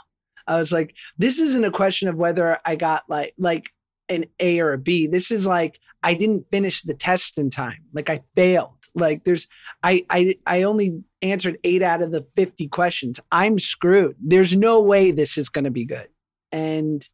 I 0.46 0.58
was 0.58 0.72
like, 0.72 0.94
This 1.18 1.38
isn't 1.38 1.64
a 1.64 1.70
question 1.70 2.08
of 2.08 2.16
whether 2.16 2.58
I 2.64 2.76
got 2.76 3.04
like, 3.08 3.34
like, 3.38 3.70
an 4.10 4.26
A 4.38 4.60
or 4.60 4.72
a 4.72 4.78
B. 4.78 5.06
This 5.06 5.30
is 5.30 5.46
like 5.46 5.80
I 6.02 6.12
didn't 6.12 6.46
finish 6.50 6.82
the 6.82 6.92
test 6.92 7.38
in 7.38 7.48
time. 7.48 7.84
Like 7.94 8.10
I 8.10 8.20
failed. 8.36 8.76
Like 8.94 9.24
there's 9.24 9.48
I 9.82 10.04
I 10.10 10.36
I 10.46 10.62
only 10.62 11.02
answered 11.22 11.58
8 11.64 11.82
out 11.82 12.02
of 12.02 12.12
the 12.12 12.26
50 12.36 12.68
questions. 12.68 13.18
I'm 13.32 13.58
screwed. 13.58 14.16
There's 14.20 14.54
no 14.54 14.82
way 14.82 15.10
this 15.10 15.38
is 15.38 15.48
going 15.48 15.64
to 15.64 15.70
be 15.70 15.86
good 15.86 16.08
and 16.54 17.06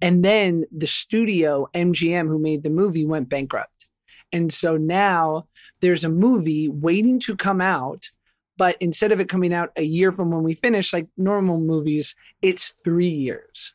and 0.00 0.24
then 0.24 0.64
the 0.72 0.86
studio 0.88 1.68
MGM 1.74 2.26
who 2.26 2.38
made 2.38 2.64
the 2.64 2.70
movie 2.70 3.04
went 3.04 3.28
bankrupt. 3.28 3.86
And 4.32 4.52
so 4.52 4.76
now 4.76 5.46
there's 5.80 6.02
a 6.02 6.08
movie 6.08 6.68
waiting 6.68 7.20
to 7.20 7.36
come 7.36 7.60
out, 7.60 8.10
but 8.56 8.76
instead 8.80 9.12
of 9.12 9.20
it 9.20 9.28
coming 9.28 9.54
out 9.54 9.70
a 9.76 9.82
year 9.82 10.12
from 10.12 10.30
when 10.30 10.42
we 10.42 10.54
finish 10.54 10.92
like 10.92 11.06
normal 11.16 11.58
movies, 11.58 12.14
it's 12.40 12.74
3 12.84 13.08
years. 13.08 13.74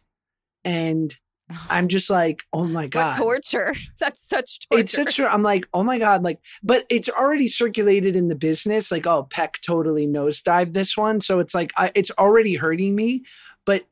And 0.63 1.15
I'm 1.69 1.87
just 1.87 2.09
like, 2.09 2.43
oh 2.53 2.65
my 2.65 2.87
god, 2.87 3.17
what 3.19 3.23
torture! 3.23 3.75
That's 3.99 4.21
such 4.21 4.67
torture. 4.69 4.81
It's 4.81 4.91
such. 4.93 5.19
I'm 5.19 5.43
like, 5.43 5.67
oh 5.73 5.83
my 5.83 5.99
god, 5.99 6.23
like, 6.23 6.39
but 6.63 6.85
it's 6.89 7.09
already 7.09 7.47
circulated 7.47 8.15
in 8.15 8.27
the 8.27 8.35
business. 8.35 8.91
Like, 8.91 9.07
oh, 9.07 9.23
Peck 9.23 9.59
totally 9.65 10.07
nosedive 10.07 10.73
this 10.73 10.97
one, 10.97 11.21
so 11.21 11.39
it's 11.39 11.55
like, 11.55 11.71
I, 11.77 11.91
it's 11.95 12.11
already 12.11 12.55
hurting 12.55 12.95
me. 12.95 13.23
But 13.65 13.85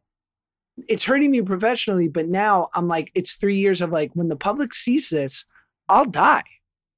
it's 0.90 1.06
hurting 1.06 1.32
me 1.32 1.42
professionally, 1.42 2.08
but 2.08 2.28
now 2.28 2.68
I'm 2.76 2.88
like, 2.88 3.12
it's 3.16 3.34
three 3.34 3.58
years 3.58 3.82
of 3.82 3.92
like, 3.92 4.12
when 4.14 4.28
the 4.28 4.36
public 4.36 4.74
sees 4.74 5.10
this, 5.10 5.46
I'll 5.88 6.06
die. 6.06 6.44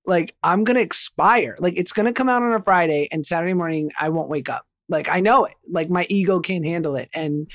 Like, 0.07 0.35
I'm 0.41 0.63
to 0.77 0.81
expire. 0.81 1.55
Like, 1.59 1.77
it's 1.77 1.91
to 2.07 2.13
come 2.13 2.29
out 2.29 2.41
on 2.41 2.53
a 2.53 2.63
Friday 2.63 3.07
and 3.11 3.25
Saturday 3.25 3.53
morning, 3.53 3.91
I 3.99 4.09
won't 4.09 4.29
wake 4.29 4.49
up. 4.49 4.65
Like 4.89 5.09
I 5.09 5.19
know 5.19 5.45
it. 5.45 5.55
Like 5.69 5.89
my 5.89 6.05
ego 6.09 6.39
can't 6.39 6.65
handle 6.65 6.95
it. 6.95 7.09
And 7.13 7.49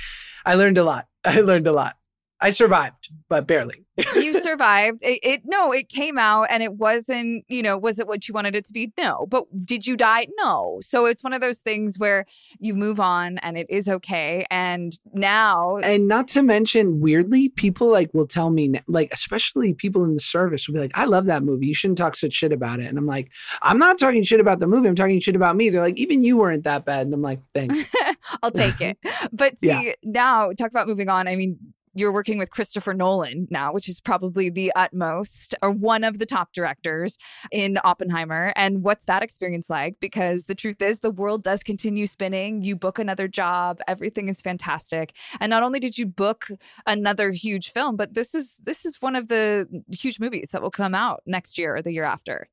I 0.45 0.55
learned 0.55 0.79
a 0.79 0.85
lot. 0.85 1.07
I 1.25 1.41
learned 1.41 1.67
a 1.67 1.73
lot. 1.73 1.97
I 2.43 2.51
survived, 2.51 3.09
but 3.29 3.47
barely. 3.47 3.85
you 4.17 4.41
survived. 4.43 5.01
It, 5.03 5.21
it, 5.23 5.43
no, 5.45 5.71
it 5.73 5.89
came 5.89 6.19
out 6.19 6.45
and 6.51 6.63
it 6.63 6.75
wasn't, 6.75 7.45
you 7.49 7.63
know, 7.63 7.79
was 7.79 7.99
it 8.01 8.07
what 8.07 8.27
you 8.27 8.35
wanted 8.35 8.57
it 8.57 8.65
to 8.67 8.73
be? 8.73 8.93
No. 8.99 9.27
But 9.29 9.45
did 9.65 9.87
you 9.87 9.97
die? 9.97 10.27
No. 10.39 10.79
So 10.83 11.05
it's 11.07 11.23
one 11.23 11.33
of 11.33 11.41
those 11.41 11.59
things 11.61 11.99
where 11.99 12.25
you 12.59 12.75
move 12.75 12.99
on 13.01 13.39
and 13.39 13.57
it 13.57 13.67
is 13.71 13.89
okay. 13.89 14.45
And 14.51 14.99
now 15.13 15.77
And 15.79 16.09
not 16.09 16.27
to 16.29 16.43
mention 16.43 17.01
weirdly, 17.01 17.49
people 17.51 17.89
like 17.89 18.13
will 18.13 18.27
tell 18.27 18.51
me 18.51 18.73
like 18.89 19.13
especially 19.13 19.73
people 19.75 20.05
in 20.05 20.15
the 20.15 20.21
service 20.21 20.67
will 20.67 20.75
be 20.75 20.81
like, 20.81 20.97
I 20.99 21.05
love 21.05 21.27
that 21.27 21.43
movie. 21.45 21.67
You 21.67 21.75
shouldn't 21.75 21.99
talk 21.99 22.17
such 22.17 22.33
shit 22.33 22.53
about 22.53 22.81
it. 22.81 22.87
And 22.87 22.99
I'm 22.99 23.07
like, 23.07 23.31
I'm 23.63 23.79
not 23.79 23.99
talking 23.99 24.23
shit 24.23 24.41
about 24.41 24.59
the 24.59 24.67
movie. 24.67 24.89
I'm 24.89 24.97
talking 24.97 25.21
shit 25.21 25.37
about 25.37 25.55
me. 25.55 25.69
They're 25.69 25.83
like, 25.83 25.99
even 25.99 26.25
you 26.25 26.39
weren't 26.39 26.65
that 26.65 26.85
bad. 26.85 27.07
And 27.07 27.15
I'm 27.15 27.23
like, 27.23 27.41
thanks. 27.55 27.85
I'll 28.43 28.51
take 28.51 28.81
it. 28.81 28.99
But 29.33 29.59
see, 29.61 29.69
Yeah. 29.69 29.93
now 30.03 30.51
talk 30.53 30.71
about 30.71 30.89
moving 30.89 31.09
on. 31.09 31.29
I 31.29 31.37
mean, 31.37 31.59
you're 31.95 32.13
working 32.13 32.39
with 32.39 32.51
Christopher 32.51 32.95
Nolan 32.95 33.47
now, 33.51 33.73
which 33.73 33.89
is 33.89 34.01
probably 34.01 34.51
the 34.51 34.73
utmost 34.75 35.55
or 35.63 35.71
one 35.71 36.05
of 36.05 36.19
the 36.19 36.27
top 36.27 36.53
directors 36.53 37.19
in 37.51 37.79
Oppenheimer. 37.85 38.53
And 38.57 38.83
what's 38.83 39.05
that 39.07 39.23
experience 39.23 39.69
like? 39.69 39.97
Because 40.01 40.45
the 40.45 40.55
truth 40.55 40.81
is, 40.81 41.01
the 41.01 41.11
world 41.11 41.43
does 41.43 41.63
continue 41.63 42.07
spinning. 42.07 42.63
You 42.63 42.77
book 42.77 42.99
another 42.99 43.29
job, 43.29 43.81
everything 43.87 44.29
is 44.29 44.41
fantastic. 44.41 45.15
And 45.41 45.51
not 45.51 45.63
only 45.63 45.81
did 45.81 45.99
you 45.99 46.07
book 46.07 46.47
another 46.87 47.33
huge 47.33 47.71
film, 47.71 47.97
but 47.97 48.15
this 48.15 48.35
is 48.35 48.61
this 48.65 48.85
is 48.85 49.03
one 49.03 49.17
of 49.17 49.29
the 49.29 49.69
huge 49.97 50.19
movies 50.19 50.51
that 50.53 50.63
will 50.63 50.71
come 50.71 50.95
out 50.95 51.23
next 51.27 51.59
year 51.59 51.77
or 51.77 51.83
the 51.83 51.93
year 51.93 52.05
after 52.05 52.49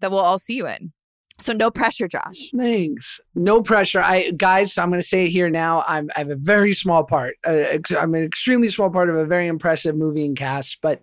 that 0.00 0.10
we'll 0.10 0.20
all 0.20 0.38
see 0.38 0.54
you 0.54 0.66
in. 0.66 0.92
So 1.38 1.52
no 1.52 1.70
pressure, 1.70 2.06
Josh. 2.06 2.50
Thanks. 2.56 3.20
No 3.34 3.60
pressure. 3.60 4.00
I 4.00 4.30
guys, 4.30 4.78
I'm 4.78 4.90
going 4.90 5.00
to 5.00 5.06
say 5.06 5.24
it 5.24 5.30
here 5.30 5.50
now. 5.50 5.84
I'm 5.86 6.08
I 6.14 6.20
have 6.20 6.30
a 6.30 6.36
very 6.36 6.72
small 6.74 7.04
part. 7.04 7.36
Uh, 7.44 7.78
I'm 7.98 8.14
an 8.14 8.22
extremely 8.22 8.68
small 8.68 8.90
part 8.90 9.10
of 9.10 9.16
a 9.16 9.24
very 9.24 9.48
impressive 9.48 9.96
movie 9.96 10.24
and 10.24 10.36
cast. 10.36 10.78
But 10.80 11.02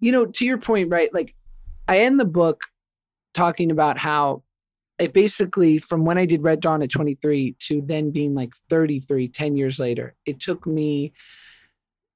you 0.00 0.10
know, 0.10 0.26
to 0.26 0.44
your 0.44 0.58
point, 0.58 0.90
right? 0.90 1.14
Like, 1.14 1.34
I 1.86 2.00
end 2.00 2.18
the 2.18 2.24
book 2.24 2.62
talking 3.34 3.70
about 3.70 3.98
how 3.98 4.42
it 4.98 5.12
basically, 5.12 5.78
from 5.78 6.04
when 6.04 6.18
I 6.18 6.26
did 6.26 6.42
Red 6.42 6.60
Dawn 6.60 6.82
at 6.82 6.90
23 6.90 7.56
to 7.60 7.82
then 7.84 8.10
being 8.10 8.34
like 8.34 8.54
33, 8.68 9.28
10 9.28 9.56
years 9.56 9.78
later, 9.78 10.14
it 10.26 10.40
took 10.40 10.66
me, 10.66 11.12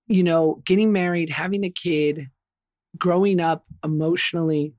you 0.07 0.23
know, 0.23 0.63
getting 0.65 0.93
married, 0.93 1.31
having 1.31 1.65
a 1.65 1.71
kid, 1.71 2.29
growing 2.99 3.41
up 3.41 3.65
emotionally, 3.85 4.75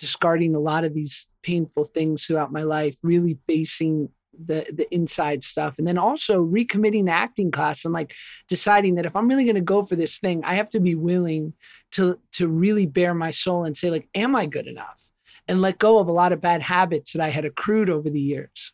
discarding 0.00 0.54
a 0.54 0.60
lot 0.60 0.84
of 0.84 0.94
these 0.94 1.28
painful 1.42 1.84
things 1.84 2.24
throughout 2.24 2.52
my 2.52 2.62
life, 2.62 2.96
really 3.02 3.38
facing 3.46 4.08
the 4.32 4.64
the 4.72 4.92
inside 4.94 5.42
stuff, 5.42 5.78
and 5.78 5.86
then 5.86 5.98
also 5.98 6.44
recommitting 6.44 7.06
to 7.06 7.12
acting 7.12 7.50
class 7.50 7.84
and 7.84 7.92
like 7.92 8.14
deciding 8.48 8.94
that 8.94 9.06
if 9.06 9.14
I'm 9.14 9.28
really 9.28 9.44
going 9.44 9.56
to 9.56 9.60
go 9.60 9.82
for 9.82 9.96
this 9.96 10.18
thing, 10.18 10.42
I 10.44 10.54
have 10.54 10.70
to 10.70 10.80
be 10.80 10.94
willing 10.94 11.52
to 11.92 12.18
to 12.32 12.48
really 12.48 12.86
bare 12.86 13.14
my 13.14 13.30
soul 13.30 13.64
and 13.64 13.76
say 13.76 13.90
like, 13.90 14.08
am 14.14 14.34
I 14.34 14.46
good 14.46 14.66
enough? 14.66 15.02
And 15.46 15.60
let 15.60 15.78
go 15.78 15.98
of 15.98 16.08
a 16.08 16.12
lot 16.12 16.32
of 16.32 16.40
bad 16.40 16.62
habits 16.62 17.12
that 17.12 17.22
I 17.22 17.30
had 17.30 17.44
accrued 17.44 17.90
over 17.90 18.08
the 18.08 18.20
years. 18.20 18.72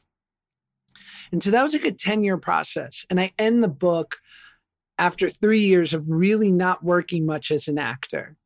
And 1.33 1.43
so 1.43 1.51
that 1.51 1.62
was 1.62 1.72
like 1.72 1.85
a 1.85 1.93
10 1.93 2.22
year 2.22 2.37
process. 2.37 3.05
And 3.11 3.20
I 3.20 3.33
end 3.39 3.62
the 3.62 3.68
book 3.68 4.16
after 4.99 5.29
three 5.29 5.61
years 5.61 5.95
of 5.95 6.07
really 6.09 6.53
not 6.53 6.85
working 6.85 7.27
much 7.27 7.51
as 7.51 7.68
an 7.68 7.79
actor 7.79 8.37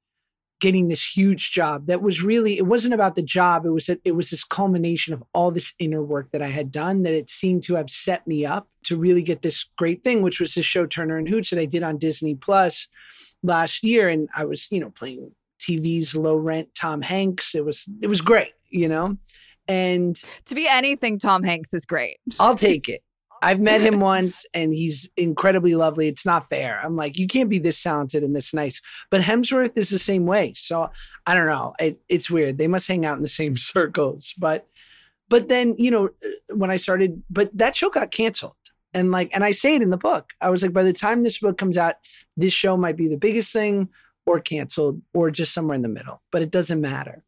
getting 0.61 0.89
this 0.89 1.17
huge 1.17 1.51
job 1.51 1.87
that 1.87 2.03
was 2.03 2.23
really 2.23 2.59
it 2.59 2.67
wasn't 2.67 2.95
about 2.95 3.15
the 3.15 3.23
job 3.23 3.65
it 3.65 3.71
was 3.71 3.87
that 3.87 4.01
it 4.05 4.15
was 4.15 4.31
this 4.31 4.45
culmination 4.45 5.15
of 5.15 5.23
all 5.35 5.51
this 5.51 5.75
inner 5.79 6.03
work 6.03 6.31
that 6.33 6.43
i 6.43 6.49
had 6.49 6.71
done 6.71 7.03
that 7.03 7.15
it 7.15 7.29
seemed 7.29 7.63
to 7.63 7.75
have 7.75 7.91
set 7.91 8.27
me 8.27 8.45
up 8.45 8.69
to 8.85 8.97
really 8.97 9.23
get 9.23 9.43
this 9.43 9.65
great 9.77 10.05
thing 10.05 10.23
which 10.23 10.41
was 10.41 10.55
the 10.55 10.63
show 10.63 10.87
turner 10.87 11.17
and 11.17 11.29
hooch 11.29 11.51
that 11.51 11.59
i 11.59 11.65
did 11.65 11.83
on 11.83 11.99
disney 11.99 12.35
plus 12.35 12.89
last 13.43 13.83
year 13.83 14.09
and 14.09 14.29
i 14.37 14.45
was 14.45 14.69
you 14.71 14.79
know 14.79 14.91
playing 14.91 15.33
tv's 15.59 16.15
low 16.15 16.37
rent 16.37 16.69
tom 16.75 17.01
hanks 17.01 17.55
it 17.55 17.65
was 17.65 17.89
it 18.03 18.07
was 18.07 18.21
great 18.21 18.53
you 18.71 18.89
know 18.89 19.17
and 19.71 20.21
To 20.47 20.55
be 20.57 20.67
anything 20.69 21.19
Tom 21.19 21.45
Hanks 21.45 21.73
is 21.73 21.87
great. 21.87 22.19
I'll 22.41 22.57
take 22.57 22.89
it. 22.89 23.03
I've 23.43 23.61
met 23.61 23.81
him 23.81 24.01
once 24.01 24.47
and 24.55 24.73
he's 24.73 25.09
incredibly 25.17 25.75
lovely. 25.75 26.09
It's 26.09 26.27
not 26.27 26.49
fair. 26.49 26.81
I'm 26.83 26.97
like, 26.97 27.19
you 27.19 27.27
can't 27.27 27.51
be 27.51 27.59
this 27.59 27.83
talented 27.83 28.23
and 28.23 28.35
this 28.35 28.55
nice. 28.55 28.81
But 29.11 29.23
Hemsworth 29.23 29.77
is 29.77 29.91
the 29.91 29.99
same 29.99 30.27
way. 30.27 30.55
So 30.57 30.91
I 31.27 31.35
don't 31.35 31.47
know. 31.47 31.75
It, 31.79 32.01
it's 32.09 32.31
weird. 32.31 32.59
They 32.59 32.69
must 32.69 32.89
hang 32.89 33.05
out 33.05 33.17
in 33.17 33.23
the 33.23 33.29
same 33.29 33.57
circles. 33.57 34.35
But 34.39 34.67
but 35.29 35.49
then, 35.49 35.77
you 35.79 35.93
know, 35.93 36.11
when 36.53 36.73
I 36.73 36.77
started, 36.77 37.23
but 37.31 37.57
that 37.57 37.77
show 37.77 37.89
got 37.89 38.11
canceled. 38.11 38.57
And 38.93 39.13
like, 39.13 39.31
and 39.33 39.45
I 39.45 39.53
say 39.53 39.77
it 39.77 39.83
in 39.83 39.91
the 39.91 39.97
book. 39.97 40.33
I 40.41 40.51
was 40.51 40.65
like, 40.65 40.73
by 40.73 40.83
the 40.83 40.93
time 40.93 41.23
this 41.23 41.39
book 41.39 41.57
comes 41.57 41.79
out, 41.79 41.95
this 42.37 42.53
show 42.53 42.77
might 42.77 42.97
be 42.97 43.07
the 43.07 43.17
biggest 43.17 43.53
thing 43.53 43.91
or 44.27 44.41
canceled 44.41 45.01
or 45.15 45.31
just 45.31 45.55
somewhere 45.55 45.77
in 45.77 45.83
the 45.83 45.89
middle. 45.89 46.21
But 46.33 46.43
it 46.43 46.51
doesn't 46.51 46.81
matter. 46.81 47.23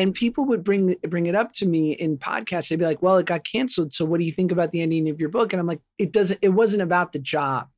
And 0.00 0.14
people 0.14 0.46
would 0.46 0.64
bring 0.64 0.96
bring 1.06 1.26
it 1.26 1.34
up 1.34 1.52
to 1.52 1.66
me 1.66 1.92
in 1.92 2.16
podcasts. 2.16 2.68
They'd 2.70 2.78
be 2.78 2.86
like, 2.86 3.02
"Well, 3.02 3.18
it 3.18 3.26
got 3.26 3.44
canceled. 3.44 3.92
So, 3.92 4.06
what 4.06 4.18
do 4.18 4.24
you 4.24 4.32
think 4.32 4.50
about 4.50 4.72
the 4.72 4.80
ending 4.80 5.10
of 5.10 5.20
your 5.20 5.28
book?" 5.28 5.52
And 5.52 5.60
I'm 5.60 5.66
like, 5.66 5.82
"It 5.98 6.10
doesn't. 6.10 6.38
It 6.40 6.54
wasn't 6.54 6.82
about 6.82 7.12
the 7.12 7.18
job. 7.18 7.68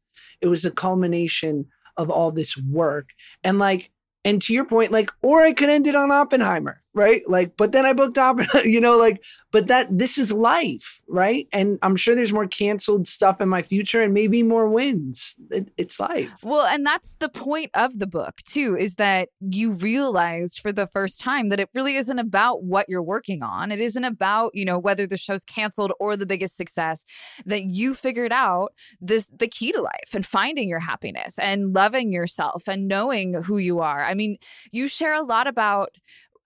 It 0.41 0.47
was 0.47 0.63
the 0.63 0.71
culmination 0.71 1.67
of 1.97 2.11
all 2.11 2.31
this 2.31 2.57
work." 2.57 3.11
And 3.43 3.59
like, 3.59 3.91
and 4.25 4.41
to 4.43 4.53
your 4.53 4.65
point, 4.65 4.93
like, 4.93 5.11
or 5.21 5.43
I 5.43 5.53
could 5.53 5.69
end 5.69 5.87
it 5.87 5.97
on 5.97 6.13
Oppenheimer, 6.13 6.79
right? 6.95 7.23
Like, 7.27 7.57
but 7.57 7.73
then 7.73 7.85
I 7.85 7.93
booked 7.93 8.19
Oppenheimer. 8.19 8.63
You 8.73 8.81
know, 8.81 8.97
like, 8.97 9.23
but 9.51 9.67
that 9.67 9.87
this 9.97 10.17
is 10.19 10.33
life, 10.33 11.01
right? 11.09 11.47
And 11.53 11.79
I'm 11.83 11.97
sure 11.97 12.15
there's 12.15 12.33
more 12.33 12.47
canceled 12.47 13.07
stuff 13.07 13.41
in 13.41 13.49
my 13.49 13.61
future, 13.61 14.01
and 14.01 14.15
maybe 14.15 14.43
more 14.43 14.69
wins. 14.69 15.35
It, 15.51 15.69
it's 15.77 16.01
life. 16.01 16.33
Well, 16.43 16.65
and 16.67 16.87
that's 16.87 17.17
the 17.17 17.29
point 17.29 17.71
of 17.75 17.99
the 17.99 18.07
book, 18.07 18.37
too, 18.45 18.77
is 18.79 18.95
that 18.95 19.29
you 19.41 19.73
realized 19.73 20.61
for 20.61 20.73
the 20.73 20.87
first 20.87 21.21
time 21.21 21.49
that 21.51 21.61
it 21.61 21.69
really 21.75 21.97
isn't 21.97 22.19
about 22.19 22.63
what 22.63 22.89
you're 22.89 23.03
working 23.03 23.43
on. 23.43 23.73
It 23.73 23.81
isn't 23.81 24.05
about, 24.05 24.53
you 24.55 24.65
know, 24.65 24.79
whether 24.79 25.07
the 25.07 25.17
show's 25.17 25.45
canceled 25.45 25.93
or 25.99 26.17
the 26.17 26.27
biggest 26.27 26.57
success, 26.57 27.05
that 27.45 27.65
you 27.65 27.95
figured 27.95 28.33
out 28.33 28.73
this 29.01 29.31
the 29.37 29.49
key 29.49 29.73
to 29.73 29.83
life 29.83 30.15
and 30.15 30.25
finding 30.25 30.69
your 30.69 30.81
happiness 30.81 31.39
and 31.39 31.75
loving 31.75 32.13
yourself 32.13 32.69
and 32.69 32.89
knowing 32.89 33.35
who 33.35 33.59
you 33.59 33.81
are. 33.81 34.03
I 34.13 34.15
mean, 34.15 34.37
you 34.71 34.87
share 34.89 35.15
a 35.15 35.23
lot 35.23 35.47
about 35.47 35.91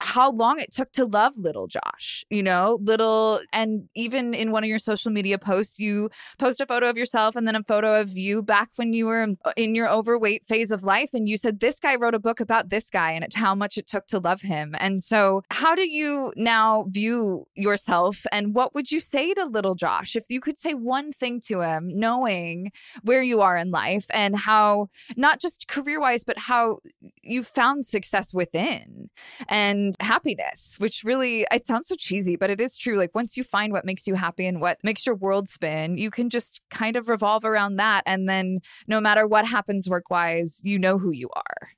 how 0.00 0.30
long 0.30 0.58
it 0.58 0.70
took 0.70 0.92
to 0.92 1.06
love 1.06 1.36
little 1.38 1.66
Josh, 1.66 2.24
you 2.28 2.42
know, 2.42 2.78
little, 2.82 3.40
and 3.52 3.88
even 3.94 4.34
in 4.34 4.50
one 4.50 4.62
of 4.62 4.68
your 4.68 4.78
social 4.78 5.10
media 5.10 5.38
posts, 5.38 5.78
you 5.78 6.10
post 6.38 6.60
a 6.60 6.66
photo 6.66 6.88
of 6.90 6.98
yourself 6.98 7.34
and 7.34 7.46
then 7.46 7.56
a 7.56 7.62
photo 7.62 7.98
of 8.00 8.16
you 8.16 8.42
back 8.42 8.70
when 8.76 8.92
you 8.92 9.06
were 9.06 9.28
in 9.56 9.74
your 9.74 9.88
overweight 9.88 10.44
phase 10.46 10.70
of 10.70 10.84
life. 10.84 11.10
And 11.14 11.28
you 11.28 11.36
said, 11.36 11.60
This 11.60 11.80
guy 11.80 11.96
wrote 11.96 12.14
a 12.14 12.18
book 12.18 12.40
about 12.40 12.68
this 12.68 12.90
guy 12.90 13.12
and 13.12 13.24
it's 13.24 13.36
how 13.36 13.54
much 13.54 13.78
it 13.78 13.86
took 13.86 14.06
to 14.08 14.18
love 14.18 14.42
him. 14.42 14.74
And 14.78 15.02
so, 15.02 15.42
how 15.50 15.74
do 15.74 15.88
you 15.88 16.32
now 16.36 16.86
view 16.88 17.46
yourself? 17.54 18.26
And 18.30 18.54
what 18.54 18.74
would 18.74 18.90
you 18.90 19.00
say 19.00 19.32
to 19.34 19.46
little 19.46 19.74
Josh 19.74 20.14
if 20.14 20.26
you 20.28 20.40
could 20.40 20.58
say 20.58 20.74
one 20.74 21.10
thing 21.12 21.40
to 21.46 21.62
him, 21.62 21.88
knowing 21.88 22.70
where 23.02 23.22
you 23.22 23.40
are 23.40 23.56
in 23.56 23.70
life 23.70 24.06
and 24.10 24.36
how, 24.36 24.88
not 25.16 25.40
just 25.40 25.68
career 25.68 26.00
wise, 26.00 26.22
but 26.22 26.38
how 26.38 26.78
you 27.27 27.43
found 27.43 27.85
success 27.85 28.33
within 28.33 29.11
and 29.49 29.95
happiness, 30.01 30.77
which 30.79 31.05
really, 31.05 31.47
it 31.53 31.64
sounds 31.64 31.89
so 31.89 31.97
cheesy, 31.97 32.37
but 32.37 32.51
it 32.51 32.61
is 32.61 32.77
true. 32.77 32.97
Like 32.97 33.14
once 33.14 33.37
you 33.37 33.45
find 33.45 33.72
what 33.72 33.85
makes 33.85 34.07
you 34.07 34.14
happy 34.14 34.47
and 34.47 34.61
what 34.61 34.79
makes 34.83 35.07
your 35.07 35.14
world 35.14 35.49
spin, 35.49 35.99
you 35.99 36.11
can 36.11 36.31
just 36.31 36.61
kind 36.70 36.97
of 36.97 37.09
revolve 37.09 37.45
around 37.45 37.77
that. 37.77 38.03
And 38.07 38.29
then 38.29 38.61
no 38.87 39.01
matter 39.01 39.27
what 39.27 39.47
happens 39.47 39.89
work 39.89 40.11
wise, 40.11 40.61
you 40.62 40.79
know 40.79 40.99
who 40.99 41.11
you 41.11 41.29
are. 41.35 41.70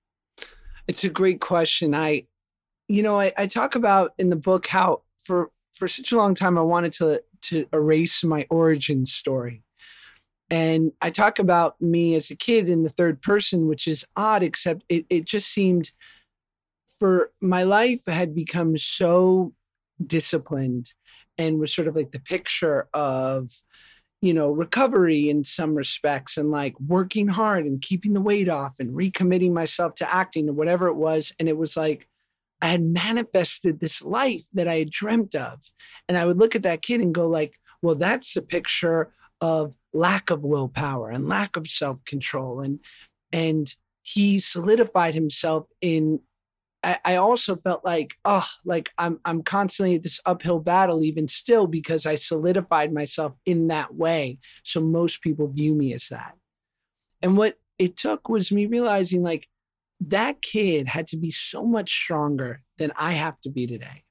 It's 0.87 1.05
a 1.05 1.11
great 1.11 1.41
question. 1.41 1.95
I, 1.95 2.27
you 2.89 3.03
know, 3.03 3.21
I, 3.21 3.33
I 3.37 3.47
talk 3.47 3.75
about 3.75 4.15
in 4.19 4.31
the 4.31 4.37
book 4.37 4.67
how 4.67 5.03
for 5.19 5.51
for 5.73 5.87
such 5.87 6.11
a 6.11 6.17
long 6.17 6.35
time 6.35 6.59
I 6.59 6.63
wanted 6.63 6.93
to 6.95 7.23
to 7.41 7.67
erase 7.73 8.25
my 8.25 8.47
origin 8.51 9.07
story. 9.07 9.63
And 10.51 10.93
I 11.03 11.11
talk 11.11 11.39
about 11.39 11.81
me 11.81 12.15
as 12.15 12.31
a 12.31 12.37
kid 12.37 12.69
in 12.69 12.83
the 12.83 12.89
third 12.89 13.21
person, 13.21 13.67
which 13.67 13.87
is 13.87 14.07
odd, 14.17 14.43
except 14.43 14.85
it, 14.89 15.05
it 15.11 15.25
just 15.25 15.51
seemed 15.51 15.93
for 16.99 17.33
my 17.41 17.63
life 17.63 18.01
had 18.07 18.35
become 18.35 18.77
so 18.77 19.53
disciplined 20.05 20.93
and 21.37 21.59
was 21.59 21.73
sort 21.75 21.89
of 21.89 21.95
like 21.95 22.13
the 22.13 22.21
picture 22.21 22.89
of 22.93 23.63
you 24.21 24.35
know 24.35 24.51
recovery 24.51 25.29
in 25.29 25.45
some 25.45 25.75
respects 25.75 26.37
and 26.37 26.51
like 26.51 26.79
working 26.81 27.29
hard 27.29 27.65
and 27.65 27.83
keeping 27.83 28.15
the 28.15 28.21
weight 28.21 28.49
off 28.49 28.77
and 28.81 28.95
recommitting 28.95 29.53
myself 29.53 29.95
to 29.95 30.13
acting 30.13 30.49
or 30.49 30.53
whatever 30.53 30.89
it 30.89 30.97
was. 30.97 31.33
And 31.39 31.49
it 31.49 31.57
was 31.57 31.77
like 31.77 32.09
i 32.61 32.69
had 32.69 32.83
manifested 32.83 33.79
this 33.79 34.03
life 34.03 34.45
that 34.55 34.67
i 34.67 34.79
had 34.79 34.91
dreamt 34.91 35.35
of. 35.35 35.61
And 36.09 36.17
i 36.17 36.25
would 36.25 36.39
look 36.39 36.57
at 36.57 36.63
that 36.63 36.83
kid 36.83 37.01
and 37.01 37.15
go 37.15 37.29
like 37.29 37.59
well 37.83 37.95
that's 37.95 38.35
a 38.35 38.43
picture 38.43 39.13
of 39.41 39.75
lack 39.93 40.31
of 40.31 40.43
willpower 40.43 41.11
and 41.11 41.27
lack 41.27 41.57
of 41.57 41.69
self-control 41.69 42.61
and 42.61 42.81
and 43.33 43.75
he 44.03 44.41
solidified 44.41 45.15
himself 45.15 45.69
in 45.81 46.21
I, 46.83 46.99
I 47.05 47.17
also 47.17 47.57
felt 47.57 47.85
like, 47.85 48.15
oh, 48.25 48.47
like 48.65 48.91
I'm 48.99 49.21
I'm 49.25 49.43
constantly 49.43 49.97
at 49.97 50.03
this 50.03 50.21
uphill 50.25 50.61
battle, 50.61 51.05
even 51.05 51.29
still, 51.29 51.67
because 51.67 52.07
I 52.07 52.15
solidified 52.15 52.93
myself 52.93 53.35
in 53.45 53.69
that 53.69 53.95
way. 53.95 54.39
So 54.63 54.81
most 54.81 55.21
people 55.21 55.49
view 55.49 55.75
me 55.75 55.93
as 55.93 56.09
that. 56.09 56.35
And 57.21 57.37
what 57.37 57.57
it 57.79 57.97
took 57.97 58.29
was 58.29 58.53
me 58.53 58.67
realizing 58.67 59.23
like 59.23 59.49
that 60.01 60.41
kid 60.43 60.87
had 60.89 61.09
to 61.09 61.17
be 61.17 61.31
so 61.31 61.65
much 61.65 61.91
stronger 61.91 62.63
than 62.79 62.93
I 62.97 63.13
have 63.13 63.41
to 63.41 63.51
be 63.51 63.67
today. 63.67 64.05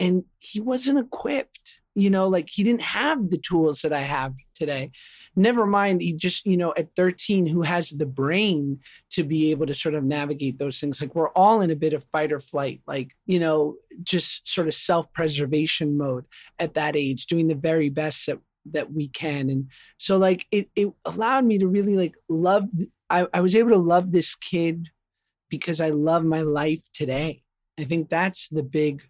And 0.00 0.24
he 0.38 0.60
wasn't 0.60 0.98
equipped, 0.98 1.80
you 1.94 2.10
know, 2.10 2.26
like 2.26 2.48
he 2.50 2.64
didn't 2.64 2.82
have 2.82 3.30
the 3.30 3.38
tools 3.38 3.82
that 3.82 3.92
I 3.92 4.02
have 4.02 4.34
today. 4.54 4.92
Never 5.36 5.66
mind 5.66 6.00
he 6.00 6.12
just 6.12 6.46
you 6.46 6.56
know 6.56 6.72
at 6.76 6.94
13 6.96 7.46
who 7.46 7.62
has 7.62 7.90
the 7.90 8.06
brain 8.06 8.80
to 9.10 9.24
be 9.24 9.50
able 9.50 9.66
to 9.66 9.74
sort 9.74 9.94
of 9.94 10.04
navigate 10.04 10.58
those 10.58 10.78
things? 10.78 11.00
Like 11.00 11.14
we're 11.14 11.30
all 11.30 11.60
in 11.60 11.70
a 11.70 11.76
bit 11.76 11.92
of 11.92 12.04
fight 12.04 12.32
or 12.32 12.40
flight 12.40 12.80
like 12.86 13.12
you 13.26 13.40
know 13.40 13.76
just 14.02 14.46
sort 14.46 14.68
of 14.68 14.74
self-preservation 14.74 15.96
mode 15.96 16.24
at 16.58 16.74
that 16.74 16.96
age 16.96 17.26
doing 17.26 17.48
the 17.48 17.54
very 17.54 17.88
best 17.88 18.26
that 18.26 18.38
that 18.72 18.92
we 18.92 19.08
can. 19.08 19.50
And 19.50 19.70
so 19.98 20.16
like 20.16 20.46
it 20.50 20.68
it 20.74 20.92
allowed 21.04 21.44
me 21.44 21.58
to 21.58 21.68
really 21.68 21.96
like 21.96 22.16
love 22.28 22.64
I, 23.10 23.26
I 23.34 23.40
was 23.40 23.54
able 23.54 23.70
to 23.70 23.78
love 23.78 24.12
this 24.12 24.34
kid 24.34 24.88
because 25.50 25.80
i 25.80 25.90
love 25.90 26.24
my 26.24 26.40
life 26.40 26.82
today. 26.92 27.42
I 27.78 27.84
think 27.84 28.08
that's 28.08 28.48
the 28.48 28.62
big 28.62 29.02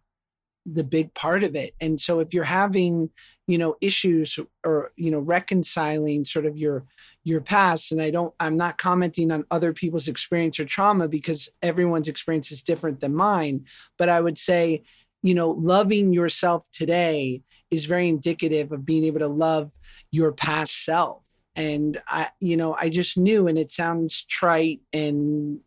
the 0.67 0.85
big 0.85 1.15
part 1.15 1.45
of 1.45 1.55
it. 1.55 1.75
And 1.81 2.01
so 2.01 2.21
if 2.21 2.33
you're 2.33 2.45
having 2.45 3.11
you 3.47 3.59
know 3.59 3.77
issues 3.81 4.39
or 4.65 4.91
you 4.97 5.11
know 5.11 5.19
reconciling 5.19 6.25
sort 6.25 6.47
of 6.47 6.57
your 6.57 6.85
your 7.25 7.41
past 7.41 7.93
and 7.93 8.01
i 8.01 8.11
don't 8.11 8.35
i'm 8.41 8.57
not 8.57 8.79
commenting 8.79 9.31
on 9.31 9.45
other 9.51 9.73
people's 9.73 10.09
experience 10.09 10.59
or 10.59 10.65
trauma 10.65 11.09
because 11.09 11.49
everyone's 11.63 12.09
experience 12.09 12.51
is 12.51 12.63
different 12.63 13.01
than 13.01 13.15
mine 13.15 13.65
but 13.99 14.09
i 14.09 14.21
would 14.21 14.39
say 14.39 14.83
you 15.23 15.35
know 15.35 15.49
loving 15.49 16.13
yourself 16.13 16.67
today 16.73 17.43
is 17.71 17.87
very 17.87 18.09
indicative 18.09 18.73
of 18.73 18.85
being 18.85 19.05
able 19.05 19.21
to 19.21 19.29
love 19.29 19.73
your 20.11 20.33
past 20.33 20.85
self. 20.85 21.23
And 21.57 21.99
i 22.09 22.31
you 22.41 22.57
know 22.57 22.77
i 22.81 22.89
just 22.89 23.19
knew 23.19 23.47
and 23.47 23.59
it 23.59 23.71
sounds 23.71 24.25
trite 24.25 24.81
and 24.93 25.61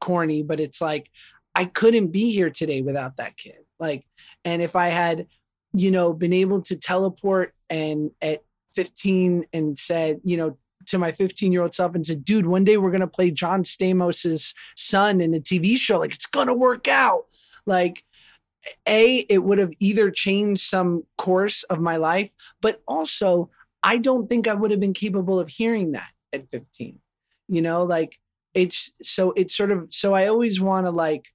corny 0.00 0.42
but 0.42 0.60
it's 0.60 0.80
like 0.80 1.10
i 1.54 1.64
couldn't 1.64 2.08
be 2.08 2.32
here 2.32 2.50
today 2.50 2.82
without 2.82 3.16
that 3.18 3.36
kid 3.36 3.63
like 3.78 4.04
and 4.44 4.62
if 4.62 4.76
i 4.76 4.88
had 4.88 5.26
you 5.74 5.90
know, 5.90 6.14
been 6.14 6.32
able 6.32 6.62
to 6.62 6.76
teleport 6.76 7.52
and 7.68 8.12
at 8.22 8.42
15 8.76 9.44
and 9.52 9.78
said, 9.78 10.20
you 10.22 10.36
know, 10.36 10.56
to 10.86 10.98
my 10.98 11.12
15 11.12 11.50
year 11.50 11.62
old 11.62 11.74
self 11.74 11.94
and 11.94 12.06
said, 12.06 12.24
dude, 12.24 12.46
one 12.46 12.62
day 12.62 12.76
we're 12.76 12.90
going 12.90 13.00
to 13.00 13.06
play 13.06 13.30
John 13.30 13.64
Stamos's 13.64 14.54
son 14.76 15.20
in 15.20 15.34
a 15.34 15.40
TV 15.40 15.76
show. 15.76 15.98
Like, 15.98 16.14
it's 16.14 16.26
going 16.26 16.46
to 16.46 16.54
work 16.54 16.86
out. 16.86 17.24
Like, 17.66 18.04
A, 18.86 19.18
it 19.28 19.42
would 19.42 19.58
have 19.58 19.72
either 19.80 20.10
changed 20.10 20.62
some 20.62 21.04
course 21.18 21.64
of 21.64 21.80
my 21.80 21.96
life, 21.96 22.30
but 22.60 22.80
also, 22.86 23.50
I 23.82 23.98
don't 23.98 24.28
think 24.28 24.46
I 24.46 24.54
would 24.54 24.70
have 24.70 24.80
been 24.80 24.94
capable 24.94 25.40
of 25.40 25.48
hearing 25.48 25.92
that 25.92 26.10
at 26.32 26.50
15. 26.50 27.00
You 27.48 27.62
know, 27.62 27.82
like, 27.82 28.18
it's 28.52 28.92
so, 29.02 29.32
it's 29.32 29.56
sort 29.56 29.72
of, 29.72 29.88
so 29.90 30.14
I 30.14 30.28
always 30.28 30.60
want 30.60 30.86
to 30.86 30.92
like 30.92 31.26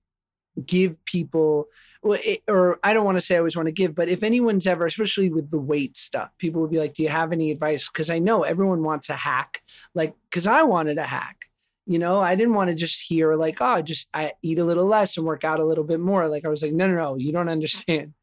give 0.65 1.03
people, 1.03 1.67
or 2.01 2.79
I 2.83 2.93
don't 2.93 3.05
want 3.05 3.17
to 3.17 3.21
say 3.21 3.35
I 3.35 3.39
always 3.39 3.55
want 3.55 3.67
to 3.67 3.73
give, 3.73 3.93
but 3.93 4.09
if 4.09 4.23
anyone's 4.23 4.67
ever, 4.67 4.85
especially 4.85 5.29
with 5.29 5.51
the 5.51 5.59
weight 5.59 5.97
stuff, 5.97 6.29
people 6.37 6.61
would 6.61 6.71
be 6.71 6.79
like, 6.79 6.93
"Do 6.93 7.03
you 7.03 7.09
have 7.09 7.31
any 7.31 7.51
advice?" 7.51 7.89
Because 7.89 8.09
I 8.09 8.19
know 8.19 8.43
everyone 8.43 8.83
wants 8.83 9.09
a 9.09 9.15
hack, 9.15 9.61
like 9.93 10.15
because 10.29 10.47
I 10.47 10.63
wanted 10.63 10.97
a 10.97 11.03
hack. 11.03 11.45
You 11.85 11.99
know, 11.99 12.21
I 12.21 12.35
didn't 12.35 12.53
want 12.53 12.69
to 12.69 12.75
just 12.75 13.01
hear 13.07 13.35
like, 13.35 13.57
"Oh, 13.61 13.81
just 13.81 14.07
I 14.13 14.33
eat 14.41 14.59
a 14.59 14.65
little 14.65 14.85
less 14.85 15.17
and 15.17 15.25
work 15.25 15.43
out 15.43 15.59
a 15.59 15.65
little 15.65 15.83
bit 15.83 15.99
more." 15.99 16.27
Like 16.27 16.45
I 16.45 16.49
was 16.49 16.61
like, 16.61 16.73
"No, 16.73 16.87
no, 16.87 16.95
no, 16.95 17.17
you 17.17 17.31
don't 17.33 17.49
understand." 17.49 18.13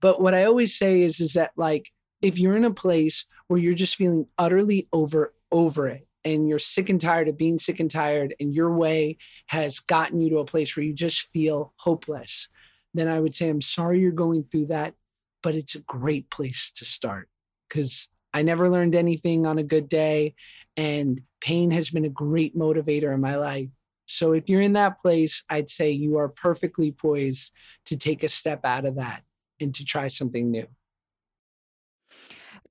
But 0.00 0.20
what 0.20 0.34
I 0.34 0.44
always 0.44 0.78
say 0.78 1.02
is, 1.02 1.20
is 1.20 1.34
that 1.34 1.52
like 1.56 1.90
if 2.22 2.38
you're 2.38 2.56
in 2.56 2.64
a 2.64 2.70
place 2.70 3.26
where 3.48 3.60
you're 3.60 3.74
just 3.74 3.96
feeling 3.96 4.26
utterly 4.38 4.88
over 4.92 5.34
over 5.52 5.88
it 5.88 6.06
and 6.24 6.48
you're 6.48 6.58
sick 6.58 6.88
and 6.88 7.00
tired 7.00 7.28
of 7.28 7.38
being 7.38 7.58
sick 7.58 7.78
and 7.80 7.90
tired 7.90 8.34
and 8.40 8.54
your 8.54 8.72
way 8.74 9.16
has 9.46 9.78
gotten 9.78 10.20
you 10.20 10.30
to 10.30 10.38
a 10.38 10.44
place 10.44 10.76
where 10.76 10.84
you 10.84 10.92
just 10.92 11.28
feel 11.32 11.72
hopeless 11.78 12.48
then 12.98 13.08
I 13.08 13.20
would 13.20 13.34
say, 13.34 13.48
I'm 13.48 13.62
sorry 13.62 14.00
you're 14.00 14.12
going 14.12 14.44
through 14.44 14.66
that, 14.66 14.94
but 15.42 15.54
it's 15.54 15.74
a 15.74 15.80
great 15.80 16.30
place 16.30 16.72
to 16.72 16.84
start 16.84 17.28
because 17.68 18.08
I 18.32 18.42
never 18.42 18.68
learned 18.68 18.94
anything 18.94 19.46
on 19.46 19.58
a 19.58 19.62
good 19.62 19.88
day. 19.88 20.34
And 20.76 21.22
pain 21.40 21.70
has 21.70 21.90
been 21.90 22.04
a 22.04 22.10
great 22.10 22.56
motivator 22.56 23.14
in 23.14 23.20
my 23.20 23.36
life. 23.36 23.70
So 24.06 24.32
if 24.32 24.48
you're 24.48 24.60
in 24.60 24.74
that 24.74 25.00
place, 25.00 25.42
I'd 25.48 25.70
say 25.70 25.90
you 25.90 26.18
are 26.18 26.28
perfectly 26.28 26.92
poised 26.92 27.52
to 27.86 27.96
take 27.96 28.22
a 28.22 28.28
step 28.28 28.60
out 28.64 28.84
of 28.84 28.96
that 28.96 29.22
and 29.58 29.74
to 29.74 29.84
try 29.84 30.08
something 30.08 30.50
new. 30.50 30.66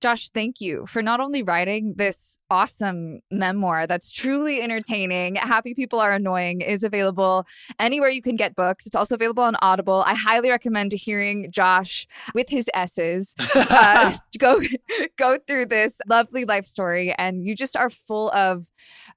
Josh, 0.02 0.30
thank 0.30 0.62
you 0.62 0.86
for 0.88 1.02
not 1.02 1.20
only 1.20 1.43
writing 1.43 1.93
this 1.98 2.39
awesome 2.50 3.22
memoir 3.32 3.88
that's 3.88 4.12
truly 4.12 4.62
entertaining. 4.62 5.36
Happy 5.36 5.74
People 5.74 6.00
Are 6.00 6.14
Annoying 6.14 6.62
is 6.62 6.84
available 6.84 7.46
anywhere 7.80 8.10
you 8.10 8.22
can 8.22 8.36
get 8.36 8.56
books. 8.56 8.86
It's 8.86 8.96
also 8.96 9.16
available 9.16 9.43
on 9.43 9.56
Audible. 9.62 10.04
I 10.06 10.14
highly 10.14 10.50
recommend 10.50 10.93
hearing 10.93 11.52
Josh 11.52 12.08
with 12.34 12.50
his 12.50 12.70
S's 12.74 13.34
uh, 13.56 14.14
go 14.39 14.60
go 15.18 15.38
through 15.48 15.68
this 15.68 16.00
lovely 16.08 16.46
life 16.46 16.66
story, 16.66 17.14
and 17.14 17.46
you 17.46 17.56
just 17.56 17.76
are 17.76 17.89
full 17.89 18.32
of 18.32 18.70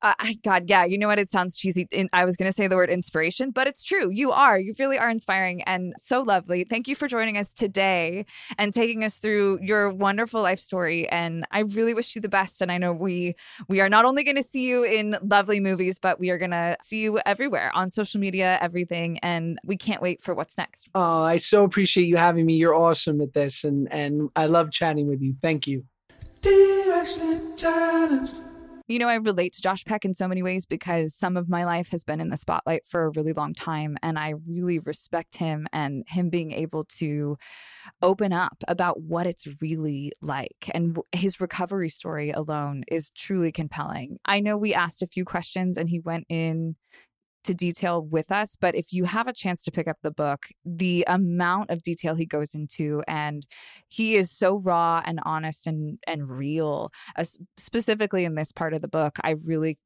uh, 0.03 0.15
God, 0.45 0.65
yeah, 0.69 0.85
you 0.85 0.97
know 0.97 1.09
what? 1.09 1.19
It 1.19 1.31
sounds 1.31 1.57
cheesy. 1.57 1.89
I 2.13 2.25
was 2.25 2.37
going 2.37 2.49
to 2.49 2.57
say 2.57 2.69
the 2.69 2.77
word 2.77 2.91
inspiration, 2.91 3.51
but 3.51 3.67
it's 3.67 3.83
true. 3.83 4.11
You 4.11 4.31
are. 4.31 4.59
You 4.59 4.73
really 4.79 4.99
are 4.99 5.11
inspiring 5.11 5.63
and 5.63 5.93
so 5.99 6.23
lovely. 6.23 6.65
Thank 6.65 6.87
you 6.87 6.95
for 6.95 7.09
joining 7.09 7.37
us 7.37 7.53
today 7.53 8.25
and 8.59 8.73
taking 8.73 9.03
us 9.03 9.19
through 9.19 9.59
your 9.61 9.91
wonderful 9.91 10.41
life 10.41 10.61
story. 10.69 11.09
And 11.09 11.47
I 11.51 11.61
really 11.61 11.95
wish 11.95 12.15
you 12.15 12.21
the 12.21 12.29
best. 12.29 12.63
And 12.63 12.71
I 12.71 12.79
know 12.79 12.93
we 12.93 13.35
we 13.69 13.81
are 13.81 13.89
not 13.89 14.05
only 14.05 14.23
going 14.23 14.37
to 14.37 14.43
see 14.43 14.69
you 14.69 14.85
in 14.85 15.17
lovely 15.23 15.61
movies, 15.61 15.99
but 15.99 16.21
we 16.21 16.31
are 16.31 16.39
going 16.39 16.53
to 16.53 16.77
see 16.83 17.01
you 17.01 17.19
everywhere 17.25 17.71
on 17.75 17.91
social 17.91 18.21
media, 18.21 18.59
everything. 18.61 19.19
And 19.21 19.59
we 19.65 19.77
can't 19.77 20.03
wait 20.03 20.23
for 20.23 20.35
what's 20.35 20.57
next. 20.57 20.89
Oh, 20.95 21.23
I 21.23 21.39
so 21.39 21.65
appreciate 21.65 22.07
you 22.07 22.17
having 22.17 22.47
me. 22.47 22.55
You're 22.55 22.75
awesome 22.75 23.21
at 23.21 23.35
this, 23.35 23.65
and 23.65 23.91
and 23.93 24.31
I 24.37 24.47
love 24.47 24.71
chatting 24.71 25.09
with 25.09 25.23
you. 25.23 25.35
Thank 25.41 25.67
you. 25.67 25.85
You 28.89 28.99
know, 28.99 29.09
I 29.09 29.17
relate 29.17 29.53
to 29.53 29.61
Josh 29.61 29.85
Peck 29.85 30.07
in 30.07 30.15
so 30.15 30.27
many 30.27 30.43
ways 30.43 30.65
because 30.65 31.15
some 31.15 31.37
of 31.37 31.47
my 31.47 31.67
life 31.67 31.91
has 31.91 32.05
been 32.05 32.23
in 32.23 32.31
the 32.31 32.39
spotlight 32.39 32.87
for 32.87 33.05
a 33.05 33.11
really 33.11 33.35
long 33.35 33.53
time. 33.53 33.99
And 34.03 34.19
I 34.19 34.33
really 34.49 34.79
respect 34.79 35.37
him 35.37 35.67
and 35.75 36.05
him 36.09 36.31
being 36.31 36.53
able 36.53 36.87
to 36.97 37.37
open 38.01 38.33
up 38.33 38.57
about 38.67 39.03
what 39.03 39.27
it's 39.27 39.47
really 39.61 40.13
like. 40.23 40.71
And 40.73 40.99
his 41.13 41.39
recovery 41.39 41.91
story 41.91 42.31
alone 42.31 42.85
is 42.89 43.11
truly 43.11 43.53
compelling. 43.53 44.17
I 44.25 44.41
know 44.41 44.57
we 44.57 44.73
asked 44.73 45.03
a 45.03 45.07
few 45.07 45.27
questions 45.27 45.77
and 45.77 45.91
he 45.91 46.01
went 46.01 46.25
in 46.31 46.77
detail 47.55 48.03
with 48.03 48.31
us. 48.31 48.57
But 48.61 48.75
if 48.75 48.93
you 48.93 49.05
have 49.05 49.27
a 49.27 49.33
chance 49.33 49.63
to 49.65 49.71
pick 49.71 49.89
up 49.89 49.99
the 50.03 50.11
book, 50.11 50.47
the 50.65 51.05
amount 51.07 51.71
of 51.71 51.83
detail 51.83 52.15
he 52.15 52.27
goes 52.27 52.55
into, 52.55 53.03
and 53.07 53.47
he 53.89 54.17
is 54.17 54.31
so 54.31 54.57
raw 54.57 55.03
and 55.05 55.21
honest 55.25 55.67
and 55.67 55.99
and 56.07 56.31
real. 56.31 56.91
Uh, 57.17 57.25
specifically 57.57 58.25
in 58.25 58.35
this 58.35 58.53
part 58.53 58.75
of 58.75 58.83
the 58.83 58.89
book, 58.89 59.17
I 59.23 59.37
really 59.45 59.79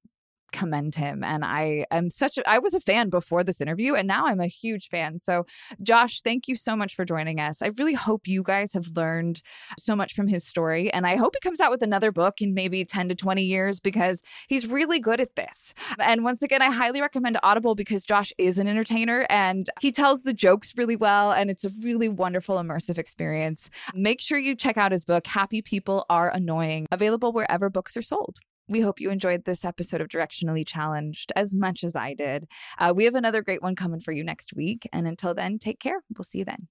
commend 0.53 0.95
him. 0.95 1.25
And 1.25 1.45
I 1.45 1.87
am 1.91 2.11
such 2.11 2.39
a, 2.39 2.49
I 2.49 2.59
was 2.59 2.75
a 2.75 2.81
fan 2.81 3.09
before 3.09 3.43
this 3.43 3.61
interview 3.61 3.95
and 3.95 4.07
now 4.07 4.27
I'm 4.27 4.41
a 4.41 4.47
huge 4.47 4.89
fan. 4.89 5.19
So, 5.19 5.47
Josh, 5.83 6.21
thank 6.21 6.49
you 6.49 6.55
so 6.55 6.77
much 6.77 6.95
for 6.95 7.05
joining 7.05 7.41
us. 7.41 7.63
I 7.63 7.69
really 7.79 7.95
hope 7.95 8.27
you 8.27 8.43
guys 8.43 8.73
have 8.75 8.89
learned 8.95 9.43
so 9.79 9.97
much 9.97 10.15
from 10.15 10.29
his 10.29 10.45
story. 10.45 10.93
And 10.93 11.07
I 11.07 11.17
hope 11.17 11.35
he 11.35 11.41
comes 11.41 11.61
out 11.61 11.71
with 11.71 11.83
another 11.83 12.13
book 12.13 12.41
in 12.41 12.55
maybe 12.55 12.85
10 12.85 13.09
to 13.09 13.15
20 13.15 13.43
years 13.43 13.81
because 13.81 14.23
he's 14.49 14.67
really 14.67 15.01
good 15.01 15.21
at 15.21 15.37
this. 15.37 15.75
And 15.99 16.25
once 16.25 16.43
again, 16.43 16.63
I 16.63 16.71
highly 16.71 17.01
recommend 17.01 17.39
Audible 17.43 17.75
because 17.75 18.05
Josh 18.05 18.33
is 18.39 18.59
an 18.59 18.69
entertainer 18.69 19.27
and 19.31 19.69
he 19.81 19.91
tells 19.91 20.23
the 20.23 20.35
jokes 20.35 20.75
really 20.77 20.97
well. 20.97 21.33
And 21.33 21.51
it's 21.51 21.65
a 21.65 21.71
really 21.81 22.09
wonderful, 22.09 22.57
immersive 22.57 22.99
experience. 22.99 23.71
Make 23.95 24.21
sure 24.21 24.39
you 24.39 24.55
check 24.55 24.77
out 24.77 24.93
his 24.93 25.05
book, 25.05 25.27
Happy 25.27 25.63
People 25.63 26.05
Are 26.11 26.31
Annoying, 26.31 26.87
available 26.91 27.33
wherever 27.33 27.71
books 27.71 27.97
are 27.97 28.03
sold. 28.03 28.39
We 28.73 28.81
hope 28.81 29.01
you 29.01 29.11
enjoyed 29.11 29.45
this 29.45 29.67
episode 29.67 30.01
of 30.01 30.09
Directionally 30.09 30.67
Challenged 30.67 31.31
as 31.37 31.55
much 31.55 31.85
as 31.85 31.95
I 31.95 32.15
did. 32.15 32.49
Uh, 32.79 32.95
we 32.97 33.05
have 33.05 33.15
another 33.15 33.43
great 33.43 33.61
one 33.63 33.77
coming 33.77 34.01
for 34.01 34.13
you 34.13 34.25
next 34.25 34.55
week. 34.57 34.89
And 34.95 35.07
until 35.07 35.35
then, 35.35 35.59
take 35.59 35.79
care. 35.79 36.03
We'll 36.17 36.25
see 36.25 36.39
you 36.39 36.47
then. 36.47 36.69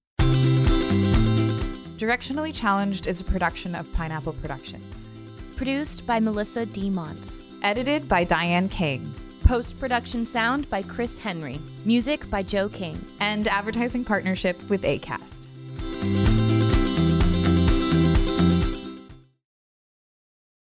Directionally 1.98 2.52
Challenged 2.52 3.06
is 3.06 3.20
a 3.20 3.24
production 3.24 3.76
of 3.76 3.90
Pineapple 3.92 4.32
Productions. 4.32 5.06
Produced 5.54 6.04
by 6.04 6.18
Melissa 6.18 6.66
D. 6.66 6.90
Montz. 6.90 7.44
Edited 7.62 8.08
by 8.08 8.24
Diane 8.24 8.68
King. 8.68 9.14
Post 9.44 9.78
production 9.78 10.26
sound 10.26 10.68
by 10.68 10.82
Chris 10.82 11.18
Henry. 11.18 11.60
Music 11.84 12.28
by 12.28 12.42
Joe 12.42 12.68
King. 12.68 13.06
And 13.20 13.46
advertising 13.46 14.04
partnership 14.04 14.60
with 14.68 14.82
ACAST. 14.82 16.51